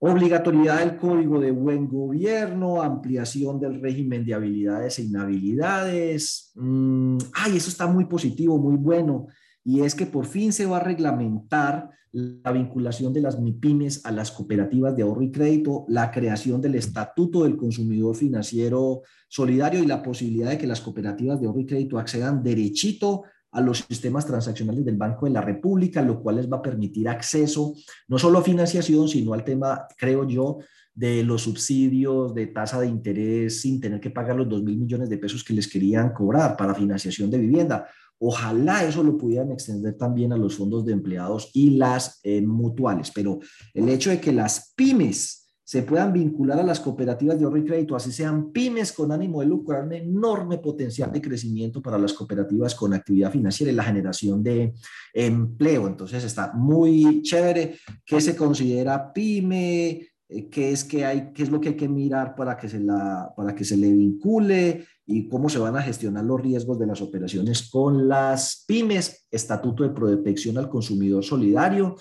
Obligatoriedad 0.00 0.78
del 0.78 0.96
código 0.96 1.40
de 1.40 1.50
buen 1.50 1.88
gobierno, 1.88 2.82
ampliación 2.82 3.58
del 3.58 3.80
régimen 3.80 4.24
de 4.24 4.34
habilidades 4.34 4.98
e 4.98 5.02
inhabilidades. 5.02 6.52
Mm, 6.54 7.18
ay, 7.34 7.56
eso 7.56 7.68
está 7.68 7.86
muy 7.88 8.04
positivo, 8.04 8.58
muy 8.58 8.76
bueno 8.76 9.26
y 9.68 9.82
es 9.82 9.94
que 9.94 10.06
por 10.06 10.24
fin 10.24 10.50
se 10.50 10.64
va 10.64 10.78
a 10.78 10.82
reglamentar 10.82 11.90
la 12.12 12.52
vinculación 12.52 13.12
de 13.12 13.20
las 13.20 13.38
MIPIMES 13.38 14.06
a 14.06 14.12
las 14.12 14.30
cooperativas 14.30 14.96
de 14.96 15.02
ahorro 15.02 15.20
y 15.20 15.30
crédito, 15.30 15.84
la 15.88 16.10
creación 16.10 16.62
del 16.62 16.76
estatuto 16.76 17.44
del 17.44 17.58
consumidor 17.58 18.16
financiero 18.16 19.02
solidario 19.28 19.82
y 19.82 19.86
la 19.86 20.02
posibilidad 20.02 20.48
de 20.48 20.56
que 20.56 20.66
las 20.66 20.80
cooperativas 20.80 21.38
de 21.38 21.46
ahorro 21.46 21.60
y 21.60 21.66
crédito 21.66 21.98
accedan 21.98 22.42
derechito 22.42 23.24
a 23.52 23.60
los 23.60 23.78
sistemas 23.78 24.26
transaccionales 24.26 24.84
del 24.84 24.96
Banco 24.96 25.26
de 25.26 25.32
la 25.32 25.40
República, 25.40 26.02
lo 26.02 26.20
cual 26.20 26.36
les 26.36 26.50
va 26.50 26.58
a 26.58 26.62
permitir 26.62 27.08
acceso 27.08 27.74
no 28.08 28.18
solo 28.18 28.38
a 28.38 28.42
financiación, 28.42 29.08
sino 29.08 29.32
al 29.32 29.44
tema, 29.44 29.86
creo 29.96 30.26
yo, 30.26 30.58
de 30.94 31.22
los 31.22 31.42
subsidios 31.42 32.34
de 32.34 32.48
tasa 32.48 32.80
de 32.80 32.88
interés 32.88 33.60
sin 33.60 33.80
tener 33.80 34.00
que 34.00 34.10
pagar 34.10 34.34
los 34.34 34.48
2 34.48 34.64
mil 34.64 34.78
millones 34.78 35.08
de 35.08 35.18
pesos 35.18 35.44
que 35.44 35.54
les 35.54 35.68
querían 35.68 36.12
cobrar 36.12 36.56
para 36.56 36.74
financiación 36.74 37.30
de 37.30 37.38
vivienda. 37.38 37.86
Ojalá 38.18 38.82
eso 38.84 39.04
lo 39.04 39.16
pudieran 39.16 39.52
extender 39.52 39.96
también 39.96 40.32
a 40.32 40.36
los 40.36 40.56
fondos 40.56 40.84
de 40.84 40.92
empleados 40.92 41.50
y 41.54 41.70
las 41.70 42.18
eh, 42.24 42.40
mutuales, 42.40 43.12
pero 43.14 43.38
el 43.72 43.88
hecho 43.88 44.10
de 44.10 44.20
que 44.20 44.32
las 44.32 44.72
pymes 44.74 45.37
se 45.68 45.82
puedan 45.82 46.14
vincular 46.14 46.58
a 46.58 46.62
las 46.62 46.80
cooperativas 46.80 47.38
de 47.38 47.44
ahorro 47.44 47.58
y 47.58 47.64
crédito, 47.66 47.94
así 47.94 48.10
sean 48.10 48.52
pymes 48.52 48.90
con 48.90 49.12
ánimo 49.12 49.40
de 49.40 49.48
lucro, 49.48 49.78
un 49.78 49.92
enorme 49.92 50.56
potencial 50.56 51.12
de 51.12 51.20
crecimiento 51.20 51.82
para 51.82 51.98
las 51.98 52.14
cooperativas 52.14 52.74
con 52.74 52.94
actividad 52.94 53.30
financiera 53.30 53.70
y 53.70 53.74
la 53.74 53.84
generación 53.84 54.42
de 54.42 54.72
empleo. 55.12 55.86
Entonces 55.86 56.24
está 56.24 56.54
muy 56.54 57.20
chévere. 57.20 57.76
¿Qué 58.02 58.18
se 58.18 58.34
considera 58.34 59.12
pyme? 59.12 60.08
Eh, 60.26 60.48
¿Qué 60.50 60.72
es, 60.72 60.84
que 60.84 61.04
hay, 61.04 61.34
qué 61.34 61.42
es 61.42 61.50
lo 61.50 61.60
que 61.60 61.68
hay 61.68 61.76
que 61.76 61.86
mirar 61.86 62.34
para 62.34 62.56
que, 62.56 62.70
se 62.70 62.80
la, 62.80 63.30
para 63.36 63.54
que 63.54 63.66
se 63.66 63.76
le 63.76 63.92
vincule? 63.92 64.86
y 65.10 65.26
cómo 65.26 65.48
se 65.48 65.58
van 65.58 65.74
a 65.74 65.82
gestionar 65.82 66.22
los 66.24 66.40
riesgos 66.40 66.78
de 66.78 66.86
las 66.86 67.00
operaciones 67.00 67.70
con 67.70 68.08
las 68.08 68.64
pymes, 68.66 69.26
estatuto 69.30 69.82
de 69.82 69.88
protección 69.88 70.58
al 70.58 70.68
consumidor 70.68 71.24
solidario, 71.24 71.96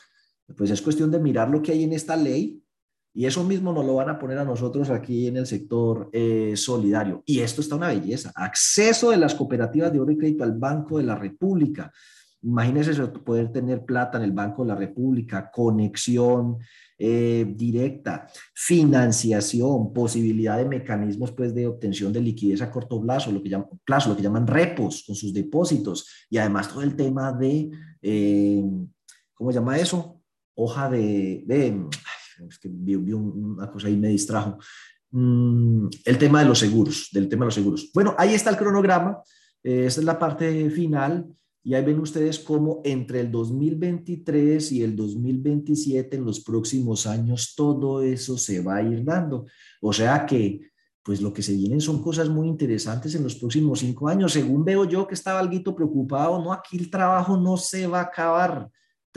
pues 0.58 0.72
es 0.72 0.82
cuestión 0.82 1.10
de 1.10 1.20
mirar 1.20 1.50
lo 1.50 1.62
que 1.62 1.72
hay 1.72 1.86
en 1.86 1.94
esta 1.94 2.18
ley 2.18 2.62
y 3.18 3.26
eso 3.26 3.44
mismo 3.44 3.74
nos 3.74 3.84
lo 3.84 3.96
van 3.96 4.12
a 4.12 4.20
poner 4.20 4.38
a 4.38 4.46
nosotros 4.46 4.92
aquí 4.92 5.26
en 5.26 5.38
el 5.38 5.48
sector 5.48 6.08
eh, 6.14 6.54
solidario. 6.56 7.24
Y 7.26 7.40
esto 7.40 7.62
está 7.62 7.76
una 7.76 7.88
belleza. 7.88 8.32
Acceso 8.36 9.10
de 9.10 9.18
las 9.18 9.34
cooperativas 9.34 9.92
de 9.92 10.00
oro 10.00 10.12
y 10.12 10.20
crédito 10.20 10.44
al 10.44 10.54
Banco 10.54 11.00
de 11.00 11.06
la 11.06 11.16
República. 11.16 11.92
Imagínense 12.44 12.94
poder 13.08 13.52
tener 13.52 13.84
plata 13.86 14.20
en 14.20 14.24
el 14.24 14.34
Banco 14.34 14.62
de 14.62 14.68
la 14.68 14.76
República, 14.76 15.50
conexión 15.50 16.60
eh, 17.00 17.52
directa, 17.58 18.28
financiación, 18.54 19.92
posibilidad 19.94 20.60
de 20.60 20.66
mecanismos 20.66 21.32
pues, 21.32 21.56
de 21.56 21.66
obtención 21.66 22.14
de 22.14 22.22
liquidez 22.22 22.62
a 22.62 22.70
corto 22.70 23.02
plazo, 23.02 23.32
lo 23.32 23.42
que 23.42 23.50
llaman, 23.50 23.68
plazo, 23.84 24.10
lo 24.10 24.16
que 24.16 24.22
llaman 24.22 24.46
repos 24.46 25.04
con 25.08 25.16
sus 25.16 25.34
depósitos. 25.34 26.28
Y 26.30 26.38
además 26.38 26.70
todo 26.70 26.84
el 26.84 26.96
tema 26.96 27.34
de, 27.34 27.72
eh, 28.00 28.64
¿cómo 29.34 29.52
se 29.52 29.58
llama 29.58 29.80
eso? 29.80 30.22
Hoja 30.54 30.88
de, 30.88 31.44
de 31.48 31.88
es 32.48 32.60
que 32.60 32.70
vi, 32.70 32.96
una 32.96 33.72
cosa 33.72 33.88
ahí 33.88 33.98
me 33.98 34.10
distrajo. 34.10 34.58
Mm, 35.12 35.88
el 36.06 36.18
tema 36.18 36.42
de 36.42 36.46
los 36.46 36.60
seguros, 36.60 37.10
del 37.12 37.30
tema 37.30 37.46
de 37.46 37.48
los 37.48 37.56
seguros. 37.56 37.90
Bueno, 37.94 38.16
ahí 38.18 38.34
está 38.34 38.50
el 38.50 38.58
cronograma. 38.58 39.22
Eh, 39.64 39.86
esta 39.86 40.02
es 40.02 40.06
la 40.06 40.20
parte 40.20 40.70
final. 40.70 41.26
Y 41.64 41.74
ahí 41.74 41.84
ven 41.84 42.00
ustedes 42.00 42.40
cómo 42.40 42.82
entre 42.86 43.20
el 43.20 43.30
2023 43.30 44.72
y 44.72 44.84
el 44.84 44.96
2027, 44.96 46.16
en 46.16 46.24
los 46.24 46.40
próximos 46.40 47.06
años, 47.06 47.56
todo 47.58 48.02
eso 48.02 48.38
se 48.38 48.62
va 48.62 48.78
a 48.78 48.84
ir 48.84 49.04
dando. 49.04 49.46
O 49.82 49.92
sea 49.92 50.26
que, 50.26 50.62
pues 51.04 51.22
lo 51.22 51.34
que 51.34 51.42
se 51.42 51.54
vienen 51.54 51.82
son 51.82 52.02
cosas 52.02 52.30
muy 52.30 52.48
interesantes 52.48 53.16
en 53.16 53.24
los 53.24 53.36
próximos 53.36 53.80
cinco 53.80 54.08
años. 54.08 54.32
Según 54.32 54.64
veo 54.64 54.86
yo 54.86 55.06
que 55.06 55.14
estaba 55.14 55.40
algo 55.40 55.76
preocupado, 55.76 56.42
no, 56.42 56.54
aquí 56.54 56.78
el 56.78 56.90
trabajo 56.90 57.36
no 57.36 57.58
se 57.58 57.86
va 57.86 58.00
a 58.00 58.04
acabar. 58.04 58.70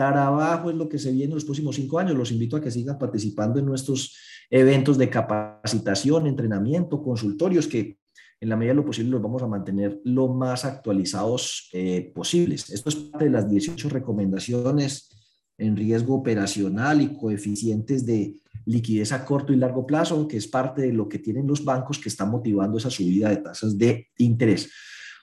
Trabajo 0.09 0.70
es 0.70 0.76
lo 0.76 0.88
que 0.88 0.98
se 0.98 1.12
viene 1.12 1.26
en 1.26 1.34
los 1.34 1.44
próximos 1.44 1.76
cinco 1.76 1.98
años. 1.98 2.16
Los 2.16 2.32
invito 2.32 2.57
a 2.57 2.61
que 2.62 2.70
sigan 2.70 2.98
participando 2.98 3.59
en 3.59 3.66
nuestros 3.66 4.16
eventos 4.48 4.96
de 4.96 5.11
capacitación, 5.11 6.26
entrenamiento, 6.26 7.03
consultorios, 7.03 7.66
que 7.66 7.98
en 8.40 8.48
la 8.48 8.57
medida 8.57 8.70
de 8.70 8.76
lo 8.76 8.86
posible 8.86 9.11
los 9.11 9.20
vamos 9.20 9.42
a 9.42 9.46
mantener 9.46 10.01
lo 10.05 10.28
más 10.28 10.64
actualizados 10.64 11.68
eh, 11.74 12.11
posibles. 12.14 12.70
Esto 12.70 12.88
es 12.88 12.96
parte 12.96 13.26
de 13.26 13.30
las 13.30 13.51
18 13.51 13.90
recomendaciones 13.90 15.11
en 15.59 15.76
riesgo 15.76 16.14
operacional 16.14 17.03
y 17.03 17.12
coeficientes 17.12 18.07
de 18.07 18.36
liquidez 18.64 19.12
a 19.12 19.26
corto 19.26 19.53
y 19.53 19.57
largo 19.57 19.86
plazo, 19.86 20.26
que 20.26 20.38
es 20.38 20.48
parte 20.48 20.80
de 20.80 20.94
lo 20.94 21.11
que 21.11 21.18
tienen 21.18 21.46
los 21.46 21.62
bancos 21.62 21.98
que 21.98 22.09
están 22.09 22.30
motivando 22.30 22.78
esa 22.78 22.88
subida 22.88 23.28
de 23.28 23.36
tasas 23.36 23.76
de 23.76 24.09
interés. 24.16 24.70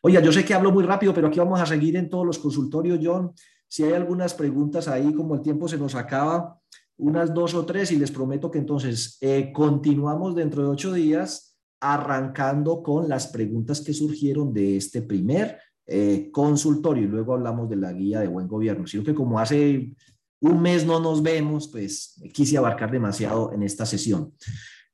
Oye, 0.03 0.21
yo 0.23 0.31
sé 0.31 0.45
que 0.45 0.53
hablo 0.53 0.71
muy 0.71 0.83
rápido, 0.83 1.15
pero 1.15 1.29
aquí 1.29 1.39
vamos 1.39 1.59
a 1.59 1.65
seguir 1.65 1.95
en 1.95 2.09
todos 2.09 2.27
los 2.27 2.37
consultorios, 2.37 2.99
John. 3.01 3.33
Si 3.67 3.83
hay 3.83 3.93
algunas 3.93 4.33
preguntas 4.33 4.87
ahí, 4.87 5.13
como 5.13 5.35
el 5.35 5.41
tiempo 5.41 5.67
se 5.67 5.77
nos 5.77 5.95
acaba, 5.95 6.59
unas 6.97 7.33
dos 7.33 7.53
o 7.53 7.65
tres, 7.65 7.91
y 7.91 7.97
les 7.97 8.11
prometo 8.11 8.49
que 8.49 8.59
entonces 8.59 9.17
eh, 9.21 9.51
continuamos 9.53 10.35
dentro 10.35 10.63
de 10.63 10.69
ocho 10.69 10.93
días 10.93 11.57
arrancando 11.79 12.81
con 12.81 13.07
las 13.07 13.27
preguntas 13.27 13.81
que 13.81 13.93
surgieron 13.93 14.51
de 14.53 14.77
este 14.77 15.03
primer 15.03 15.59
eh, 15.85 16.29
consultorio 16.31 17.03
y 17.03 17.07
luego 17.07 17.33
hablamos 17.33 17.69
de 17.69 17.75
la 17.75 17.93
guía 17.93 18.19
de 18.19 18.27
buen 18.27 18.47
gobierno. 18.47 18.87
Sino 18.87 19.03
que 19.03 19.13
como 19.13 19.39
hace 19.39 19.93
un 20.41 20.61
mes 20.61 20.85
no 20.85 20.99
nos 20.99 21.21
vemos, 21.21 21.67
pues 21.67 22.21
quise 22.33 22.57
abarcar 22.57 22.91
demasiado 22.91 23.53
en 23.53 23.63
esta 23.63 23.85
sesión. 23.85 24.33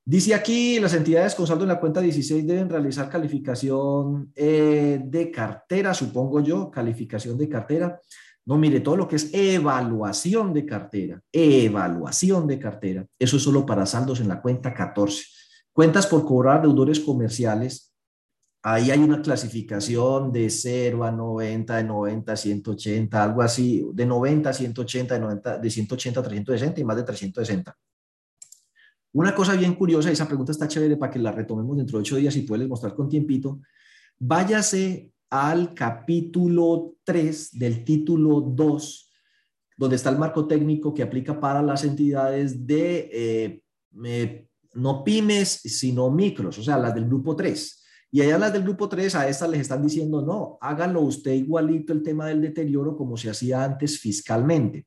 Dice 0.05 0.33
aquí, 0.33 0.79
las 0.79 0.93
entidades 0.93 1.33
con 1.33 1.47
saldo 1.47 1.63
en 1.63 1.69
la 1.69 1.79
cuenta 1.79 2.01
16 2.01 2.45
deben 2.45 2.69
realizar 2.69 3.09
calificación 3.09 4.31
eh, 4.35 5.01
de 5.03 5.31
cartera, 5.31 5.93
supongo 5.93 6.41
yo, 6.41 6.69
calificación 6.69 7.37
de 7.37 7.47
cartera. 7.47 8.01
No, 8.45 8.57
mire, 8.57 8.81
todo 8.81 8.97
lo 8.97 9.07
que 9.07 9.15
es 9.15 9.33
evaluación 9.33 10.53
de 10.53 10.65
cartera, 10.65 11.21
evaluación 11.31 12.45
de 12.45 12.59
cartera, 12.59 13.05
eso 13.17 13.37
es 13.37 13.43
solo 13.43 13.65
para 13.65 13.85
saldos 13.85 14.19
en 14.19 14.27
la 14.27 14.41
cuenta 14.41 14.73
14. 14.73 15.23
Cuentas 15.71 16.07
por 16.07 16.25
cobrar 16.25 16.61
deudores 16.61 16.99
comerciales, 16.99 17.93
ahí 18.61 18.91
hay 18.91 18.99
una 18.99 19.21
clasificación 19.21 20.33
de 20.33 20.49
0 20.49 21.05
a 21.05 21.11
90, 21.11 21.77
de 21.77 21.83
90 21.85 22.33
a 22.33 22.35
180, 22.35 23.23
algo 23.23 23.41
así, 23.41 23.85
de 23.93 24.05
90 24.05 24.49
a 24.49 24.53
180, 24.53 25.13
de, 25.13 25.19
90, 25.21 25.57
de 25.59 25.69
180 25.69 26.19
a 26.19 26.23
360 26.23 26.81
y 26.81 26.83
más 26.83 26.97
de 26.97 27.03
360. 27.03 27.77
Una 29.13 29.33
cosa 29.33 29.55
bien 29.55 29.75
curiosa, 29.75 30.11
esa 30.11 30.27
pregunta 30.27 30.51
está 30.51 30.67
chévere 30.67 30.97
para 30.97 31.11
que 31.11 31.19
la 31.19 31.31
retomemos 31.31 31.77
dentro 31.77 31.97
de 31.97 32.01
ocho 32.01 32.17
días 32.17 32.35
y 32.35 32.41
puedes 32.41 32.67
mostrar 32.67 32.93
con 32.93 33.07
tiempito. 33.07 33.61
Váyase 34.19 35.12
al 35.33 35.73
capítulo 35.73 36.93
3 37.03 37.57
del 37.57 37.83
título 37.83 38.39
2, 38.39 39.11
donde 39.75 39.95
está 39.95 40.11
el 40.11 40.19
marco 40.19 40.45
técnico 40.45 40.93
que 40.93 41.01
aplica 41.01 41.39
para 41.39 41.63
las 41.63 41.83
entidades 41.83 42.67
de 42.67 43.09
eh, 43.11 44.47
no 44.75 45.03
pymes, 45.03 45.49
sino 45.49 46.11
micros, 46.11 46.59
o 46.59 46.63
sea, 46.63 46.77
las 46.77 46.93
del 46.93 47.07
grupo 47.07 47.35
3. 47.35 47.83
Y 48.11 48.21
allá 48.21 48.37
las 48.37 48.53
del 48.53 48.61
grupo 48.61 48.87
3, 48.87 49.15
a 49.15 49.27
estas 49.27 49.49
les 49.49 49.61
están 49.61 49.81
diciendo, 49.81 50.21
no, 50.21 50.59
hágalo 50.61 51.01
usted 51.01 51.31
igualito 51.31 51.93
el 51.93 52.03
tema 52.03 52.27
del 52.27 52.39
deterioro 52.39 52.95
como 52.95 53.17
se 53.17 53.31
hacía 53.31 53.63
antes 53.63 53.97
fiscalmente. 53.97 54.85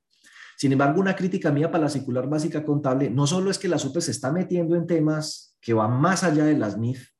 Sin 0.56 0.70
embargo, 0.70 1.00
una 1.00 1.16
crítica 1.16 1.50
mía 1.50 1.72
para 1.72 1.84
la 1.84 1.90
circular 1.90 2.28
básica 2.28 2.64
contable 2.64 3.10
no 3.10 3.26
solo 3.26 3.50
es 3.50 3.58
que 3.58 3.66
la 3.66 3.80
SUPE 3.80 4.00
se 4.00 4.12
está 4.12 4.30
metiendo 4.30 4.76
en 4.76 4.86
temas 4.86 5.56
que 5.60 5.74
van 5.74 6.00
más 6.00 6.22
allá 6.22 6.44
de 6.44 6.56
las 6.56 6.78
NIF, 6.78 7.15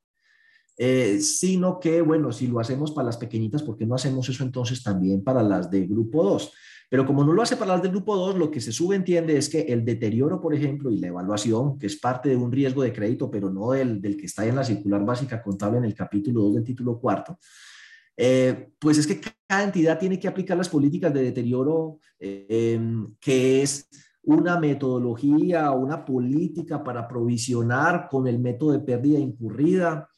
eh, 0.77 1.21
sino 1.21 1.81
que, 1.81 2.03
bueno, 2.03 2.33
si 2.33 2.47
lo 2.47 2.61
hacemos 2.61 2.93
para 2.93 3.07
las 3.07 3.17
pequeñitas, 3.17 3.63
¿por 3.63 3.77
qué 3.77 3.87
no 3.87 3.95
hacemos 3.95 4.29
eso 4.29 4.45
entonces 4.45 4.83
también 4.83 5.25
para 5.25 5.43
las 5.43 5.71
de 5.71 5.87
grupo 5.87 6.23
2? 6.23 6.53
Pero 6.89 7.05
como 7.05 7.25
no 7.25 7.33
lo 7.33 7.43
hace 7.43 7.57
para 7.57 7.73
las 7.73 7.83
del 7.83 7.91
grupo 7.91 8.17
2, 8.17 8.37
lo 8.37 8.51
que 8.51 8.61
se 8.61 8.73
subentiende 8.73 9.37
es 9.37 9.49
que 9.49 9.63
el 9.63 9.85
deterioro, 9.85 10.41
por 10.41 10.55
ejemplo, 10.55 10.91
y 10.91 10.99
la 10.99 11.09
evaluación, 11.09 11.79
que 11.79 11.87
es 11.87 11.97
parte 11.97 12.29
de 12.29 12.37
un 12.37 12.53
riesgo 12.53 12.83
de 12.83 12.93
crédito, 12.93 13.31
pero 13.31 13.51
no 13.51 13.73
del, 13.73 14.01
del 14.01 14.17
que 14.17 14.27
está 14.27 14.47
en 14.47 14.57
la 14.57 14.65
circular 14.65 15.05
básica 15.05 15.43
contable 15.43 15.79
en 15.79 15.85
el 15.85 15.95
capítulo 15.95 16.43
2 16.43 16.55
del 16.57 16.65
título 16.65 17.01
cuarto, 17.01 17.39
eh, 18.17 18.71
pues 18.79 18.99
es 18.99 19.07
que 19.07 19.21
cada 19.47 19.65
entidad 19.65 19.99
tiene 19.99 20.19
que 20.19 20.29
aplicar 20.29 20.57
las 20.57 20.69
políticas 20.69 21.13
de 21.13 21.23
deterioro, 21.23 21.99
eh, 22.19 22.81
que 23.21 23.63
es 23.63 23.89
una 24.23 24.59
metodología 24.59 25.71
una 25.71 26.05
política 26.05 26.83
para 26.83 27.07
provisionar 27.07 28.09
con 28.09 28.27
el 28.27 28.39
método 28.39 28.73
de 28.73 28.81
pérdida 28.81 29.19
incurrida, 29.19 30.09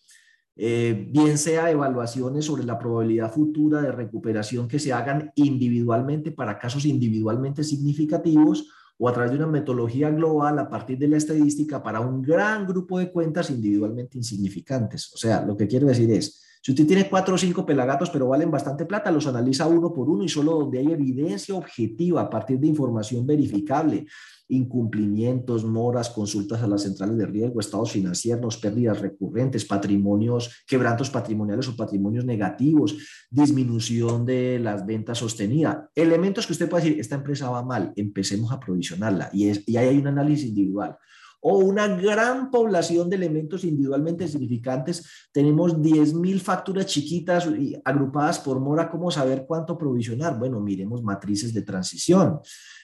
eh, 0.61 1.06
bien 1.12 1.38
sea 1.38 1.70
evaluaciones 1.70 2.44
sobre 2.44 2.64
la 2.64 2.80
probabilidad 2.80 3.32
futura 3.32 3.80
de 3.80 3.92
recuperación 3.92 4.66
que 4.66 4.80
se 4.80 4.92
hagan 4.92 5.30
individualmente 5.36 6.32
para 6.32 6.59
casos 6.59 6.84
individualmente 6.84 7.62
significativos 7.62 8.68
o 8.98 9.09
a 9.09 9.12
través 9.12 9.30
de 9.30 9.36
una 9.36 9.46
metodología 9.46 10.11
global 10.11 10.59
a 10.59 10.68
partir 10.68 10.98
de 10.98 11.06
la 11.06 11.16
estadística 11.16 11.80
para 11.80 12.00
un 12.00 12.22
gran 12.22 12.66
grupo 12.66 12.98
de 12.98 13.12
cuentas 13.12 13.50
individualmente 13.50 14.18
insignificantes. 14.18 15.12
O 15.14 15.16
sea, 15.16 15.46
lo 15.46 15.56
que 15.56 15.68
quiero 15.68 15.86
decir 15.86 16.11
es, 16.11 16.42
si 16.62 16.72
usted 16.72 16.86
tiene 16.86 17.09
cuatro 17.09 17.34
o 17.34 17.38
cinco 17.38 17.64
pelagatos, 17.64 18.11
pero 18.11 18.28
valen 18.28 18.50
bastante 18.50 18.84
plata, 18.84 19.11
los 19.11 19.26
analiza 19.26 19.66
uno 19.66 19.92
por 19.92 20.09
uno 20.09 20.24
y 20.24 20.28
solo 20.28 20.52
donde 20.52 20.78
hay 20.78 20.92
evidencia 20.92 21.54
objetiva 21.54 22.22
a 22.22 22.30
partir 22.30 22.59
de 22.59 22.66
información 22.66 23.26
verificable. 23.26 24.06
Incumplimientos, 24.50 25.64
moras, 25.64 26.09
consultas 26.09 26.62
a 26.62 26.66
las 26.66 26.82
centrales 26.82 27.18
de 27.18 27.26
riesgo, 27.26 27.61
estados 27.61 27.92
financieros, 27.92 28.56
pérdidas 28.56 29.00
recurrentes, 29.00 29.64
patrimonios, 29.64 30.64
quebrantos 30.66 31.11
patrimoniales 31.11 31.68
o 31.68 31.76
patrimonios 31.76 32.24
negativos, 32.24 32.96
disminución 33.30 34.24
de 34.24 34.59
las 34.59 34.86
ventas 34.86 35.18
sostenida. 35.18 35.90
Elementos 35.94 36.46
que 36.46 36.54
usted 36.54 36.68
puede 36.68 36.84
decir, 36.84 37.00
esta 37.00 37.16
empresa 37.16 37.50
va 37.50 37.62
mal, 37.62 37.92
empecemos 37.94 38.50
a 38.50 38.59
provisionarla 38.59 39.28
y, 39.32 39.48
es, 39.48 39.62
y 39.66 39.76
ahí 39.76 39.88
hay 39.88 39.98
un 39.98 40.06
análisis 40.06 40.48
individual 40.48 40.96
o 41.41 41.59
una 41.59 41.86
gran 41.86 42.51
población 42.51 43.09
de 43.09 43.16
elementos 43.16 43.64
individualmente 43.64 44.26
significantes. 44.26 45.28
Tenemos 45.32 45.76
10.000 45.78 46.41
facturas 46.41 46.86
chiquitas 46.86 47.49
agrupadas 47.84 48.39
por 48.41 48.61
mora. 48.61 48.91
¿Cómo 48.91 49.11
saber 49.11 49.45
cuánto 49.47 49.78
provisionar? 49.78 50.39
Bueno, 50.39 50.61
miremos 50.61 51.03
matrices 51.03 51.55
de 51.55 51.62
transición 51.62 52.41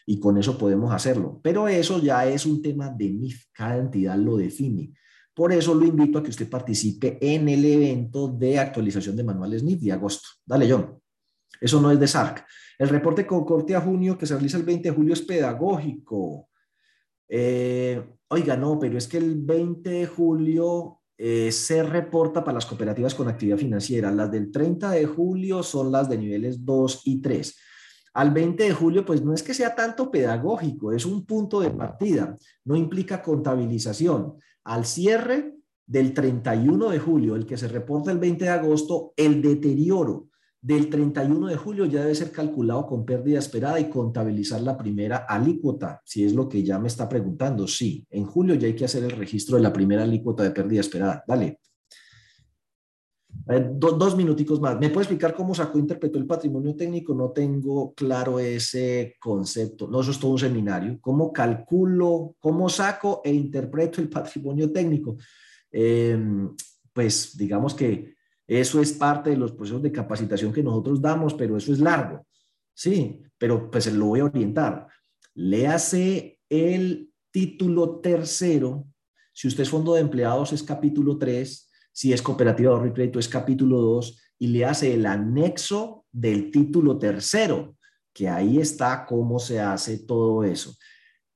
y 0.06 0.18
con 0.20 0.38
eso 0.38 0.56
podemos 0.56 0.92
hacerlo. 0.92 1.40
Pero 1.42 1.68
eso 1.68 2.00
ya 2.00 2.26
es 2.26 2.46
un 2.46 2.62
tema 2.62 2.88
de 2.90 3.10
MIF, 3.10 3.46
cada 3.52 3.78
entidad 3.78 4.16
lo 4.16 4.36
define. 4.36 4.92
Por 5.34 5.52
eso 5.52 5.74
lo 5.74 5.84
invito 5.84 6.18
a 6.18 6.22
que 6.22 6.30
usted 6.30 6.48
participe 6.48 7.18
en 7.20 7.48
el 7.48 7.64
evento 7.64 8.28
de 8.28 8.58
actualización 8.58 9.16
de 9.16 9.24
manuales 9.24 9.64
NIF 9.64 9.80
de 9.80 9.92
agosto. 9.92 10.28
Dale, 10.46 10.70
John. 10.70 11.00
Eso 11.60 11.80
no 11.80 11.90
es 11.90 11.98
de 11.98 12.06
SARC. 12.06 12.44
El 12.78 12.88
reporte 12.88 13.26
con 13.26 13.44
corte 13.44 13.74
a 13.74 13.80
junio 13.80 14.18
que 14.18 14.26
se 14.26 14.34
realiza 14.34 14.58
el 14.58 14.64
20 14.64 14.90
de 14.90 14.94
julio 14.94 15.12
es 15.12 15.22
pedagógico. 15.22 16.48
Eh, 17.28 18.02
oiga, 18.28 18.56
no, 18.56 18.78
pero 18.78 18.98
es 18.98 19.08
que 19.08 19.18
el 19.18 19.36
20 19.36 19.90
de 19.90 20.06
julio 20.06 21.00
eh, 21.16 21.52
se 21.52 21.82
reporta 21.82 22.42
para 22.42 22.56
las 22.56 22.66
cooperativas 22.66 23.14
con 23.14 23.28
actividad 23.28 23.56
financiera. 23.56 24.10
Las 24.10 24.30
del 24.30 24.50
30 24.50 24.90
de 24.90 25.06
julio 25.06 25.62
son 25.62 25.92
las 25.92 26.08
de 26.08 26.18
niveles 26.18 26.64
2 26.64 27.02
y 27.04 27.20
3. 27.20 27.56
Al 28.14 28.30
20 28.30 28.64
de 28.64 28.72
julio, 28.72 29.04
pues 29.04 29.22
no 29.22 29.34
es 29.34 29.42
que 29.42 29.54
sea 29.54 29.74
tanto 29.74 30.10
pedagógico, 30.10 30.92
es 30.92 31.04
un 31.04 31.26
punto 31.26 31.60
de 31.60 31.70
partida, 31.70 32.36
no 32.64 32.76
implica 32.76 33.22
contabilización. 33.22 34.34
Al 34.62 34.84
cierre 34.84 35.54
del 35.84 36.14
31 36.14 36.90
de 36.90 36.98
julio, 36.98 37.34
el 37.34 37.44
que 37.44 37.56
se 37.56 37.68
reporta 37.68 38.12
el 38.12 38.18
20 38.18 38.44
de 38.44 38.50
agosto, 38.50 39.12
el 39.16 39.42
deterioro 39.42 40.28
del 40.64 40.88
31 40.88 41.48
de 41.48 41.56
julio 41.56 41.84
ya 41.84 42.00
debe 42.00 42.14
ser 42.14 42.32
calculado 42.32 42.86
con 42.86 43.04
pérdida 43.04 43.38
esperada 43.38 43.78
y 43.78 43.90
contabilizar 43.90 44.62
la 44.62 44.78
primera 44.78 45.26
alícuota, 45.28 46.00
si 46.06 46.24
es 46.24 46.32
lo 46.32 46.48
que 46.48 46.62
ya 46.62 46.78
me 46.78 46.88
está 46.88 47.06
preguntando. 47.06 47.68
Sí, 47.68 48.06
en 48.08 48.24
julio 48.24 48.54
ya 48.54 48.66
hay 48.66 48.74
que 48.74 48.86
hacer 48.86 49.04
el 49.04 49.10
registro 49.10 49.58
de 49.58 49.62
la 49.62 49.74
primera 49.74 50.04
alícuota 50.04 50.42
de 50.42 50.52
pérdida 50.52 50.80
esperada. 50.80 51.22
Dale. 51.28 51.60
dos 53.76 54.16
minuticos 54.16 54.58
más. 54.58 54.80
¿Me 54.80 54.88
puede 54.88 55.02
explicar 55.02 55.34
cómo 55.34 55.54
sacó, 55.54 55.78
interpretó 55.78 56.18
el 56.18 56.26
patrimonio 56.26 56.74
técnico? 56.74 57.14
No 57.14 57.30
tengo 57.30 57.92
claro 57.92 58.38
ese 58.38 59.16
concepto. 59.20 59.86
No, 59.86 60.00
eso 60.00 60.12
es 60.12 60.18
todo 60.18 60.30
un 60.30 60.38
seminario. 60.38 60.96
¿Cómo 60.98 61.30
calculo, 61.30 62.36
cómo 62.38 62.70
saco 62.70 63.20
e 63.22 63.34
interpreto 63.34 64.00
el 64.00 64.08
patrimonio 64.08 64.72
técnico? 64.72 65.18
Em, 65.70 66.56
pues 66.90 67.36
digamos 67.36 67.74
que 67.74 68.13
eso 68.46 68.80
es 68.80 68.92
parte 68.92 69.30
de 69.30 69.36
los 69.36 69.52
procesos 69.52 69.82
de 69.82 69.92
capacitación 69.92 70.52
que 70.52 70.62
nosotros 70.62 71.00
damos, 71.00 71.34
pero 71.34 71.56
eso 71.56 71.72
es 71.72 71.78
largo. 71.78 72.26
Sí, 72.74 73.22
pero 73.38 73.70
pues 73.70 73.92
lo 73.92 74.06
voy 74.06 74.20
a 74.20 74.24
orientar. 74.24 74.88
Léase 75.34 76.40
el 76.48 77.10
título 77.30 78.00
tercero. 78.00 78.86
Si 79.32 79.48
usted 79.48 79.62
es 79.62 79.70
fondo 79.70 79.94
de 79.94 80.00
empleados 80.00 80.52
es 80.52 80.62
capítulo 80.62 81.18
3, 81.18 81.70
si 81.92 82.12
es 82.12 82.22
cooperativa 82.22 82.70
de 82.70 82.76
ahorro 82.76 82.88
y 82.88 82.92
crédito 82.92 83.18
es 83.18 83.28
capítulo 83.28 83.80
2 83.80 84.20
y 84.38 84.48
le 84.48 84.64
hace 84.64 84.94
el 84.94 85.06
anexo 85.06 86.04
del 86.10 86.50
título 86.50 86.98
tercero, 86.98 87.76
que 88.12 88.28
ahí 88.28 88.58
está 88.58 89.06
cómo 89.06 89.38
se 89.38 89.60
hace 89.60 89.98
todo 89.98 90.44
eso 90.44 90.76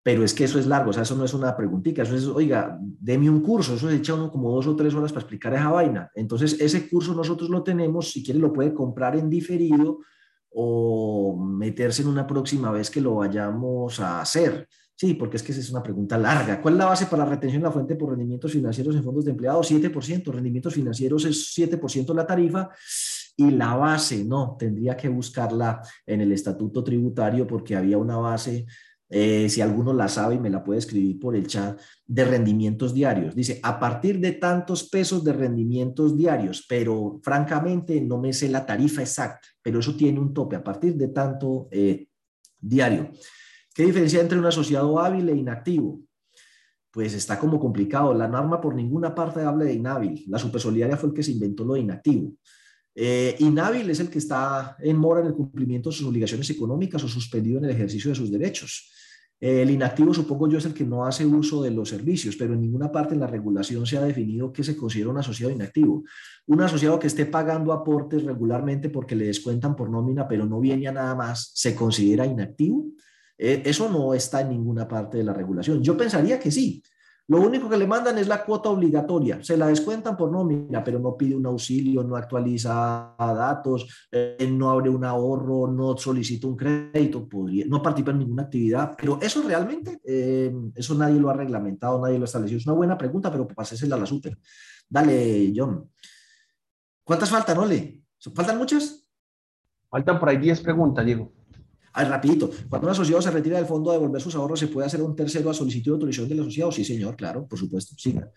pero 0.08 0.24
es 0.24 0.32
que 0.32 0.44
eso 0.44 0.58
es 0.58 0.66
largo, 0.66 0.88
o 0.88 0.92
sea, 0.94 1.02
eso 1.02 1.14
no 1.14 1.26
es 1.26 1.34
una 1.34 1.54
preguntita, 1.54 2.00
eso 2.00 2.16
es, 2.16 2.24
oiga, 2.24 2.78
deme 2.80 3.28
un 3.28 3.42
curso, 3.42 3.74
eso 3.74 3.90
se 3.90 3.96
echa 3.96 4.14
uno 4.14 4.30
como 4.30 4.50
dos 4.50 4.66
o 4.66 4.74
tres 4.74 4.94
horas 4.94 5.12
para 5.12 5.20
explicar 5.20 5.52
esa 5.52 5.68
vaina. 5.68 6.10
Entonces, 6.14 6.58
ese 6.58 6.88
curso 6.88 7.14
nosotros 7.14 7.50
lo 7.50 7.62
tenemos, 7.62 8.10
si 8.10 8.24
quiere 8.24 8.40
lo 8.40 8.50
puede 8.50 8.72
comprar 8.72 9.16
en 9.16 9.28
diferido 9.28 9.98
o 10.48 11.38
meterse 11.38 12.00
en 12.00 12.08
una 12.08 12.26
próxima 12.26 12.70
vez 12.70 12.90
que 12.90 13.02
lo 13.02 13.16
vayamos 13.16 14.00
a 14.00 14.22
hacer. 14.22 14.66
Sí, 14.96 15.12
porque 15.12 15.36
es 15.36 15.42
que 15.42 15.52
esa 15.52 15.60
es 15.60 15.70
una 15.70 15.82
pregunta 15.82 16.16
larga. 16.16 16.62
¿Cuál 16.62 16.72
es 16.72 16.78
la 16.78 16.86
base 16.86 17.04
para 17.04 17.24
la 17.24 17.30
retención 17.30 17.60
de 17.60 17.68
la 17.68 17.72
fuente 17.72 17.94
por 17.94 18.08
rendimientos 18.08 18.50
financieros 18.50 18.96
en 18.96 19.04
fondos 19.04 19.26
de 19.26 19.32
empleados? 19.32 19.70
7%. 19.70 20.32
Rendimientos 20.32 20.72
financieros 20.72 21.26
es 21.26 21.54
7% 21.54 22.14
la 22.14 22.26
tarifa 22.26 22.70
y 23.36 23.50
la 23.50 23.74
base, 23.76 24.24
no, 24.24 24.56
tendría 24.58 24.96
que 24.96 25.10
buscarla 25.10 25.82
en 26.06 26.22
el 26.22 26.32
estatuto 26.32 26.82
tributario 26.82 27.46
porque 27.46 27.76
había 27.76 27.98
una 27.98 28.16
base 28.16 28.66
eh, 29.10 29.48
si 29.48 29.60
alguno 29.60 29.92
la 29.94 30.08
sabe 30.08 30.34
y 30.34 30.38
me 30.38 30.50
la 30.50 30.62
puede 30.62 30.80
escribir 30.80 31.18
por 31.18 31.34
el 31.34 31.46
chat, 31.46 31.80
de 32.06 32.24
rendimientos 32.24 32.92
diarios. 32.92 33.34
Dice, 33.34 33.58
a 33.62 33.78
partir 33.80 34.20
de 34.20 34.32
tantos 34.32 34.88
pesos 34.88 35.24
de 35.24 35.32
rendimientos 35.32 36.16
diarios, 36.16 36.66
pero 36.68 37.18
francamente 37.22 38.00
no 38.00 38.18
me 38.18 38.32
sé 38.32 38.48
la 38.48 38.66
tarifa 38.66 39.00
exacta, 39.00 39.48
pero 39.62 39.80
eso 39.80 39.94
tiene 39.94 40.20
un 40.20 40.34
tope, 40.34 40.56
a 40.56 40.64
partir 40.64 40.94
de 40.94 41.08
tanto 41.08 41.68
eh, 41.70 42.08
diario. 42.60 43.10
¿Qué 43.74 43.84
diferencia 43.84 44.20
entre 44.20 44.38
un 44.38 44.46
asociado 44.46 44.98
hábil 44.98 45.28
e 45.28 45.36
inactivo? 45.36 46.00
Pues 46.90 47.14
está 47.14 47.38
como 47.38 47.60
complicado. 47.60 48.12
La 48.12 48.26
norma 48.26 48.60
por 48.60 48.74
ninguna 48.74 49.14
parte 49.14 49.40
habla 49.40 49.64
de 49.64 49.74
inhábil. 49.74 50.24
La 50.26 50.38
supersolidaria 50.38 50.96
fue 50.96 51.10
el 51.10 51.14
que 51.14 51.22
se 51.22 51.30
inventó 51.32 51.64
lo 51.64 51.74
de 51.74 51.80
inactivo. 51.80 52.34
Eh, 52.94 53.36
inhábil 53.38 53.88
es 53.88 54.00
el 54.00 54.10
que 54.10 54.18
está 54.18 54.76
en 54.80 54.96
mora 54.96 55.20
en 55.20 55.28
el 55.28 55.34
cumplimiento 55.34 55.90
de 55.90 55.94
sus 55.94 56.06
obligaciones 56.06 56.50
económicas 56.50 57.04
o 57.04 57.08
suspendido 57.08 57.58
en 57.58 57.66
el 57.66 57.70
ejercicio 57.70 58.10
de 58.10 58.16
sus 58.16 58.32
derechos. 58.32 58.90
El 59.40 59.70
inactivo, 59.70 60.12
supongo 60.12 60.48
yo, 60.48 60.58
es 60.58 60.66
el 60.66 60.74
que 60.74 60.84
no 60.84 61.06
hace 61.06 61.24
uso 61.24 61.62
de 61.62 61.70
los 61.70 61.88
servicios, 61.88 62.34
pero 62.36 62.54
en 62.54 62.60
ninguna 62.60 62.90
parte 62.90 63.14
en 63.14 63.20
la 63.20 63.28
regulación 63.28 63.86
se 63.86 63.96
ha 63.96 64.02
definido 64.02 64.52
que 64.52 64.64
se 64.64 64.76
considera 64.76 65.10
un 65.10 65.18
asociado 65.18 65.52
inactivo. 65.52 66.02
Un 66.46 66.60
asociado 66.60 66.98
que 66.98 67.06
esté 67.06 67.24
pagando 67.24 67.72
aportes 67.72 68.24
regularmente 68.24 68.90
porque 68.90 69.14
le 69.14 69.26
descuentan 69.26 69.76
por 69.76 69.90
nómina, 69.90 70.26
pero 70.26 70.44
no 70.44 70.58
viene 70.58 70.88
a 70.88 70.92
nada 70.92 71.14
más, 71.14 71.52
¿se 71.54 71.74
considera 71.74 72.26
inactivo? 72.26 72.86
Eh, 73.38 73.62
eso 73.64 73.88
no 73.88 74.12
está 74.12 74.40
en 74.40 74.50
ninguna 74.50 74.88
parte 74.88 75.18
de 75.18 75.24
la 75.24 75.32
regulación. 75.32 75.84
Yo 75.84 75.96
pensaría 75.96 76.40
que 76.40 76.50
sí, 76.50 76.82
lo 77.28 77.42
único 77.42 77.68
que 77.68 77.76
le 77.76 77.86
mandan 77.86 78.16
es 78.16 78.26
la 78.26 78.42
cuota 78.42 78.70
obligatoria. 78.70 79.44
Se 79.44 79.56
la 79.58 79.66
descuentan 79.66 80.16
por 80.16 80.32
nómina, 80.32 80.82
pero 80.82 80.98
no 80.98 81.14
pide 81.14 81.36
un 81.36 81.44
auxilio, 81.44 82.02
no 82.02 82.16
actualiza 82.16 83.14
datos, 83.18 84.08
eh, 84.10 84.48
no 84.50 84.70
abre 84.70 84.88
un 84.88 85.04
ahorro, 85.04 85.70
no 85.70 85.94
solicita 85.98 86.46
un 86.46 86.56
crédito, 86.56 87.28
no 87.66 87.82
participa 87.82 88.12
en 88.12 88.20
ninguna 88.20 88.44
actividad. 88.44 88.96
Pero 88.96 89.18
eso 89.20 89.42
realmente, 89.42 90.00
eh, 90.04 90.50
eso 90.74 90.94
nadie 90.94 91.20
lo 91.20 91.28
ha 91.28 91.34
reglamentado, 91.34 92.00
nadie 92.00 92.16
lo 92.16 92.24
ha 92.24 92.24
establecido. 92.24 92.60
Es 92.60 92.66
una 92.66 92.76
buena 92.76 92.96
pregunta, 92.96 93.30
pero 93.30 93.46
pasésela 93.46 93.96
a 93.96 93.98
la 93.98 94.06
súper. 94.06 94.38
Dale, 94.88 95.52
John. 95.54 95.90
¿Cuántas 97.04 97.28
faltan, 97.28 97.58
Ole? 97.58 98.04
¿Faltan 98.34 98.56
muchas? 98.56 99.06
Faltan 99.90 100.18
por 100.18 100.30
ahí 100.30 100.38
10 100.38 100.62
preguntas, 100.62 101.04
Diego. 101.04 101.37
Ah, 101.92 102.04
rapidito, 102.04 102.50
cuando 102.68 102.86
un 102.88 102.92
asociado 102.92 103.22
se 103.22 103.30
retira 103.30 103.56
del 103.56 103.66
fondo 103.66 103.90
a 103.90 103.94
devolver 103.94 104.20
sus 104.20 104.34
ahorros, 104.34 104.60
¿se 104.60 104.68
puede 104.68 104.86
hacer 104.86 105.02
un 105.02 105.16
tercero 105.16 105.50
a 105.50 105.54
solicitud 105.54 105.92
de 105.92 105.94
autorización 105.94 106.28
del 106.28 106.40
asociado? 106.40 106.72
Sí, 106.72 106.84
señor, 106.84 107.16
claro, 107.16 107.46
por 107.46 107.58
supuesto, 107.58 107.94
siga. 107.96 108.30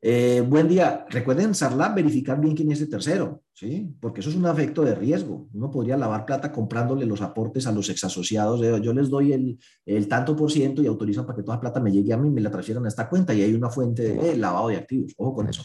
Eh, 0.00 0.44
buen 0.46 0.68
día. 0.68 1.06
Recuerden, 1.08 1.56
Sarlab, 1.56 1.96
verificar 1.96 2.40
bien 2.40 2.54
quién 2.54 2.70
es 2.70 2.80
el 2.80 2.88
tercero, 2.88 3.42
¿sí? 3.52 3.92
Porque 4.00 4.20
eso 4.20 4.30
es 4.30 4.36
un 4.36 4.46
afecto 4.46 4.84
de 4.84 4.94
riesgo. 4.94 5.48
Uno 5.52 5.70
podría 5.72 5.96
lavar 5.96 6.24
plata 6.24 6.52
comprándole 6.52 7.04
los 7.04 7.20
aportes 7.20 7.66
a 7.66 7.72
los 7.72 7.88
exasociados. 7.88 8.60
yo 8.80 8.92
les 8.92 9.10
doy 9.10 9.32
el, 9.32 9.58
el, 9.84 10.06
tanto 10.06 10.36
por 10.36 10.52
ciento 10.52 10.82
y 10.82 10.86
autorizan 10.86 11.26
para 11.26 11.36
que 11.36 11.42
toda 11.42 11.56
la 11.56 11.62
plata 11.62 11.80
me 11.80 11.90
llegue 11.90 12.12
a 12.12 12.16
mí 12.16 12.28
y 12.28 12.30
me 12.30 12.40
la 12.40 12.50
transfieran 12.50 12.84
a 12.84 12.88
esta 12.88 13.08
cuenta 13.08 13.34
y 13.34 13.42
hay 13.42 13.52
una 13.54 13.70
fuente 13.70 14.14
de 14.14 14.36
lavado 14.36 14.68
de 14.68 14.76
activos. 14.76 15.14
Ojo 15.16 15.34
con 15.34 15.48
eso. 15.48 15.64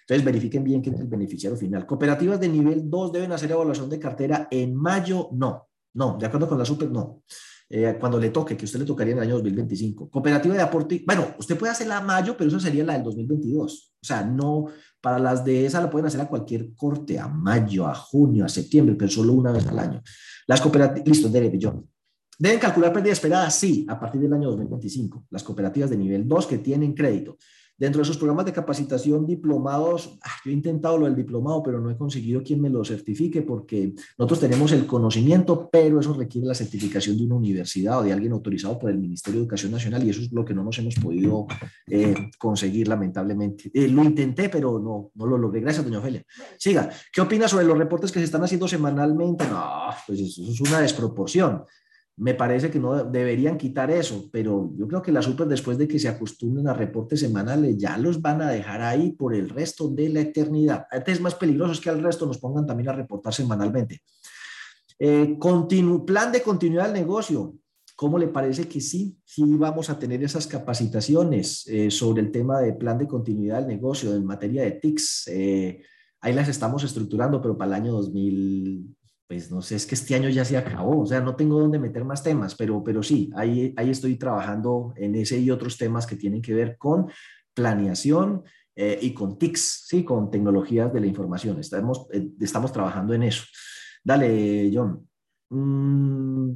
Entonces, 0.00 0.24
verifiquen 0.24 0.64
bien 0.64 0.80
quién 0.80 0.96
es 0.96 1.02
el 1.02 1.06
beneficiario 1.06 1.56
final. 1.56 1.86
Cooperativas 1.86 2.40
de 2.40 2.48
nivel 2.48 2.90
2 2.90 3.12
deben 3.12 3.30
hacer 3.30 3.50
evaluación 3.50 3.90
de 3.90 3.98
cartera 4.00 4.48
en 4.50 4.74
mayo, 4.74 5.28
no. 5.32 5.67
No, 5.98 6.16
de 6.16 6.26
acuerdo 6.26 6.48
con 6.48 6.58
la 6.58 6.64
super, 6.64 6.88
no. 6.90 7.22
Eh, 7.68 7.96
cuando 7.98 8.18
le 8.18 8.30
toque, 8.30 8.56
que 8.56 8.64
usted 8.64 8.78
le 8.78 8.86
tocaría 8.86 9.12
en 9.12 9.18
el 9.18 9.24
año 9.24 9.34
2025. 9.34 10.08
Cooperativa 10.08 10.54
de 10.54 10.62
aporte, 10.62 11.02
bueno, 11.04 11.34
usted 11.38 11.58
puede 11.58 11.72
hacerla 11.72 11.98
a 11.98 12.00
mayo, 12.00 12.36
pero 12.36 12.48
eso 12.48 12.60
sería 12.60 12.84
la 12.84 12.92
del 12.94 13.02
2022. 13.02 13.94
O 14.00 14.06
sea, 14.06 14.24
no, 14.24 14.66
para 15.00 15.18
las 15.18 15.44
de 15.44 15.66
esa 15.66 15.82
la 15.82 15.90
pueden 15.90 16.06
hacer 16.06 16.20
a 16.20 16.28
cualquier 16.28 16.72
corte, 16.74 17.18
a 17.18 17.26
mayo, 17.26 17.86
a 17.86 17.94
junio, 17.94 18.44
a 18.44 18.48
septiembre, 18.48 18.94
pero 18.94 19.10
solo 19.10 19.32
una 19.32 19.50
vez 19.50 19.66
al 19.66 19.78
año. 19.78 20.00
Las 20.46 20.60
cooperativas, 20.60 21.08
listo, 21.08 21.28
debe, 21.28 21.58
yo. 21.58 21.84
¿Deben 22.38 22.60
calcular 22.60 22.92
pérdida 22.92 23.12
esperada? 23.12 23.50
Sí, 23.50 23.84
a 23.88 23.98
partir 23.98 24.20
del 24.20 24.32
año 24.32 24.50
2025. 24.50 25.26
Las 25.30 25.42
cooperativas 25.42 25.90
de 25.90 25.96
nivel 25.96 26.28
2 26.28 26.46
que 26.46 26.58
tienen 26.58 26.94
crédito. 26.94 27.36
Dentro 27.78 28.00
de 28.00 28.04
sus 28.04 28.16
programas 28.16 28.44
de 28.44 28.52
capacitación 28.52 29.24
diplomados, 29.24 30.18
ah, 30.24 30.30
yo 30.44 30.50
he 30.50 30.54
intentado 30.54 30.98
lo 30.98 31.06
del 31.06 31.14
diplomado, 31.14 31.62
pero 31.62 31.80
no 31.80 31.90
he 31.90 31.96
conseguido 31.96 32.42
quien 32.42 32.60
me 32.60 32.68
lo 32.68 32.84
certifique 32.84 33.42
porque 33.42 33.94
nosotros 34.18 34.40
tenemos 34.40 34.72
el 34.72 34.84
conocimiento, 34.84 35.68
pero 35.70 36.00
eso 36.00 36.12
requiere 36.12 36.48
la 36.48 36.54
certificación 36.54 37.16
de 37.16 37.24
una 37.24 37.36
universidad 37.36 38.00
o 38.00 38.02
de 38.02 38.12
alguien 38.12 38.32
autorizado 38.32 38.76
por 38.80 38.90
el 38.90 38.98
Ministerio 38.98 39.38
de 39.38 39.44
Educación 39.44 39.70
Nacional 39.70 40.02
y 40.02 40.10
eso 40.10 40.22
es 40.22 40.32
lo 40.32 40.44
que 40.44 40.54
no 40.54 40.64
nos 40.64 40.76
hemos 40.80 40.96
podido 40.96 41.46
eh, 41.86 42.14
conseguir 42.36 42.88
lamentablemente. 42.88 43.70
Eh, 43.72 43.86
lo 43.86 44.02
intenté, 44.02 44.48
pero 44.48 44.80
no, 44.80 45.12
no 45.14 45.26
lo 45.26 45.38
logré. 45.38 45.60
Gracias, 45.60 45.84
doña 45.84 46.00
Ofelia. 46.00 46.24
Siga, 46.58 46.90
¿qué 47.12 47.20
opina 47.20 47.46
sobre 47.46 47.64
los 47.64 47.78
reportes 47.78 48.10
que 48.10 48.18
se 48.18 48.24
están 48.24 48.42
haciendo 48.42 48.66
semanalmente? 48.66 49.46
No, 49.48 49.90
pues 50.04 50.18
eso 50.18 50.42
es 50.42 50.60
una 50.60 50.80
desproporción 50.80 51.62
me 52.18 52.34
parece 52.34 52.70
que 52.70 52.80
no 52.80 53.04
deberían 53.04 53.56
quitar 53.56 53.90
eso, 53.90 54.28
pero 54.32 54.72
yo 54.76 54.88
creo 54.88 55.00
que 55.00 55.12
las 55.12 55.24
super 55.24 55.46
después 55.46 55.78
de 55.78 55.86
que 55.86 55.98
se 55.98 56.08
acostumbren 56.08 56.66
a 56.66 56.74
reportes 56.74 57.20
semanales 57.20 57.78
ya 57.78 57.96
los 57.96 58.20
van 58.20 58.42
a 58.42 58.50
dejar 58.50 58.82
ahí 58.82 59.12
por 59.12 59.34
el 59.34 59.48
resto 59.48 59.88
de 59.88 60.08
la 60.08 60.20
eternidad. 60.20 60.86
Antes 60.90 61.14
es 61.14 61.20
más 61.20 61.36
peligroso 61.36 61.80
que 61.80 61.90
al 61.90 62.02
resto 62.02 62.26
nos 62.26 62.38
pongan 62.38 62.66
también 62.66 62.88
a 62.88 62.92
reportar 62.92 63.32
semanalmente. 63.32 64.02
Eh, 64.98 65.38
plan 66.06 66.32
de 66.32 66.42
continuidad 66.42 66.84
del 66.84 66.94
negocio. 66.94 67.54
¿Cómo 67.94 68.18
le 68.18 68.28
parece 68.28 68.68
que 68.68 68.80
sí? 68.80 69.16
Sí 69.24 69.44
vamos 69.44 69.90
a 69.90 69.98
tener 69.98 70.22
esas 70.22 70.46
capacitaciones 70.46 71.66
eh, 71.68 71.90
sobre 71.90 72.22
el 72.22 72.30
tema 72.30 72.60
de 72.60 72.72
plan 72.72 72.98
de 72.98 73.06
continuidad 73.06 73.58
del 73.58 73.68
negocio 73.68 74.14
en 74.14 74.24
materia 74.24 74.62
de 74.62 74.72
TICS. 74.72 75.28
Eh, 75.28 75.82
ahí 76.20 76.32
las 76.32 76.48
estamos 76.48 76.82
estructurando, 76.82 77.40
pero 77.40 77.56
para 77.56 77.76
el 77.76 77.82
año 77.82 77.92
2000, 77.92 78.96
pues 79.28 79.50
no 79.50 79.60
sé, 79.60 79.76
es 79.76 79.84
que 79.84 79.94
este 79.94 80.14
año 80.14 80.30
ya 80.30 80.42
se 80.42 80.56
acabó, 80.56 81.02
o 81.02 81.06
sea, 81.06 81.20
no 81.20 81.36
tengo 81.36 81.60
dónde 81.60 81.78
meter 81.78 82.02
más 82.02 82.22
temas, 82.22 82.54
pero, 82.54 82.82
pero 82.82 83.02
sí, 83.02 83.30
ahí, 83.36 83.74
ahí 83.76 83.90
estoy 83.90 84.16
trabajando 84.16 84.94
en 84.96 85.14
ese 85.16 85.38
y 85.38 85.50
otros 85.50 85.76
temas 85.76 86.06
que 86.06 86.16
tienen 86.16 86.40
que 86.40 86.54
ver 86.54 86.78
con 86.78 87.10
planeación 87.52 88.42
eh, 88.74 88.98
y 89.02 89.12
con 89.12 89.38
TICs, 89.38 89.84
sí, 89.86 90.02
con 90.02 90.30
tecnologías 90.30 90.90
de 90.94 91.00
la 91.00 91.06
información. 91.06 91.60
Estamos, 91.60 92.06
eh, 92.10 92.26
estamos 92.40 92.72
trabajando 92.72 93.12
en 93.12 93.24
eso. 93.24 93.44
Dale, 94.02 94.70
John. 94.72 95.06
Mm, 95.50 96.52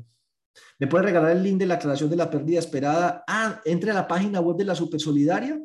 ¿Me 0.79 0.87
puede 0.87 1.05
regalar 1.05 1.33
el 1.33 1.43
link 1.43 1.59
de 1.59 1.66
la 1.66 1.75
aclaración 1.75 2.09
de 2.09 2.16
la 2.16 2.31
pérdida 2.31 2.59
esperada? 2.59 3.23
Ah, 3.29 3.61
entre 3.66 3.91
a 3.91 3.95
la 3.95 4.09
página 4.09 4.41
web 4.41 4.57
de 4.57 4.64
la 4.64 4.75
Supersolidaria 4.75 5.61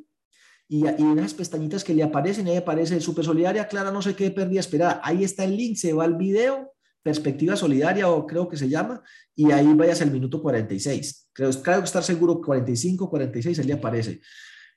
y, 0.67 0.85
y 0.85 1.03
en 1.03 1.19
esas 1.19 1.35
pestañitas 1.35 1.85
que 1.85 1.93
le 1.93 2.03
aparecen, 2.03 2.47
ahí 2.47 2.57
aparece 2.57 2.99
Supersolidaria, 2.99 3.69
clara 3.69 3.91
no 3.91 4.01
sé 4.01 4.13
qué 4.13 4.29
pérdida 4.29 4.59
esperada. 4.59 4.99
Ahí 5.03 5.23
está 5.23 5.45
el 5.45 5.55
link, 5.55 5.77
se 5.77 5.93
va 5.93 6.03
al 6.03 6.15
video, 6.15 6.73
perspectiva 7.07 7.55
solidaria 7.55 8.09
o 8.09 8.27
creo 8.27 8.49
que 8.49 8.57
se 8.57 8.67
llama, 8.67 9.01
y 9.33 9.51
ahí 9.51 9.73
vayas 9.73 10.01
al 10.01 10.11
minuto 10.11 10.41
46. 10.41 11.29
Creo, 11.31 11.51
creo 11.63 11.79
que 11.79 11.85
estar 11.85 12.03
seguro 12.03 12.41
45, 12.41 13.09
46, 13.09 13.59
ahí 13.59 13.71
aparece. 13.71 14.19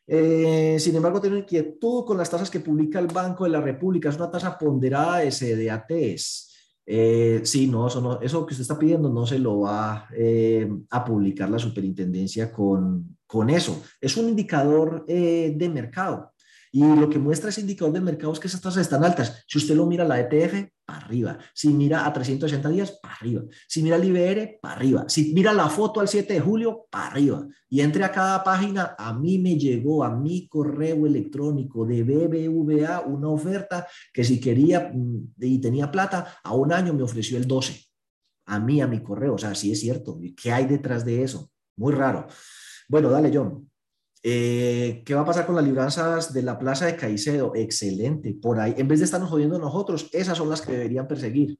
Eh, 0.06 0.76
sin 0.78 0.94
embargo, 0.94 1.20
tengo 1.20 1.36
inquietud 1.36 2.04
con 2.04 2.16
las 2.16 2.30
tasas 2.30 2.50
que 2.50 2.60
publica 2.60 3.00
el 3.00 3.08
Banco 3.08 3.44
de 3.44 3.50
la 3.50 3.60
República. 3.60 4.08
Es 4.08 4.16
una 4.16 4.30
tasa 4.30 4.56
ponderada 4.56 5.18
de 5.18 5.30
CDATs. 5.30 6.50
Eh, 6.86 7.40
sí, 7.44 7.66
no 7.66 7.86
eso, 7.88 8.20
eso 8.20 8.46
que 8.46 8.52
usted 8.52 8.62
está 8.62 8.78
pidiendo 8.78 9.08
no 9.08 9.26
se 9.26 9.38
lo 9.38 9.60
va 9.60 10.08
eh, 10.16 10.68
a 10.90 11.04
publicar 11.04 11.48
la 11.50 11.58
superintendencia 11.58 12.52
con, 12.52 13.16
con 13.26 13.50
eso. 13.50 13.82
Es 14.00 14.16
un 14.16 14.28
indicador 14.28 15.04
eh, 15.08 15.54
de 15.56 15.68
mercado. 15.68 16.32
Y 16.72 16.84
lo 16.84 17.10
que 17.10 17.18
muestra 17.18 17.50
ese 17.50 17.62
indicador 17.62 17.92
de 17.92 18.00
mercado 18.00 18.32
es 18.32 18.38
que 18.38 18.46
esas 18.46 18.60
tasas 18.60 18.82
están 18.82 19.04
altas. 19.04 19.44
Si 19.48 19.58
usted 19.58 19.74
lo 19.74 19.86
mira 19.86 20.04
la 20.04 20.20
ETF, 20.20 20.68
arriba. 20.98 21.38
Si 21.54 21.68
mira 21.68 22.06
a 22.06 22.12
360 22.12 22.68
días, 22.68 22.98
para 23.02 23.14
arriba. 23.14 23.42
Si 23.68 23.82
mira 23.82 23.96
el 23.96 24.04
IBR, 24.04 24.58
para 24.60 24.74
arriba. 24.74 25.04
Si 25.08 25.32
mira 25.32 25.52
la 25.52 25.68
foto 25.68 26.00
al 26.00 26.08
7 26.08 26.32
de 26.32 26.40
julio, 26.40 26.86
para 26.90 27.06
arriba. 27.06 27.46
Y 27.68 27.80
entre 27.80 28.04
a 28.04 28.12
cada 28.12 28.42
página, 28.42 28.94
a 28.98 29.12
mí 29.12 29.38
me 29.38 29.56
llegó 29.56 30.04
a 30.04 30.10
mi 30.10 30.48
correo 30.48 31.06
electrónico 31.06 31.86
de 31.86 32.02
BBVA 32.02 33.00
una 33.00 33.28
oferta 33.28 33.86
que 34.12 34.24
si 34.24 34.40
quería 34.40 34.90
mm, 34.92 35.34
y 35.40 35.60
tenía 35.60 35.90
plata, 35.90 36.38
a 36.42 36.54
un 36.54 36.72
año 36.72 36.92
me 36.92 37.02
ofreció 37.02 37.38
el 37.38 37.46
12. 37.46 37.80
A 38.46 38.58
mí, 38.58 38.80
a 38.80 38.86
mi 38.86 39.00
correo. 39.02 39.34
O 39.34 39.38
sea, 39.38 39.54
sí 39.54 39.70
es 39.70 39.80
cierto. 39.80 40.18
¿Qué 40.36 40.50
hay 40.50 40.66
detrás 40.66 41.04
de 41.04 41.22
eso? 41.22 41.50
Muy 41.76 41.92
raro. 41.92 42.26
Bueno, 42.88 43.08
dale, 43.08 43.30
John. 43.32 43.69
Eh, 44.22 45.02
¿Qué 45.04 45.14
va 45.14 45.22
a 45.22 45.26
pasar 45.26 45.46
con 45.46 45.56
las 45.56 45.64
libranzas 45.64 46.32
de 46.32 46.42
la 46.42 46.58
plaza 46.58 46.86
de 46.86 46.96
Caicedo? 46.96 47.52
Excelente. 47.54 48.34
Por 48.34 48.60
ahí, 48.60 48.74
en 48.76 48.88
vez 48.88 48.98
de 48.98 49.06
estarnos 49.06 49.30
jodiendo 49.30 49.58
nosotros, 49.58 50.10
esas 50.12 50.36
son 50.36 50.50
las 50.50 50.60
que 50.60 50.72
deberían 50.72 51.08
perseguir. 51.08 51.58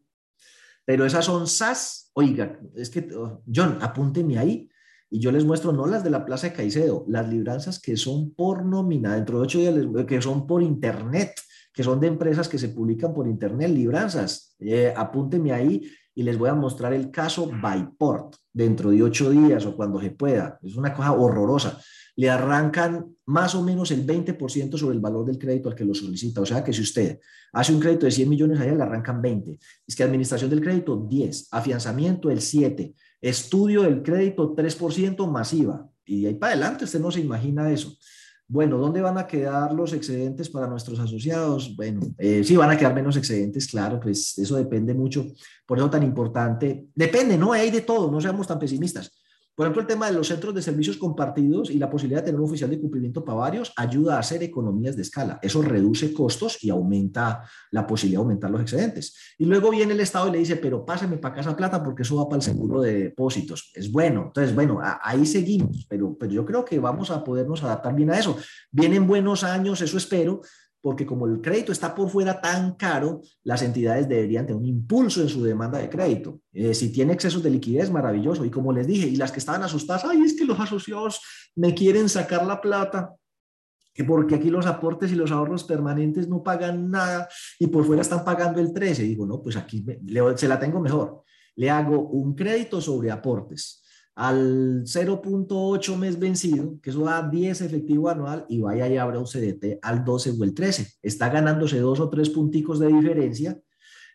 Pero 0.84 1.06
esas 1.06 1.24
son 1.24 1.46
SAS. 1.46 2.10
Oiga, 2.14 2.58
es 2.74 2.90
que, 2.90 3.08
oh, 3.14 3.42
John, 3.52 3.78
apúnteme 3.80 4.38
ahí 4.38 4.68
y 5.08 5.20
yo 5.20 5.32
les 5.32 5.44
muestro 5.44 5.72
no 5.72 5.86
las 5.86 6.04
de 6.04 6.10
la 6.10 6.24
plaza 6.24 6.48
de 6.48 6.52
Caicedo, 6.52 7.04
las 7.08 7.28
libranzas 7.28 7.80
que 7.80 7.96
son 7.96 8.32
por 8.34 8.64
nómina, 8.64 9.16
dentro 9.16 9.38
de 9.38 9.44
ocho 9.44 9.58
días, 9.58 9.74
que 10.06 10.22
son 10.22 10.46
por 10.46 10.62
internet, 10.62 11.32
que 11.72 11.82
son 11.82 11.98
de 11.98 12.08
empresas 12.08 12.48
que 12.48 12.58
se 12.58 12.68
publican 12.68 13.12
por 13.14 13.26
internet, 13.26 13.70
libranzas. 13.70 14.54
Eh, 14.60 14.92
apúnteme 14.94 15.52
ahí 15.52 15.82
y 16.14 16.22
les 16.22 16.36
voy 16.36 16.50
a 16.50 16.54
mostrar 16.54 16.92
el 16.92 17.10
caso 17.10 17.50
Byport 17.50 18.36
dentro 18.52 18.90
de 18.90 19.02
ocho 19.02 19.30
días 19.30 19.64
o 19.66 19.74
cuando 19.74 20.00
se 20.00 20.10
pueda. 20.10 20.58
Es 20.62 20.76
una 20.76 20.94
cosa 20.94 21.12
horrorosa 21.12 21.80
le 22.20 22.28
arrancan 22.28 23.16
más 23.24 23.54
o 23.54 23.62
menos 23.62 23.90
el 23.92 24.06
20% 24.06 24.76
sobre 24.76 24.94
el 24.94 25.00
valor 25.00 25.24
del 25.24 25.38
crédito 25.38 25.70
al 25.70 25.74
que 25.74 25.86
lo 25.86 25.94
solicita. 25.94 26.42
O 26.42 26.44
sea 26.44 26.62
que 26.62 26.70
si 26.70 26.82
usted 26.82 27.18
hace 27.50 27.72
un 27.72 27.80
crédito 27.80 28.04
de 28.04 28.12
100 28.12 28.28
millones 28.28 28.60
allá, 28.60 28.74
le 28.74 28.82
arrancan 28.82 29.22
20. 29.22 29.58
Es 29.86 29.96
que 29.96 30.02
administración 30.02 30.50
del 30.50 30.60
crédito, 30.60 31.06
10. 31.08 31.48
Afianzamiento, 31.50 32.30
el 32.30 32.42
7. 32.42 32.94
Estudio 33.22 33.84
del 33.84 34.02
crédito, 34.02 34.54
3% 34.54 35.26
masiva. 35.30 35.88
Y 36.04 36.26
ahí 36.26 36.34
para 36.34 36.52
adelante, 36.52 36.84
usted 36.84 37.00
no 37.00 37.10
se 37.10 37.20
imagina 37.20 37.72
eso. 37.72 37.96
Bueno, 38.46 38.76
¿dónde 38.76 39.00
van 39.00 39.16
a 39.16 39.26
quedar 39.26 39.72
los 39.72 39.94
excedentes 39.94 40.50
para 40.50 40.66
nuestros 40.66 41.00
asociados? 41.00 41.74
Bueno, 41.74 42.02
eh, 42.18 42.44
sí, 42.44 42.54
van 42.54 42.70
a 42.70 42.76
quedar 42.76 42.94
menos 42.94 43.16
excedentes, 43.16 43.66
claro, 43.66 43.98
pues 43.98 44.36
eso 44.36 44.56
depende 44.56 44.92
mucho. 44.92 45.26
Por 45.64 45.78
eso 45.78 45.88
tan 45.88 46.02
importante, 46.02 46.88
depende, 46.94 47.38
¿no? 47.38 47.52
Hay 47.52 47.70
de 47.70 47.80
todo, 47.80 48.10
no 48.10 48.20
seamos 48.20 48.46
tan 48.46 48.58
pesimistas. 48.58 49.10
Por 49.60 49.66
ejemplo, 49.66 49.82
el 49.82 49.88
tema 49.88 50.06
de 50.06 50.14
los 50.14 50.28
centros 50.28 50.54
de 50.54 50.62
servicios 50.62 50.96
compartidos 50.96 51.68
y 51.68 51.78
la 51.78 51.90
posibilidad 51.90 52.22
de 52.22 52.28
tener 52.28 52.40
un 52.40 52.46
oficial 52.46 52.70
de 52.70 52.80
cumplimiento 52.80 53.22
para 53.22 53.40
varios 53.40 53.74
ayuda 53.76 54.16
a 54.16 54.20
hacer 54.20 54.42
economías 54.42 54.96
de 54.96 55.02
escala. 55.02 55.38
Eso 55.42 55.60
reduce 55.60 56.14
costos 56.14 56.64
y 56.64 56.70
aumenta 56.70 57.44
la 57.70 57.86
posibilidad 57.86 58.20
de 58.20 58.22
aumentar 58.22 58.50
los 58.50 58.62
excedentes. 58.62 59.14
Y 59.36 59.44
luego 59.44 59.68
viene 59.70 59.92
el 59.92 60.00
Estado 60.00 60.28
y 60.28 60.30
le 60.30 60.38
dice, 60.38 60.56
pero 60.56 60.82
pásame 60.82 61.18
para 61.18 61.34
casa 61.34 61.54
plata 61.54 61.84
porque 61.84 62.04
eso 62.04 62.16
va 62.16 62.26
para 62.26 62.36
el 62.36 62.42
seguro 62.42 62.80
de 62.80 63.02
depósitos. 63.02 63.70
Es 63.74 63.92
bueno. 63.92 64.28
Entonces, 64.28 64.54
bueno, 64.54 64.80
ahí 64.80 65.26
seguimos, 65.26 65.84
pero, 65.90 66.16
pero 66.18 66.32
yo 66.32 66.46
creo 66.46 66.64
que 66.64 66.78
vamos 66.78 67.10
a 67.10 67.22
podernos 67.22 67.62
adaptar 67.62 67.94
bien 67.94 68.10
a 68.12 68.18
eso. 68.18 68.38
Vienen 68.70 69.06
buenos 69.06 69.44
años, 69.44 69.82
eso 69.82 69.98
espero, 69.98 70.40
porque 70.82 71.06
como 71.06 71.26
el 71.26 71.40
crédito 71.40 71.72
está 71.72 71.94
por 71.94 72.08
fuera 72.08 72.40
tan 72.40 72.74
caro, 72.74 73.20
las 73.42 73.62
entidades 73.62 74.08
deberían 74.08 74.46
tener 74.46 74.60
un 74.60 74.66
impulso 74.66 75.20
en 75.20 75.28
su 75.28 75.42
demanda 75.42 75.78
de 75.78 75.90
crédito. 75.90 76.40
Eh, 76.52 76.74
si 76.74 76.90
tiene 76.90 77.12
excesos 77.12 77.42
de 77.42 77.50
liquidez, 77.50 77.90
maravilloso. 77.90 78.44
Y 78.44 78.50
como 78.50 78.72
les 78.72 78.86
dije, 78.86 79.06
y 79.06 79.16
las 79.16 79.32
que 79.32 79.40
estaban 79.40 79.62
asustadas, 79.62 80.04
ay, 80.04 80.22
es 80.22 80.34
que 80.36 80.44
los 80.44 80.58
asociados 80.58 81.20
me 81.56 81.74
quieren 81.74 82.08
sacar 82.08 82.46
la 82.46 82.60
plata, 82.60 83.14
que 83.92 84.04
porque 84.04 84.36
aquí 84.36 84.50
los 84.50 84.66
aportes 84.66 85.12
y 85.12 85.16
los 85.16 85.30
ahorros 85.30 85.64
permanentes 85.64 86.28
no 86.28 86.42
pagan 86.42 86.90
nada 86.90 87.28
y 87.58 87.66
por 87.66 87.84
fuera 87.84 88.02
están 88.02 88.24
pagando 88.24 88.60
el 88.60 88.72
13. 88.72 89.02
digo, 89.02 89.26
no, 89.26 89.42
pues 89.42 89.56
aquí 89.56 89.84
se 90.36 90.48
la 90.48 90.58
tengo 90.58 90.80
mejor. 90.80 91.24
Le 91.56 91.68
hago 91.68 92.08
un 92.08 92.34
crédito 92.34 92.80
sobre 92.80 93.10
aportes 93.10 93.79
al 94.20 94.84
0.8 94.84 95.96
mes 95.96 96.18
vencido, 96.18 96.78
que 96.82 96.90
eso 96.90 97.04
da 97.04 97.26
10 97.26 97.62
efectivo 97.62 98.10
anual, 98.10 98.44
y 98.50 98.60
vaya 98.60 98.86
y 98.86 98.98
abra 98.98 99.18
un 99.18 99.24
CDT 99.24 99.78
al 99.80 100.04
12 100.04 100.32
o 100.38 100.44
el 100.44 100.52
13. 100.52 100.98
Está 101.02 101.30
ganándose 101.30 101.80
dos 101.80 102.00
o 102.00 102.10
tres 102.10 102.28
punticos 102.28 102.78
de 102.78 102.88
diferencia 102.88 103.58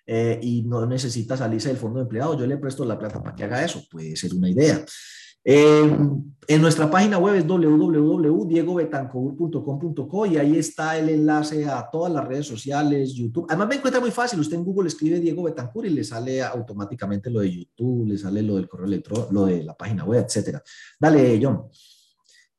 eh, 0.05 0.39
y 0.43 0.61
no 0.61 0.85
necesita 0.85 1.35
salirse 1.35 1.69
del 1.69 1.77
fondo 1.77 1.97
de 1.97 2.03
empleado. 2.03 2.37
Yo 2.37 2.45
le 2.45 2.57
presto 2.57 2.85
la 2.85 2.99
plata 2.99 3.19
para 3.23 3.35
que 3.35 3.45
haga 3.45 3.65
eso. 3.65 3.83
Puede 3.89 4.15
ser 4.15 4.35
una 4.35 4.47
idea. 4.47 4.85
Eh, 5.47 5.95
en 6.47 6.61
nuestra 6.61 6.89
página 6.89 7.19
web 7.19 7.35
es 7.35 7.45
www.diegobetancourt.com.co 7.45 10.25
y 10.25 10.37
ahí 10.37 10.57
está 10.57 10.97
el 10.97 11.09
enlace 11.09 11.65
a 11.65 11.87
todas 11.91 12.11
las 12.11 12.25
redes 12.25 12.47
sociales, 12.47 13.13
YouTube. 13.13 13.45
Además 13.49 13.67
me 13.69 13.75
encuentra 13.75 14.01
muy 14.01 14.09
fácil, 14.11 14.39
usted 14.39 14.57
en 14.57 14.63
Google 14.63 14.87
escribe 14.87 15.19
Diego 15.19 15.43
Betancourt 15.43 15.87
y 15.87 15.91
le 15.91 16.03
sale 16.03 16.41
automáticamente 16.43 17.29
lo 17.29 17.41
de 17.41 17.51
YouTube, 17.51 18.07
le 18.07 18.17
sale 18.17 18.41
lo 18.41 18.55
del 18.55 18.67
correo 18.67 18.87
electrónico, 18.87 19.31
lo 19.31 19.45
de 19.45 19.63
la 19.63 19.77
página 19.77 20.03
web, 20.03 20.25
etcétera. 20.25 20.63
Dale, 20.99 21.39
John. 21.41 21.69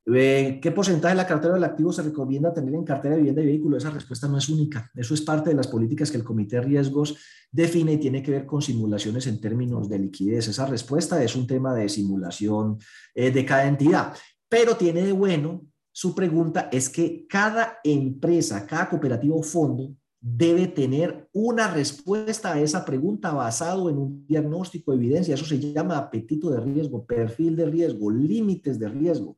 ¿Qué 0.09 0.72
porcentaje 0.72 1.16
de 1.16 1.20
la 1.20 1.26
cartera 1.26 1.54
del 1.54 1.64
activo 1.64 1.92
se 1.92 2.00
recomienda 2.00 2.54
tener 2.54 2.72
en 2.72 2.84
cartera 2.84 3.14
de 3.14 3.22
vivienda 3.22 3.42
y 3.42 3.46
vehículo? 3.46 3.76
Esa 3.76 3.90
respuesta 3.90 4.28
no 4.28 4.38
es 4.38 4.48
única. 4.48 4.88
Eso 4.94 5.14
es 5.14 5.20
parte 5.20 5.50
de 5.50 5.57
las 5.57 5.66
políticas 5.66 6.12
que 6.12 6.16
el 6.16 6.22
Comité 6.22 6.57
de 6.57 6.62
Riesgos 6.62 7.16
define 7.50 7.94
y 7.94 7.98
tiene 7.98 8.22
que 8.22 8.30
ver 8.30 8.46
con 8.46 8.62
simulaciones 8.62 9.26
en 9.26 9.40
términos 9.40 9.88
de 9.88 9.98
liquidez. 9.98 10.46
Esa 10.46 10.66
respuesta 10.66 11.20
es 11.24 11.34
un 11.34 11.48
tema 11.48 11.74
de 11.74 11.88
simulación 11.88 12.78
eh, 13.16 13.32
de 13.32 13.44
cada 13.44 13.66
entidad. 13.66 14.14
Pero 14.48 14.76
tiene 14.76 15.02
de 15.02 15.11
bueno, 15.11 15.66
su 15.90 16.14
pregunta 16.14 16.68
es 16.70 16.88
que 16.88 17.26
cada 17.28 17.78
empresa, 17.82 18.64
cada 18.64 18.88
cooperativo 18.88 19.42
fondo 19.42 19.92
debe 20.20 20.68
tener 20.68 21.28
una 21.32 21.68
respuesta 21.72 22.52
a 22.52 22.61
esa 22.61 22.84
pregunta 22.84 23.32
basado 23.32 23.90
en 23.90 23.98
un 23.98 24.26
diagnóstico, 24.28 24.92
evidencia. 24.92 25.34
Eso 25.34 25.46
se 25.46 25.59
llama 25.59 25.98
apetito 25.98 26.48
de 26.50 26.61
riesgo, 26.61 27.04
perfil 27.04 27.57
de 27.57 27.66
riesgo, 27.66 28.09
límites 28.09 28.78
de 28.78 28.88
riesgo 28.88 29.36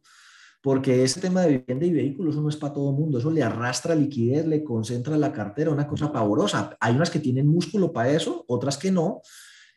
porque 0.68 1.02
ese 1.02 1.18
tema 1.18 1.40
de 1.40 1.64
vivienda 1.66 1.86
y 1.86 1.92
vehículos 1.94 2.36
no 2.36 2.46
es 2.46 2.56
para 2.58 2.74
todo 2.74 2.90
el 2.90 2.96
mundo, 2.96 3.16
eso 3.16 3.30
le 3.30 3.42
arrastra 3.42 3.94
liquidez, 3.94 4.46
le 4.46 4.62
concentra 4.62 5.16
la 5.16 5.32
cartera, 5.32 5.70
una 5.70 5.86
cosa 5.86 6.12
pavorosa. 6.12 6.76
Hay 6.78 6.94
unas 6.94 7.08
que 7.08 7.20
tienen 7.20 7.46
músculo 7.46 7.90
para 7.90 8.10
eso, 8.10 8.44
otras 8.48 8.76
que 8.76 8.90
no, 8.90 9.22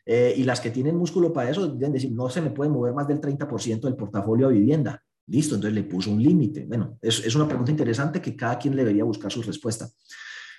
eh, 0.04 0.34
y 0.36 0.44
las 0.44 0.60
que 0.60 0.70
tienen 0.70 0.94
músculo 0.94 1.32
para 1.32 1.48
eso 1.48 1.66
deben 1.66 1.94
decir, 1.94 2.12
no 2.12 2.28
se 2.28 2.42
me 2.42 2.50
puede 2.50 2.68
mover 2.68 2.92
más 2.92 3.08
del 3.08 3.22
30% 3.22 3.80
del 3.80 3.96
portafolio 3.96 4.48
de 4.48 4.58
vivienda. 4.58 5.02
Listo, 5.28 5.54
entonces 5.54 5.74
le 5.74 5.84
puso 5.84 6.10
un 6.10 6.22
límite. 6.22 6.66
Bueno, 6.66 6.98
es, 7.00 7.24
es, 7.24 7.34
una 7.34 7.48
pregunta 7.48 7.70
interesante 7.70 8.20
que 8.20 8.36
cada 8.36 8.58
quien 8.58 8.76
debería 8.76 9.04
buscar 9.04 9.32
su 9.32 9.40
respuesta. 9.40 9.88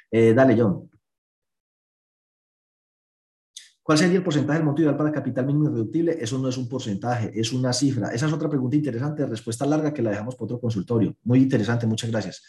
Eh, 0.09 0.33
dale, 0.33 0.59
John. 0.59 0.89
¿Cuál 3.83 3.97
sería 3.97 4.15
el 4.15 4.23
porcentaje 4.23 4.59
del 4.59 4.65
monto 4.65 4.81
ideal 4.81 4.95
para 4.95 5.11
capital 5.11 5.45
mínimo 5.45 5.65
irreductible? 5.65 6.17
Eso 6.17 6.39
no 6.39 6.47
es 6.47 6.57
un 6.57 6.69
porcentaje, 6.69 7.31
es 7.37 7.51
una 7.51 7.73
cifra. 7.73 8.13
Esa 8.13 8.27
es 8.27 8.33
otra 8.33 8.49
pregunta 8.49 8.77
interesante, 8.77 9.25
respuesta 9.25 9.65
larga 9.65 9.93
que 9.93 10.01
la 10.01 10.11
dejamos 10.11 10.35
para 10.35 10.45
otro 10.45 10.61
consultorio. 10.61 11.17
Muy 11.23 11.39
interesante, 11.39 11.85
muchas 11.85 12.09
gracias. 12.09 12.41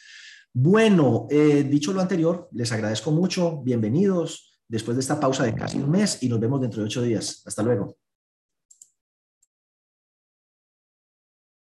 Bueno, 0.53 1.26
eh, 1.28 1.64
dicho 1.68 1.93
lo 1.93 2.01
anterior, 2.01 2.49
les 2.53 2.70
agradezco 2.70 3.11
mucho. 3.11 3.61
Bienvenidos 3.64 4.61
después 4.68 4.97
de 4.97 5.01
esta 5.01 5.18
pausa 5.18 5.43
de 5.43 5.57
casi 5.57 5.78
un 5.78 5.91
mes 5.91 6.22
y 6.22 6.28
nos 6.28 6.39
vemos 6.39 6.61
dentro 6.61 6.80
de 6.80 6.87
ocho 6.87 7.03
días. 7.03 7.43
Hasta 7.45 7.64
luego. 7.64 7.97